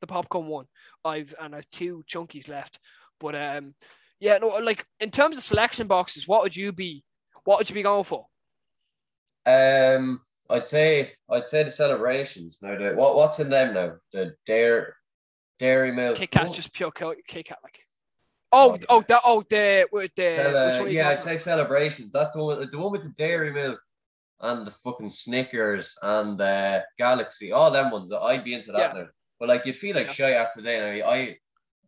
the 0.00 0.06
popcorn 0.06 0.46
one. 0.46 0.66
I've 1.04 1.34
and 1.40 1.54
I've 1.54 1.70
two 1.70 2.04
chunkies 2.08 2.48
left, 2.48 2.78
but 3.18 3.34
um, 3.34 3.74
yeah, 4.18 4.38
no, 4.38 4.48
like 4.48 4.86
in 4.98 5.10
terms 5.10 5.36
of 5.38 5.42
selection 5.42 5.86
boxes, 5.86 6.28
what 6.28 6.42
would 6.42 6.56
you 6.56 6.72
be? 6.72 7.04
What 7.44 7.58
would 7.58 7.68
you 7.70 7.74
be 7.74 7.82
going 7.82 8.04
for? 8.04 8.26
Um, 9.46 10.20
I'd 10.48 10.66
say 10.66 11.12
I'd 11.30 11.48
say 11.48 11.62
the 11.62 11.70
celebrations. 11.70 12.58
Now, 12.62 12.76
the, 12.76 12.94
what 12.94 13.16
what's 13.16 13.40
in 13.40 13.50
them 13.50 13.74
now? 13.74 13.94
The 14.12 14.34
dairy 14.46 14.92
dairy 15.58 15.92
milk. 15.92 16.16
Kit 16.16 16.30
Kat, 16.30 16.52
just 16.52 16.72
pure 16.72 16.90
Kit 16.90 17.46
Kat, 17.46 17.58
like. 17.62 17.78
Oh, 18.52 18.72
oh, 18.72 18.78
oh, 18.88 19.04
that, 19.06 19.20
oh, 19.24 19.44
the, 19.48 19.86
with 19.92 20.12
the, 20.16 20.82
uh, 20.82 20.84
yeah, 20.86 21.10
I'd 21.10 21.22
say 21.22 21.36
celebrations. 21.36 22.10
That's 22.10 22.30
the 22.30 22.42
one, 22.42 22.68
the 22.68 22.78
one 22.78 22.90
with 22.90 23.02
the 23.02 23.10
dairy 23.10 23.52
milk 23.52 23.80
and 24.40 24.66
the 24.66 24.72
fucking 24.72 25.10
Snickers 25.10 25.96
and 26.02 26.40
uh, 26.40 26.80
Galaxy, 26.98 27.52
all 27.52 27.70
them 27.70 27.92
ones. 27.92 28.10
That 28.10 28.18
I'd 28.18 28.42
be 28.42 28.54
into 28.54 28.72
that 28.72 28.94
yeah. 28.94 29.02
now. 29.02 29.08
But 29.38 29.50
like, 29.50 29.66
you'd 29.66 29.76
feel 29.76 29.94
like 29.94 30.08
yeah. 30.08 30.12
shy 30.14 30.30
after 30.32 30.60
day. 30.62 31.00
I, 31.00 31.36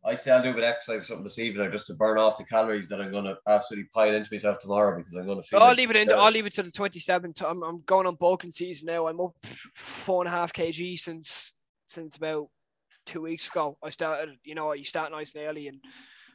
I'd 0.05 0.21
say 0.21 0.33
I'll 0.33 0.43
do 0.43 0.51
a 0.51 0.55
bit 0.55 0.65
of 0.65 0.71
exercise 0.71 1.07
something 1.07 1.25
this 1.25 1.39
evening 1.39 1.71
just 1.71 1.87
to 1.87 1.95
burn 1.95 2.19
off 2.19 2.37
the 2.37 2.45
calories 2.45 2.89
that 2.89 3.01
I'm 3.01 3.13
gonna 3.13 3.37
absolutely 3.47 3.89
pile 3.95 4.15
into 4.15 4.33
myself 4.33 4.59
tomorrow 4.59 4.99
because 4.99 5.15
I'm 5.15 5.27
gonna 5.27 5.43
feel. 5.43 5.61
I'll 5.61 5.69
like 5.69 5.77
leave 5.77 5.91
it 5.91 5.97
in. 5.97 6.13
I'll 6.13 6.31
leave 6.31 6.47
it 6.47 6.55
to 6.55 6.63
the 6.63 6.71
27th. 6.71 7.43
I'm, 7.49 7.63
I'm 7.63 7.83
going 7.87 8.07
on 8.07 8.17
bulking 8.17 8.53
season 8.53 8.87
now. 8.87 9.07
I'm 9.07 9.21
up 9.21 9.35
four 9.75 10.23
and 10.23 10.29
a 10.29 10.37
half 10.37 10.53
kg 10.53 10.99
since 10.99 11.55
since 11.87 12.17
about 12.17 12.49
two 13.07 13.23
weeks 13.23 13.49
ago. 13.49 13.79
I 13.83 13.91
started. 13.91 14.37
You 14.45 14.57
know, 14.57 14.73
you 14.73 14.85
start 14.85 15.13
nice 15.13 15.35
and 15.35 15.45
early 15.45 15.69
and 15.69 15.79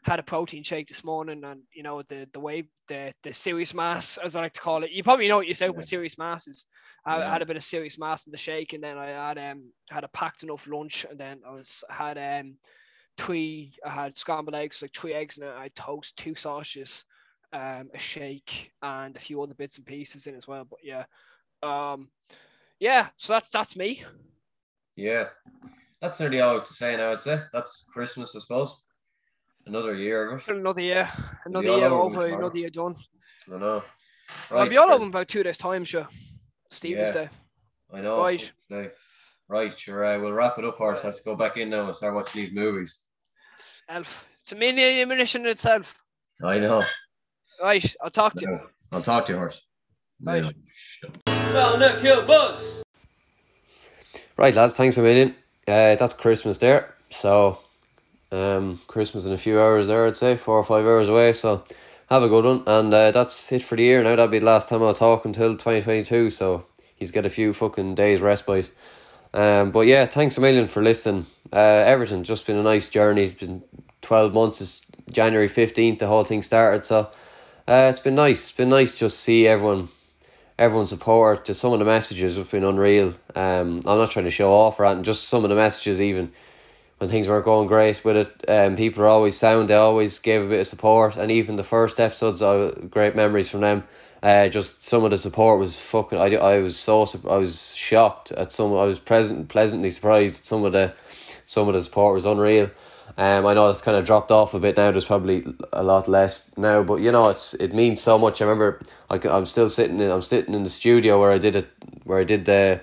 had 0.03 0.19
a 0.19 0.23
protein 0.23 0.63
shake 0.63 0.88
this 0.88 1.03
morning, 1.03 1.43
and 1.43 1.62
you 1.73 1.84
know 1.84 2.01
the 2.03 2.27
the 2.32 2.39
way 2.39 2.69
the 2.88 3.13
the 3.23 3.34
serious 3.34 3.73
mass, 3.73 4.17
as 4.17 4.36
I 4.38 4.41
like 4.41 4.53
to 4.53 4.62
call 4.62 4.84
it. 4.84 4.91
You 4.91 5.03
probably 5.03 5.27
know 5.27 5.38
what 5.38 5.47
yourself 5.47 5.73
yeah. 5.73 5.77
with 5.77 5.86
serious 5.86 6.17
masses. 6.17 6.65
I 7.06 7.19
yeah. 7.19 7.32
had 7.32 7.41
a 7.41 7.45
bit 7.45 7.58
of 7.58 7.63
serious 7.63 7.99
mass 7.99 8.25
in 8.25 8.32
the 8.32 8.38
shake, 8.38 8.71
and 8.71 8.84
then 8.84 8.97
I 8.97 9.08
had 9.08 9.38
um 9.38 9.73
had 9.89 10.06
a 10.06 10.10
packed 10.10 10.43
enough 10.43 10.67
lunch, 10.67 11.06
and 11.10 11.19
then 11.19 11.41
I 11.45 11.51
was 11.51 11.84
had 11.89 12.17
um 12.17 12.56
three. 13.17 13.73
I 13.86 13.89
had 13.89 14.17
scrambled 14.17 14.56
eggs, 14.56 14.82
like 14.82 14.93
three 14.93 15.13
eggs, 15.13 15.38
and 15.38 15.49
I 15.49 15.63
had 15.63 15.75
toast, 15.75 16.17
two 16.17 16.36
sausages, 16.36 17.06
um, 17.53 17.89
a 17.93 17.97
shake, 17.97 18.71
and 18.82 19.15
a 19.15 19.19
few 19.19 19.41
other 19.41 19.53
bits 19.53 19.77
and 19.77 19.86
pieces 19.86 20.27
in 20.27 20.36
as 20.36 20.47
well. 20.47 20.65
But 20.65 20.80
yeah, 20.84 21.06
um, 21.63 22.10
yeah. 22.80 23.08
So 23.15 23.34
that's 23.34 23.49
that's 23.49 23.75
me. 23.75 24.03
Yeah, 24.95 25.25
that's 26.01 26.19
nearly 26.19 26.41
all 26.41 26.51
I 26.51 26.53
have 26.56 26.63
to 26.65 26.73
say 26.73 26.97
now. 26.97 27.12
I'd 27.12 27.23
say 27.23 27.41
that's 27.53 27.88
Christmas, 27.91 28.36
I 28.36 28.39
suppose. 28.39 28.84
Another 29.65 29.95
year 29.95 30.32
of 30.32 30.47
it. 30.47 30.56
Another 30.56 30.82
year, 30.82 31.10
another 31.45 31.77
year 31.77 31.88
over, 31.88 32.25
another 32.25 32.58
year 32.58 32.69
done. 32.69 32.95
I 33.53 33.58
know. 33.58 33.84
Right, 34.49 34.62
I'll 34.62 34.69
be 34.69 34.77
all 34.77 34.91
over 34.91 35.03
in 35.03 35.10
about 35.10 35.27
two 35.27 35.43
days' 35.43 35.58
time, 35.58 35.86
sure. 35.86 36.08
Stephen's 36.69 37.10
yeah, 37.10 37.23
Day. 37.23 37.30
I 37.93 38.01
know. 38.01 38.19
Right. 38.19 38.51
Right, 39.49 39.77
sure. 39.77 40.03
Uh, 40.03 40.19
we'll 40.19 40.34
wrap 40.34 40.58
it 40.58 40.65
up, 40.65 40.77
Horse. 40.77 41.03
I 41.03 41.08
have 41.08 41.17
to 41.17 41.23
go 41.23 41.36
back 41.36 41.56
in 41.56 41.69
now 41.69 41.86
and 41.86 41.95
start 41.95 42.15
watching 42.15 42.41
these 42.41 42.53
movies. 42.53 43.06
Elf. 43.89 44.28
It's 44.41 44.52
a 44.52 44.56
mini 44.56 45.02
ammunition 45.02 45.45
in 45.45 45.52
itself. 45.52 46.04
I 46.43 46.60
know. 46.60 46.84
Right, 47.62 47.95
I'll 48.04 48.10
talk 48.10 48.34
to 48.36 48.45
you. 48.45 48.60
I'll 48.91 49.02
talk 49.02 49.26
to 49.28 49.34
you, 49.34 49.38
Horse. 49.39 49.65
Right. 50.21 50.43
buzz. 52.28 52.84
Right, 54.38 54.54
lads, 54.54 54.73
thanks 54.73 54.97
a 54.97 55.02
million. 55.02 55.36
Uh, 55.67 55.95
that's 55.95 56.13
Christmas 56.13 56.58
there. 56.58 56.93
So, 57.10 57.60
um, 58.32 58.80
Christmas 58.88 59.26
in 59.26 59.32
a 59.32 59.38
few 59.38 59.60
hours 59.60 59.88
there, 59.88 60.06
I'd 60.06 60.17
say, 60.17 60.38
four 60.38 60.58
or 60.58 60.63
five 60.63 60.86
hours 60.86 61.10
away. 61.10 61.34
So, 61.34 61.63
have 62.10 62.23
a 62.23 62.30
good 62.30 62.45
one. 62.45 62.63
And 62.67 62.93
uh, 62.93 63.12
that's 63.12 63.52
it 63.52 63.63
for 63.63 63.76
the 63.76 63.84
year 63.84 64.04
now. 64.04 64.12
That'll 64.12 64.28
be 64.28 64.39
the 64.39 64.45
last 64.45 64.69
time 64.69 64.84
I'll 64.84 64.93
talk 64.93 65.26
until 65.26 65.54
2022. 65.54 66.30
So, 66.30 66.65
he's 66.95 67.12
got 67.12 67.26
a 67.26 67.30
few 67.30 67.54
fucking 67.54 67.95
days 67.95 68.21
respite. 68.21 68.69
Um, 69.38 69.69
but 69.69 69.82
yeah, 69.82 70.08
thanks 70.08 70.36
a 70.38 70.41
million 70.41 70.67
for 70.67 70.82
listening. 70.82 71.28
Uh, 71.54 71.60
everything 71.60 72.23
just 72.23 72.47
been 72.47 72.58
a 72.58 72.63
nice 72.63 72.89
journey. 72.89 73.26
It's 73.26 73.39
been 73.39 73.62
twelve 74.02 74.34
months. 74.34 74.62
It's 74.62 74.82
January 75.12 75.47
fifteenth. 75.47 76.00
The 76.00 76.08
whole 76.08 76.23
thing 76.23 76.41
started. 76.41 76.84
So 76.84 77.12
uh, 77.67 77.91
it's 77.91 78.00
been 78.00 78.15
nice. 78.15 78.45
It's 78.47 78.58
been 78.58 78.69
nice 78.69 78.95
just 78.95 79.19
see 79.19 79.47
everyone, 79.47 79.89
everyone's 80.58 80.89
support. 80.89 81.45
Just 81.45 81.62
some 81.62 81.71
of 81.71 81.78
the 81.78 81.86
messages 81.86 82.38
have 82.38 82.50
been 82.50 82.63
unreal. 82.63 83.13
Um, 83.36 83.84
I'm 83.86 84.00
not 84.00 84.10
trying 84.10 84.26
to 84.26 84.32
show 84.32 84.52
off 84.52 84.80
or 84.80 84.86
anything. 84.86 85.04
Just 85.04 85.30
some 85.30 85.45
of 85.45 85.52
the 85.52 85.56
messages, 85.56 86.02
even 86.02 86.32
when 86.97 87.08
things 87.12 87.28
weren't 87.28 87.45
going 87.45 87.67
great 87.67 88.04
with 88.04 88.17
it. 88.17 88.45
Um, 88.47 88.76
people 88.76 89.04
are 89.04 89.08
always 89.08 89.38
sound. 89.38 89.69
They 89.69 89.76
always 89.76 90.17
gave 90.17 90.41
a 90.41 90.50
bit 90.50 90.62
of 90.62 90.67
support, 90.67 91.15
and 91.15 91.30
even 91.30 91.58
the 91.58 91.63
first 91.63 92.00
episodes, 92.00 92.41
I 92.41 92.71
great 92.89 93.15
memories 93.15 93.50
from 93.50 93.62
them. 93.62 93.84
Uh, 94.27 94.49
just 94.49 94.85
some 94.85 95.05
of 95.05 95.11
the 95.11 95.17
support 95.17 95.57
was 95.57 95.79
fucking. 95.79 96.19
I, 96.19 96.35
I 96.35 96.57
was 96.59 96.75
so 96.75 97.07
I 97.29 97.37
was 97.37 97.73
shocked 97.73 98.33
at 98.33 98.51
some. 98.51 98.73
I 98.73 98.83
was 98.83 98.99
present 98.99 99.47
pleasantly 99.47 99.89
surprised. 99.89 100.39
at 100.39 100.45
Some 100.45 100.65
of 100.65 100.73
the 100.73 100.93
some 101.45 101.69
of 101.69 101.73
the 101.75 101.81
support 101.81 102.13
was 102.13 102.25
unreal. 102.25 102.69
Um, 103.17 103.45
I 103.45 103.53
know 103.53 103.69
it's 103.69 103.79
kind 103.79 103.95
of 103.95 104.05
dropped 104.05 104.29
off 104.29 104.53
a 104.53 104.59
bit 104.59 104.75
now. 104.75 104.91
There's 104.91 105.05
probably 105.05 105.45
a 105.71 105.81
lot 105.81 106.09
less 106.09 106.43
now, 106.57 106.83
but 106.83 106.95
you 106.95 107.09
know 107.09 107.29
it's 107.29 107.53
it 107.53 107.73
means 107.73 108.01
so 108.01 108.17
much. 108.17 108.41
I 108.41 108.45
remember 108.45 108.81
I, 109.09 109.15
I'm 109.29 109.45
still 109.45 109.69
sitting 109.69 110.01
in 110.01 110.11
I'm 110.11 110.21
sitting 110.21 110.53
in 110.53 110.65
the 110.65 110.69
studio 110.69 111.21
where 111.21 111.31
I 111.31 111.37
did 111.37 111.55
it 111.55 111.69
where 112.03 112.19
I 112.19 112.25
did 112.25 112.43
the 112.43 112.81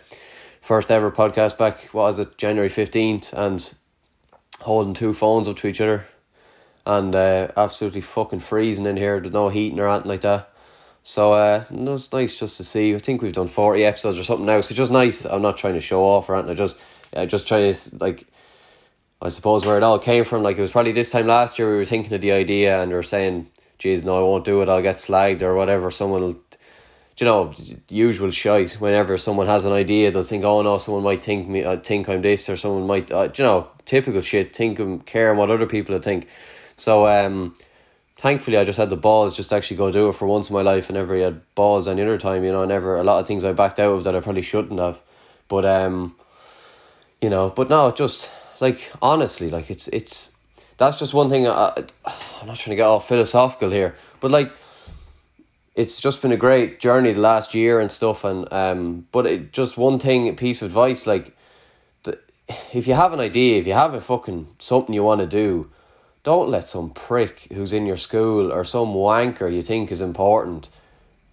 first 0.62 0.90
ever 0.90 1.12
podcast 1.12 1.58
back. 1.58 1.90
What 1.92 2.04
was 2.04 2.18
it 2.20 2.38
January 2.38 2.70
fifteenth 2.70 3.34
and 3.34 3.70
holding 4.60 4.94
two 4.94 5.12
phones 5.12 5.46
up 5.46 5.58
to 5.58 5.66
each 5.66 5.82
other 5.82 6.06
and 6.86 7.14
uh, 7.14 7.48
absolutely 7.54 8.00
fucking 8.00 8.40
freezing 8.40 8.86
in 8.86 8.96
here. 8.96 9.20
There's 9.20 9.34
no 9.34 9.50
heating 9.50 9.78
or 9.78 9.90
anything 9.90 10.08
like 10.08 10.22
that. 10.22 10.53
So 11.06 11.34
uh, 11.34 11.64
it 11.70 11.78
was 11.78 12.10
nice 12.14 12.38
just 12.38 12.56
to 12.56 12.64
see. 12.64 12.94
I 12.94 12.98
think 12.98 13.20
we've 13.20 13.32
done 13.32 13.46
forty 13.46 13.84
episodes 13.84 14.18
or 14.18 14.24
something 14.24 14.46
now. 14.46 14.62
So 14.62 14.74
just 14.74 14.90
nice. 14.90 15.26
I'm 15.26 15.42
not 15.42 15.58
trying 15.58 15.74
to 15.74 15.80
show 15.80 16.02
off 16.02 16.30
or 16.30 16.34
anything. 16.34 16.52
I 16.52 16.54
just, 16.54 16.78
I 17.14 17.26
just 17.26 17.46
trying 17.46 17.72
to 17.72 17.96
like, 17.96 18.26
I 19.20 19.28
suppose 19.28 19.66
where 19.66 19.76
it 19.76 19.82
all 19.82 19.98
came 19.98 20.24
from. 20.24 20.42
Like 20.42 20.56
it 20.56 20.62
was 20.62 20.70
probably 20.70 20.92
this 20.92 21.10
time 21.10 21.26
last 21.26 21.58
year 21.58 21.70
we 21.70 21.76
were 21.76 21.84
thinking 21.84 22.14
of 22.14 22.22
the 22.22 22.32
idea 22.32 22.80
and 22.80 22.90
we 22.90 22.96
were 22.96 23.02
saying, 23.02 23.48
"Geez, 23.78 24.02
no, 24.02 24.18
I 24.18 24.22
won't 24.22 24.46
do 24.46 24.62
it. 24.62 24.68
I'll 24.70 24.80
get 24.80 24.96
slagged 24.96 25.42
or 25.42 25.54
whatever." 25.54 25.90
Someone 25.90 26.22
will, 26.22 26.40
you 27.18 27.26
know, 27.26 27.52
usual 27.90 28.30
shite. 28.30 28.80
Whenever 28.80 29.18
someone 29.18 29.46
has 29.46 29.66
an 29.66 29.74
idea, 29.74 30.10
they'll 30.10 30.22
think, 30.22 30.42
"Oh 30.42 30.62
no, 30.62 30.78
someone 30.78 31.04
might 31.04 31.22
think 31.22 31.46
me. 31.48 31.64
I 31.64 31.74
uh, 31.74 31.80
think 31.80 32.08
I'm 32.08 32.22
this," 32.22 32.48
or 32.48 32.56
someone 32.56 32.86
might, 32.86 33.12
uh, 33.12 33.28
you 33.36 33.44
know, 33.44 33.68
typical 33.84 34.22
shit. 34.22 34.56
Think 34.56 34.78
and 34.78 35.04
care 35.04 35.34
what 35.34 35.50
other 35.50 35.66
people 35.66 35.98
think. 35.98 36.28
So 36.78 37.06
um 37.06 37.54
thankfully 38.24 38.56
I 38.56 38.64
just 38.64 38.78
had 38.78 38.88
the 38.88 38.96
balls 38.96 39.36
just 39.36 39.50
to 39.50 39.54
actually 39.54 39.76
go 39.76 39.92
do 39.92 40.08
it 40.08 40.14
for 40.14 40.26
once 40.26 40.48
in 40.48 40.54
my 40.54 40.62
life. 40.62 40.88
And 40.88 40.96
never 40.96 41.14
had 41.18 41.42
balls 41.54 41.86
any 41.86 42.00
other 42.00 42.16
time, 42.16 42.42
you 42.42 42.52
know. 42.52 42.62
I 42.62 42.64
never 42.64 42.96
a 42.96 43.04
lot 43.04 43.20
of 43.20 43.26
things 43.26 43.44
I 43.44 43.52
backed 43.52 43.78
out 43.78 43.92
of 43.92 44.04
that 44.04 44.16
I 44.16 44.20
probably 44.20 44.40
shouldn't 44.40 44.80
have. 44.80 45.02
But 45.46 45.66
um, 45.66 46.16
you 47.20 47.28
know, 47.28 47.50
but 47.50 47.68
no, 47.68 47.90
just 47.90 48.30
like 48.60 48.90
honestly, 49.02 49.50
like 49.50 49.70
it's 49.70 49.88
it's 49.88 50.32
that's 50.78 50.98
just 50.98 51.12
one 51.12 51.28
thing. 51.28 51.46
I, 51.46 51.84
I'm 52.40 52.46
not 52.46 52.56
trying 52.56 52.72
to 52.72 52.76
get 52.76 52.86
all 52.86 52.98
philosophical 52.98 53.68
here, 53.68 53.94
but 54.20 54.30
like 54.30 54.50
it's 55.74 56.00
just 56.00 56.22
been 56.22 56.32
a 56.32 56.38
great 56.38 56.80
journey 56.80 57.12
the 57.12 57.20
last 57.20 57.54
year 57.54 57.78
and 57.78 57.90
stuff. 57.90 58.24
And 58.24 58.50
um, 58.50 59.06
but 59.12 59.26
it 59.26 59.52
just 59.52 59.76
one 59.76 59.98
thing, 59.98 60.34
piece 60.36 60.62
of 60.62 60.68
advice, 60.68 61.06
like, 61.06 61.36
the, 62.04 62.18
if 62.72 62.86
you 62.86 62.94
have 62.94 63.12
an 63.12 63.20
idea, 63.20 63.58
if 63.60 63.66
you 63.66 63.74
have 63.74 63.92
a 63.92 64.00
fucking 64.00 64.46
something 64.58 64.94
you 64.94 65.04
want 65.04 65.20
to 65.20 65.26
do, 65.26 65.68
don't 66.24 66.48
let 66.48 66.66
some 66.66 66.90
prick 66.90 67.46
who's 67.52 67.72
in 67.72 67.86
your 67.86 67.96
school 67.96 68.52
or 68.52 68.64
some 68.64 68.88
wanker 68.88 69.52
you 69.54 69.62
think 69.62 69.92
is 69.92 70.00
important 70.00 70.68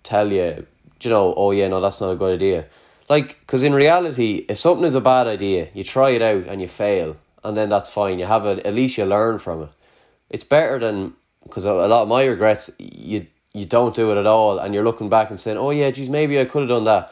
tell 0.03 0.31
you, 0.31 0.65
you 1.01 1.09
know, 1.09 1.33
oh 1.35 1.51
yeah, 1.51 1.67
no, 1.67 1.81
that's 1.81 2.01
not 2.01 2.11
a 2.11 2.15
good 2.15 2.35
idea. 2.35 2.65
Like, 3.09 3.39
because 3.39 3.63
in 3.63 3.73
reality, 3.73 4.45
if 4.47 4.59
something 4.59 4.85
is 4.85 4.95
a 4.95 5.01
bad 5.01 5.27
idea, 5.27 5.69
you 5.73 5.83
try 5.83 6.11
it 6.11 6.21
out 6.21 6.45
and 6.45 6.61
you 6.61 6.67
fail, 6.67 7.17
and 7.43 7.57
then 7.57 7.69
that's 7.69 7.89
fine. 7.89 8.19
You 8.19 8.25
have 8.25 8.45
it, 8.45 8.65
at 8.65 8.73
least 8.73 8.97
you 8.97 9.05
learn 9.05 9.39
from 9.39 9.63
it. 9.63 9.69
It's 10.29 10.43
better 10.43 10.79
than, 10.79 11.13
because 11.43 11.65
a 11.65 11.73
lot 11.73 12.03
of 12.03 12.07
my 12.07 12.23
regrets, 12.23 12.69
you 12.77 13.27
you 13.53 13.65
don't 13.65 13.93
do 13.93 14.11
it 14.11 14.17
at 14.17 14.25
all 14.25 14.59
and 14.59 14.73
you're 14.73 14.83
looking 14.83 15.09
back 15.09 15.29
and 15.29 15.39
saying, 15.39 15.57
oh 15.57 15.71
yeah, 15.71 15.91
geez, 15.91 16.07
maybe 16.07 16.39
I 16.39 16.45
could 16.45 16.61
have 16.61 16.69
done 16.69 16.85
that. 16.85 17.11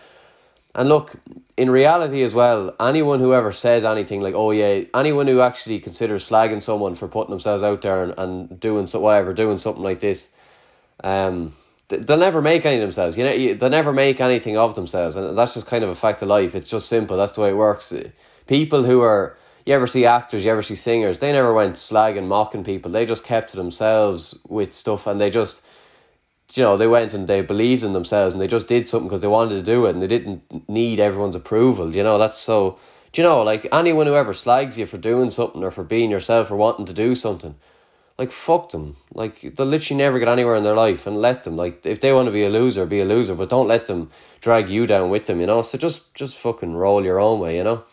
And 0.74 0.88
look, 0.88 1.16
in 1.60 1.70
reality 1.70 2.24
as 2.24 2.34
well, 2.34 2.74
anyone 2.80 3.20
who 3.20 3.34
ever 3.34 3.52
says 3.52 3.84
anything 3.84 4.22
like, 4.22 4.34
oh 4.34 4.52
yeah, 4.52 4.86
anyone 4.94 5.28
who 5.28 5.42
actually 5.42 5.78
considers 5.82 6.28
slagging 6.28 6.62
someone 6.62 6.96
for 6.96 7.10
putting 7.10 7.32
themselves 7.32 7.62
out 7.62 7.82
there 7.82 8.02
and, 8.02 8.14
and 8.18 8.60
doing 8.62 8.88
so 8.88 9.02
whatever, 9.02 9.34
doing 9.34 9.58
something 9.58 9.84
like 9.84 10.00
this, 10.00 10.30
um, 11.04 11.54
they'll 11.90 12.18
never 12.18 12.42
make 12.42 12.66
any 12.66 12.78
of 12.78 12.82
themselves. 12.82 13.18
You 13.18 13.26
know, 13.26 13.54
they'll 13.56 13.70
never 13.70 13.92
make 13.92 14.22
anything 14.22 14.56
of 14.56 14.76
themselves, 14.76 15.18
and 15.18 15.38
that's 15.38 15.56
just 15.56 15.68
kind 15.68 15.84
of 15.84 15.90
a 15.90 15.96
fact 15.96 16.22
of 16.22 16.30
life. 16.30 16.56
It's 16.56 16.70
just 16.70 16.88
simple. 16.88 17.18
That's 17.18 17.34
the 17.34 17.42
way 17.42 17.50
it 17.50 17.58
works. 17.58 17.94
People 18.48 18.84
who 18.84 19.02
are 19.02 19.36
you 19.66 19.74
ever 19.74 19.86
see 19.86 20.06
actors, 20.06 20.46
you 20.46 20.52
ever 20.52 20.64
see 20.64 20.76
singers, 20.76 21.20
they 21.20 21.34
never 21.34 21.54
went 21.54 21.76
slagging, 21.76 22.26
mocking 22.26 22.64
people. 22.64 22.90
They 22.90 23.06
just 23.06 23.26
kept 23.26 23.50
to 23.50 23.58
themselves 23.58 24.40
with 24.48 24.72
stuff, 24.72 25.08
and 25.08 25.20
they 25.20 25.30
just 25.30 25.62
you 26.54 26.64
know, 26.64 26.78
they 26.78 26.88
went 26.88 27.14
and 27.14 27.28
they 27.28 27.42
believed 27.42 27.84
in 27.84 27.94
themselves 27.94 28.34
and 28.34 28.42
they 28.42 28.48
just 28.48 28.68
did 28.68 28.88
something 28.88 29.08
because 29.08 29.22
they 29.22 29.28
wanted 29.28 29.56
to 29.56 29.64
do 29.64 29.86
it 29.86 29.92
and 29.92 30.02
they 30.02 30.08
didn't 30.08 30.70
need 30.70 31.00
everyone's 31.00 31.36
approval. 31.36 31.96
You 31.96 32.04
know, 32.04 32.18
that's 32.18 32.40
so. 32.40 32.80
Do 33.12 33.22
you 33.22 33.28
know, 33.28 33.42
like 33.42 33.68
anyone 33.72 34.06
who 34.06 34.16
ever 34.16 34.34
slags 34.34 34.78
you 34.78 34.86
for 34.86 35.00
doing 35.00 35.32
something 35.32 35.64
or 35.64 35.72
for 35.72 35.84
being 35.84 36.12
yourself 36.12 36.52
or 36.52 36.56
wanting 36.56 36.86
to 36.86 36.94
do 36.94 37.16
something, 37.16 37.56
like 38.20 38.32
fuck 38.32 38.70
them. 38.70 38.98
Like 39.14 39.56
they'll 39.56 39.66
literally 39.66 39.98
never 39.98 40.20
get 40.20 40.28
anywhere 40.28 40.56
in 40.56 40.64
their 40.64 40.76
life 40.76 41.08
and 41.08 41.18
let 41.20 41.44
them. 41.44 41.56
Like 41.56 41.86
if 41.86 42.02
they 42.02 42.14
want 42.14 42.28
to 42.28 42.32
be 42.32 42.44
a 42.44 42.50
loser, 42.50 42.86
be 42.86 43.00
a 43.00 43.06
loser, 43.06 43.34
but 43.34 43.50
don't 43.50 43.68
let 43.68 43.88
them 43.88 44.12
drag 44.42 44.70
you 44.70 44.86
down 44.86 45.10
with 45.10 45.26
them. 45.26 45.40
You 45.40 45.48
know, 45.48 45.64
so 45.64 45.78
just 45.78 46.14
just 46.14 46.38
fucking 46.38 46.76
roll 46.76 47.04
your 47.04 47.20
own 47.20 47.40
way. 47.40 47.58
You 47.58 47.64
know. 47.64 47.84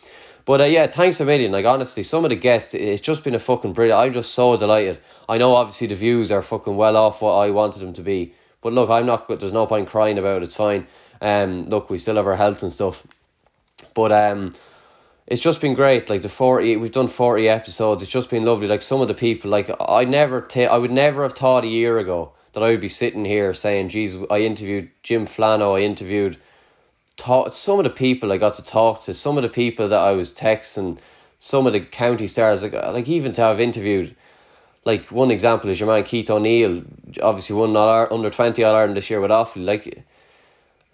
But 0.44 0.60
uh, 0.60 0.64
yeah, 0.64 0.86
thanks 0.86 1.18
a 1.20 1.24
million. 1.24 1.52
Like 1.52 1.64
honestly, 1.64 2.02
some 2.02 2.24
of 2.24 2.30
the 2.30 2.36
guests, 2.36 2.74
it's 2.74 3.00
just 3.00 3.24
been 3.24 3.34
a 3.34 3.38
fucking 3.38 3.72
brilliant. 3.72 4.00
I'm 4.00 4.12
just 4.12 4.32
so 4.32 4.56
delighted. 4.56 4.98
I 5.28 5.38
know 5.38 5.54
obviously 5.54 5.86
the 5.86 5.96
views 5.96 6.30
are 6.30 6.42
fucking 6.42 6.76
well 6.76 6.96
off 6.96 7.22
what 7.22 7.34
I 7.34 7.50
wanted 7.50 7.80
them 7.80 7.94
to 7.94 8.02
be 8.02 8.34
but 8.66 8.72
look, 8.72 8.90
I'm 8.90 9.07
not. 9.07 9.29
There's 9.29 9.52
no 9.52 9.64
point 9.64 9.88
crying 9.88 10.18
about 10.18 10.38
it. 10.38 10.42
It's 10.42 10.57
fine. 10.57 10.88
Um, 11.20 11.68
look, 11.68 11.88
we 11.88 11.98
still 11.98 12.16
have 12.16 12.26
our 12.26 12.35
health 12.35 12.64
and 12.64 12.72
stuff, 12.72 13.07
but 13.94 14.11
um, 14.11 14.57
it's 15.29 15.40
just 15.40 15.61
been 15.61 15.74
great. 15.74 16.11
Like 16.11 16.22
the 16.22 16.29
forty, 16.29 16.76
we've 16.76 16.90
done 16.90 17.07
forty 17.07 17.48
episodes. 17.48 18.02
It's 18.02 18.11
just 18.11 18.29
been 18.29 18.44
lovely. 18.44 18.66
Like 18.66 18.83
some 18.83 19.00
of 19.00 19.07
the 19.07 19.14
people, 19.14 19.52
like 19.52 19.70
I 19.81 20.02
never, 20.02 20.40
ta- 20.40 20.62
I 20.62 20.79
would 20.79 20.90
never 20.90 21.22
have 21.22 21.35
thought 21.35 21.62
a 21.62 21.68
year 21.68 22.00
ago 22.00 22.33
that 22.55 22.64
I 22.64 22.70
would 22.70 22.81
be 22.81 22.88
sitting 22.88 23.24
here 23.24 23.55
saying, 23.55 23.90
"Geez, 23.90 24.16
I 24.29 24.40
interviewed 24.40 24.90
Jim 25.05 25.26
Flano. 25.26 25.79
I 25.79 25.83
interviewed." 25.83 26.37
Talk, 27.16 27.52
some 27.52 27.79
of 27.79 27.85
the 27.85 27.90
people 27.90 28.33
I 28.33 28.37
got 28.37 28.55
to 28.55 28.64
talk 28.64 29.05
to, 29.05 29.14
some 29.14 29.38
of 29.38 29.42
the 29.44 29.48
people 29.48 29.88
that 29.88 30.00
I 30.00 30.11
was 30.11 30.33
texting, 30.33 30.98
some 31.38 31.68
of 31.68 31.72
the 31.72 31.81
county 31.81 32.26
stars, 32.26 32.64
like 32.64 32.72
like 32.72 33.09
even 33.09 33.33
to 33.35 33.42
have 33.42 33.61
interviewed 33.61 34.16
like 34.87 35.11
one 35.11 35.33
example 35.33 35.68
is 35.68 35.81
your 35.81 35.88
man 35.88 36.05
Keith 36.05 36.31
O'Neill, 36.31 36.85
obviously 37.20 37.57
won 37.57 37.77
all 37.77 38.07
under 38.11 38.31
twenty 38.31 38.62
All 38.62 38.75
Ireland 38.75 38.96
this 38.96 39.11
year 39.11 39.20
with 39.20 39.33
Offaly. 39.33 39.64
Like, 39.64 40.05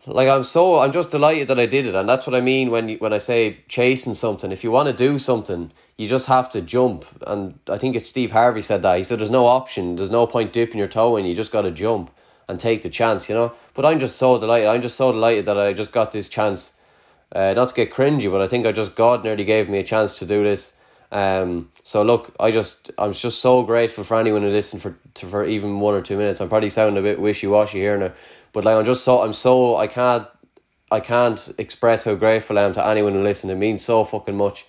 like 0.06 0.28
I'm 0.28 0.44
so 0.44 0.78
I'm 0.78 0.92
just 0.92 1.10
delighted 1.10 1.48
that 1.48 1.60
I 1.60 1.66
did 1.66 1.86
it, 1.86 1.94
and 1.94 2.08
that's 2.08 2.26
what 2.26 2.34
I 2.34 2.40
mean 2.40 2.70
when 2.70 2.88
you, 2.88 2.96
when 2.96 3.12
I 3.12 3.18
say 3.18 3.58
chasing 3.68 4.14
something. 4.14 4.50
If 4.50 4.64
you 4.64 4.70
want 4.70 4.88
to 4.88 4.94
do 4.94 5.18
something, 5.18 5.70
you 5.98 6.08
just 6.08 6.26
have 6.26 6.50
to 6.52 6.62
jump. 6.62 7.04
And 7.26 7.58
I 7.68 7.76
think 7.76 7.94
it's 7.94 8.08
Steve 8.08 8.32
Harvey 8.32 8.62
said 8.62 8.80
that. 8.82 8.96
He 8.96 9.04
said 9.04 9.20
there's 9.20 9.30
no 9.30 9.46
option, 9.46 9.96
there's 9.96 10.10
no 10.10 10.26
point 10.26 10.54
dipping 10.54 10.78
your 10.78 10.88
toe 10.88 11.16
in. 11.18 11.26
You 11.26 11.34
just 11.34 11.52
got 11.52 11.62
to 11.62 11.70
jump 11.70 12.10
and 12.48 12.58
take 12.58 12.82
the 12.82 12.90
chance, 12.90 13.28
you 13.28 13.34
know. 13.34 13.52
But 13.74 13.84
I'm 13.84 14.00
just 14.00 14.16
so 14.16 14.38
delighted. 14.38 14.68
I'm 14.68 14.82
just 14.82 14.96
so 14.96 15.12
delighted 15.12 15.44
that 15.44 15.58
I 15.58 15.74
just 15.74 15.92
got 15.92 16.12
this 16.12 16.28
chance. 16.30 16.72
Uh, 17.30 17.52
not 17.54 17.68
to 17.68 17.74
get 17.74 17.92
cringy, 17.92 18.30
but 18.30 18.40
I 18.40 18.46
think 18.46 18.66
I 18.66 18.72
just 18.72 18.94
God 18.94 19.22
nearly 19.22 19.44
gave 19.44 19.68
me 19.68 19.78
a 19.78 19.84
chance 19.84 20.18
to 20.18 20.26
do 20.26 20.42
this 20.42 20.72
um, 21.12 21.70
so 21.82 22.02
look, 22.02 22.34
I 22.40 22.50
just 22.50 22.90
I'm 22.96 23.12
just 23.12 23.40
so 23.40 23.62
grateful 23.62 24.02
for 24.02 24.18
anyone 24.18 24.42
who 24.42 24.48
listened 24.48 24.80
for 24.80 24.96
to, 25.14 25.26
for 25.26 25.44
even 25.44 25.78
one 25.78 25.94
or 25.94 26.00
two 26.00 26.16
minutes. 26.16 26.40
I'm 26.40 26.48
probably 26.48 26.70
sounding 26.70 26.98
a 26.98 27.02
bit 27.02 27.20
wishy 27.20 27.46
washy 27.46 27.78
here 27.78 27.98
now, 27.98 28.12
but 28.54 28.64
like 28.64 28.76
I'm 28.76 28.86
just 28.86 29.04
so 29.04 29.20
I'm 29.20 29.34
so 29.34 29.76
I 29.76 29.86
can't 29.86 30.26
I 30.90 31.00
can't 31.00 31.54
express 31.58 32.04
how 32.04 32.14
grateful 32.14 32.58
I 32.58 32.62
am 32.62 32.72
to 32.72 32.86
anyone 32.86 33.12
who 33.12 33.22
listened. 33.22 33.52
It 33.52 33.56
means 33.56 33.84
so 33.84 34.04
fucking 34.04 34.36
much. 34.36 34.64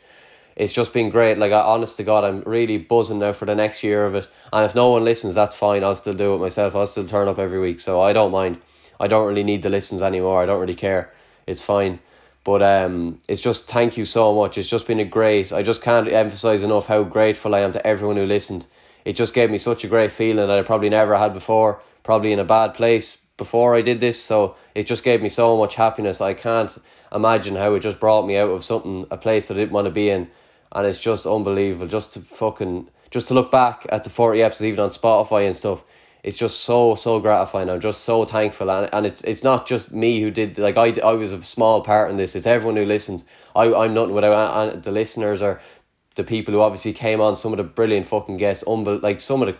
It's 0.57 0.73
just 0.73 0.91
been 0.91 1.09
great. 1.09 1.37
Like 1.37 1.53
I, 1.53 1.61
honest 1.61 1.95
to 1.97 2.03
God, 2.03 2.25
I'm 2.25 2.41
really 2.41 2.77
buzzing 2.77 3.19
now 3.19 3.31
for 3.31 3.45
the 3.45 3.55
next 3.55 3.81
year 3.81 4.05
of 4.05 4.13
it. 4.13 4.27
And 4.51 4.65
if 4.65 4.75
no 4.75 4.89
one 4.89 5.05
listens, 5.05 5.35
that's 5.35 5.55
fine. 5.55 5.83
I'll 5.83 5.95
still 5.95 6.13
do 6.13 6.35
it 6.35 6.39
myself. 6.39 6.75
I'll 6.75 6.85
still 6.85 7.05
turn 7.07 7.29
up 7.29 7.39
every 7.39 7.59
week, 7.59 7.79
so 7.79 8.01
I 8.01 8.11
don't 8.11 8.31
mind. 8.31 8.61
I 8.99 9.07
don't 9.07 9.27
really 9.27 9.43
need 9.43 9.63
the 9.63 9.69
listens 9.69 10.01
anymore. 10.01 10.43
I 10.43 10.45
don't 10.45 10.59
really 10.59 10.75
care. 10.75 11.11
It's 11.47 11.61
fine. 11.61 11.99
But 12.43 12.61
um, 12.61 13.19
it's 13.27 13.41
just 13.41 13.67
thank 13.67 13.97
you 13.97 14.05
so 14.05 14.33
much. 14.35 14.57
It's 14.57 14.69
just 14.69 14.87
been 14.87 14.99
a 14.99 15.05
great. 15.05 15.53
I 15.53 15.63
just 15.63 15.81
can't 15.81 16.07
emphasize 16.09 16.61
enough 16.61 16.87
how 16.87 17.03
grateful 17.03 17.55
I 17.55 17.61
am 17.61 17.71
to 17.73 17.87
everyone 17.87 18.17
who 18.17 18.25
listened. 18.25 18.65
It 19.05 19.13
just 19.13 19.33
gave 19.33 19.49
me 19.49 19.57
such 19.57 19.83
a 19.83 19.87
great 19.87 20.11
feeling 20.11 20.47
that 20.47 20.59
I 20.59 20.61
probably 20.61 20.89
never 20.89 21.17
had 21.17 21.33
before. 21.33 21.81
Probably 22.03 22.33
in 22.33 22.39
a 22.39 22.43
bad 22.43 22.73
place 22.73 23.17
before 23.37 23.75
I 23.75 23.81
did 23.81 23.99
this, 23.99 24.21
so 24.21 24.55
it 24.75 24.87
just 24.87 25.03
gave 25.03 25.21
me 25.21 25.29
so 25.29 25.57
much 25.57 25.75
happiness. 25.75 26.21
I 26.21 26.33
can't 26.33 26.77
imagine 27.13 27.55
how 27.55 27.73
it 27.73 27.79
just 27.79 27.99
brought 27.99 28.27
me 28.27 28.37
out 28.37 28.49
of 28.49 28.63
something, 28.63 29.07
a 29.09 29.17
place 29.17 29.47
that 29.47 29.55
I 29.55 29.57
didn't 29.61 29.71
want 29.71 29.85
to 29.85 29.91
be 29.91 30.09
in, 30.09 30.29
and 30.71 30.85
it's 30.85 30.99
just 30.99 31.25
unbelievable. 31.25 31.87
Just 31.87 32.13
to 32.13 32.19
fucking 32.21 32.89
just 33.09 33.27
to 33.27 33.33
look 33.33 33.51
back 33.51 33.85
at 33.89 34.03
the 34.03 34.09
forty 34.09 34.41
episodes, 34.41 34.67
even 34.67 34.81
on 34.81 34.89
Spotify 34.89 35.45
and 35.45 35.55
stuff 35.55 35.83
it's 36.23 36.37
just 36.37 36.61
so 36.61 36.95
so 36.95 37.19
gratifying. 37.19 37.69
I'm 37.69 37.81
just 37.81 38.01
so 38.01 38.23
thankful, 38.25 38.71
and 38.71 38.89
and 38.93 39.05
it's 39.05 39.21
it's 39.23 39.43
not 39.43 39.67
just 39.67 39.91
me 39.91 40.21
who 40.21 40.31
did 40.31 40.57
like 40.57 40.77
I 40.77 40.93
I 41.05 41.13
was 41.13 41.33
a 41.33 41.43
small 41.43 41.81
part 41.81 42.09
in 42.09 42.17
this. 42.17 42.35
It's 42.35 42.47
everyone 42.47 42.77
who 42.77 42.85
listened. 42.85 43.23
I 43.55 43.73
I'm 43.73 43.93
nothing 43.93 44.15
without 44.15 44.83
the 44.83 44.91
listeners 44.91 45.41
or 45.41 45.59
the 46.15 46.23
people 46.23 46.53
who 46.53 46.61
obviously 46.61 46.93
came 46.93 47.19
on. 47.19 47.35
Some 47.35 47.51
of 47.51 47.57
the 47.57 47.63
brilliant 47.63 48.07
fucking 48.07 48.37
guests, 48.37 48.63
unbel- 48.63 49.01
like 49.03 49.19
some 49.19 49.41
of 49.41 49.49
the 49.49 49.57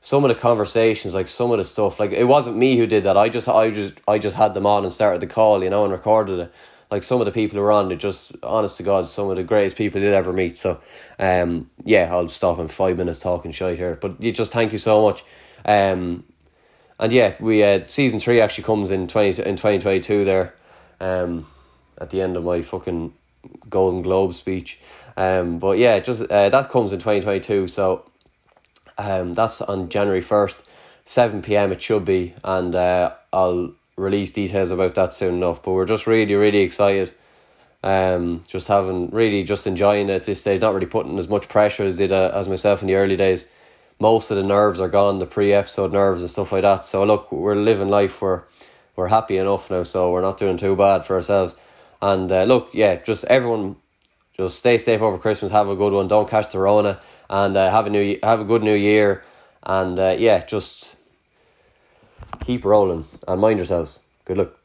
some 0.00 0.24
of 0.24 0.28
the 0.28 0.34
conversations, 0.34 1.14
like 1.14 1.28
some 1.28 1.52
of 1.52 1.58
the 1.58 1.64
stuff. 1.64 2.00
Like 2.00 2.10
it 2.10 2.24
wasn't 2.24 2.56
me 2.56 2.76
who 2.76 2.86
did 2.88 3.04
that. 3.04 3.16
I 3.16 3.28
just 3.28 3.48
I 3.48 3.70
just 3.70 3.94
I 4.08 4.18
just 4.18 4.34
had 4.34 4.54
them 4.54 4.66
on 4.66 4.82
and 4.82 4.92
started 4.92 5.22
the 5.22 5.28
call, 5.28 5.62
you 5.62 5.70
know, 5.70 5.84
and 5.84 5.92
recorded 5.92 6.40
it. 6.40 6.52
Like 6.90 7.04
some 7.04 7.20
of 7.20 7.26
the 7.26 7.32
people 7.32 7.56
who 7.56 7.62
were 7.62 7.72
on, 7.72 7.90
it 7.92 7.96
just 7.96 8.32
honest 8.42 8.76
to 8.78 8.82
God, 8.82 9.08
some 9.08 9.30
of 9.30 9.36
the 9.36 9.44
greatest 9.44 9.76
people 9.76 10.00
you'll 10.00 10.12
ever 10.12 10.32
meet. 10.32 10.58
So, 10.58 10.78
um, 11.18 11.70
yeah, 11.84 12.12
I'll 12.12 12.28
stop 12.28 12.58
in 12.58 12.68
five 12.68 12.98
minutes 12.98 13.18
talking 13.18 13.50
shit 13.50 13.78
here. 13.78 13.96
But 13.98 14.22
you 14.22 14.30
just 14.30 14.52
thank 14.52 14.72
you 14.72 14.78
so 14.78 15.00
much. 15.00 15.24
Um, 15.64 16.24
and 16.98 17.12
yeah, 17.12 17.34
we 17.40 17.64
uh, 17.64 17.80
season 17.88 18.20
three 18.20 18.40
actually 18.40 18.64
comes 18.64 18.90
in 18.90 19.08
twenty 19.08 19.42
in 19.42 19.56
twenty 19.56 19.78
twenty 19.78 20.00
two 20.00 20.24
there, 20.24 20.54
um, 21.00 21.46
at 21.98 22.10
the 22.10 22.20
end 22.20 22.36
of 22.36 22.44
my 22.44 22.62
fucking 22.62 23.12
Golden 23.68 24.02
Globe 24.02 24.34
speech. 24.34 24.78
Um, 25.16 25.58
but 25.58 25.78
yeah, 25.78 25.98
just 25.98 26.22
uh, 26.22 26.48
that 26.48 26.70
comes 26.70 26.92
in 26.92 27.00
twenty 27.00 27.20
twenty 27.20 27.40
two. 27.40 27.66
So, 27.66 28.08
um, 28.98 29.32
that's 29.32 29.60
on 29.60 29.88
January 29.88 30.20
first, 30.20 30.62
seven 31.04 31.42
p.m. 31.42 31.72
It 31.72 31.82
should 31.82 32.04
be, 32.04 32.34
and 32.44 32.74
uh, 32.74 33.14
I'll 33.32 33.72
release 33.96 34.30
details 34.30 34.70
about 34.70 34.94
that 34.94 35.12
soon 35.12 35.34
enough. 35.34 35.62
But 35.62 35.72
we're 35.72 35.86
just 35.86 36.06
really 36.06 36.34
really 36.34 36.60
excited. 36.60 37.12
Um, 37.84 38.44
just 38.46 38.68
having 38.68 39.10
really 39.10 39.42
just 39.42 39.66
enjoying 39.66 40.08
it 40.08 40.14
at 40.14 40.24
this 40.24 40.40
stage, 40.40 40.60
not 40.60 40.72
really 40.72 40.86
putting 40.86 41.18
as 41.18 41.28
much 41.28 41.48
pressure 41.48 41.84
as 41.84 41.96
did 41.96 42.12
uh, 42.12 42.30
as 42.32 42.48
myself 42.48 42.80
in 42.80 42.86
the 42.86 42.94
early 42.94 43.16
days 43.16 43.48
most 44.02 44.32
of 44.32 44.36
the 44.36 44.42
nerves 44.42 44.80
are 44.80 44.88
gone, 44.88 45.20
the 45.20 45.26
pre-episode 45.26 45.92
nerves 45.92 46.20
and 46.22 46.30
stuff 46.30 46.50
like 46.52 46.62
that. 46.62 46.84
So 46.84 47.04
look, 47.04 47.30
we're 47.30 47.54
living 47.54 47.88
life. 47.88 48.20
We're 48.20 48.42
we're 48.96 49.08
happy 49.08 49.38
enough 49.38 49.70
now, 49.70 49.84
so 49.84 50.10
we're 50.10 50.20
not 50.20 50.36
doing 50.36 50.58
too 50.58 50.76
bad 50.76 51.06
for 51.06 51.14
ourselves. 51.14 51.54
And 52.02 52.30
uh, 52.30 52.42
look, 52.44 52.70
yeah, 52.74 52.96
just 52.96 53.24
everyone, 53.24 53.76
just 54.36 54.58
stay 54.58 54.76
safe 54.76 55.00
over 55.00 55.18
Christmas. 55.18 55.52
Have 55.52 55.68
a 55.68 55.76
good 55.76 55.92
one. 55.92 56.08
Don't 56.08 56.28
catch 56.28 56.52
the 56.52 56.58
Rona, 56.58 57.00
and 57.30 57.56
uh, 57.56 57.70
have 57.70 57.86
a 57.86 57.90
new 57.90 58.18
have 58.22 58.40
a 58.40 58.44
good 58.44 58.62
new 58.62 58.74
year. 58.74 59.22
And 59.62 59.98
uh, 59.98 60.16
yeah, 60.18 60.44
just 60.44 60.96
keep 62.44 62.64
rolling 62.64 63.06
and 63.28 63.40
mind 63.40 63.60
yourselves. 63.60 64.00
Good 64.24 64.38
luck. 64.38 64.61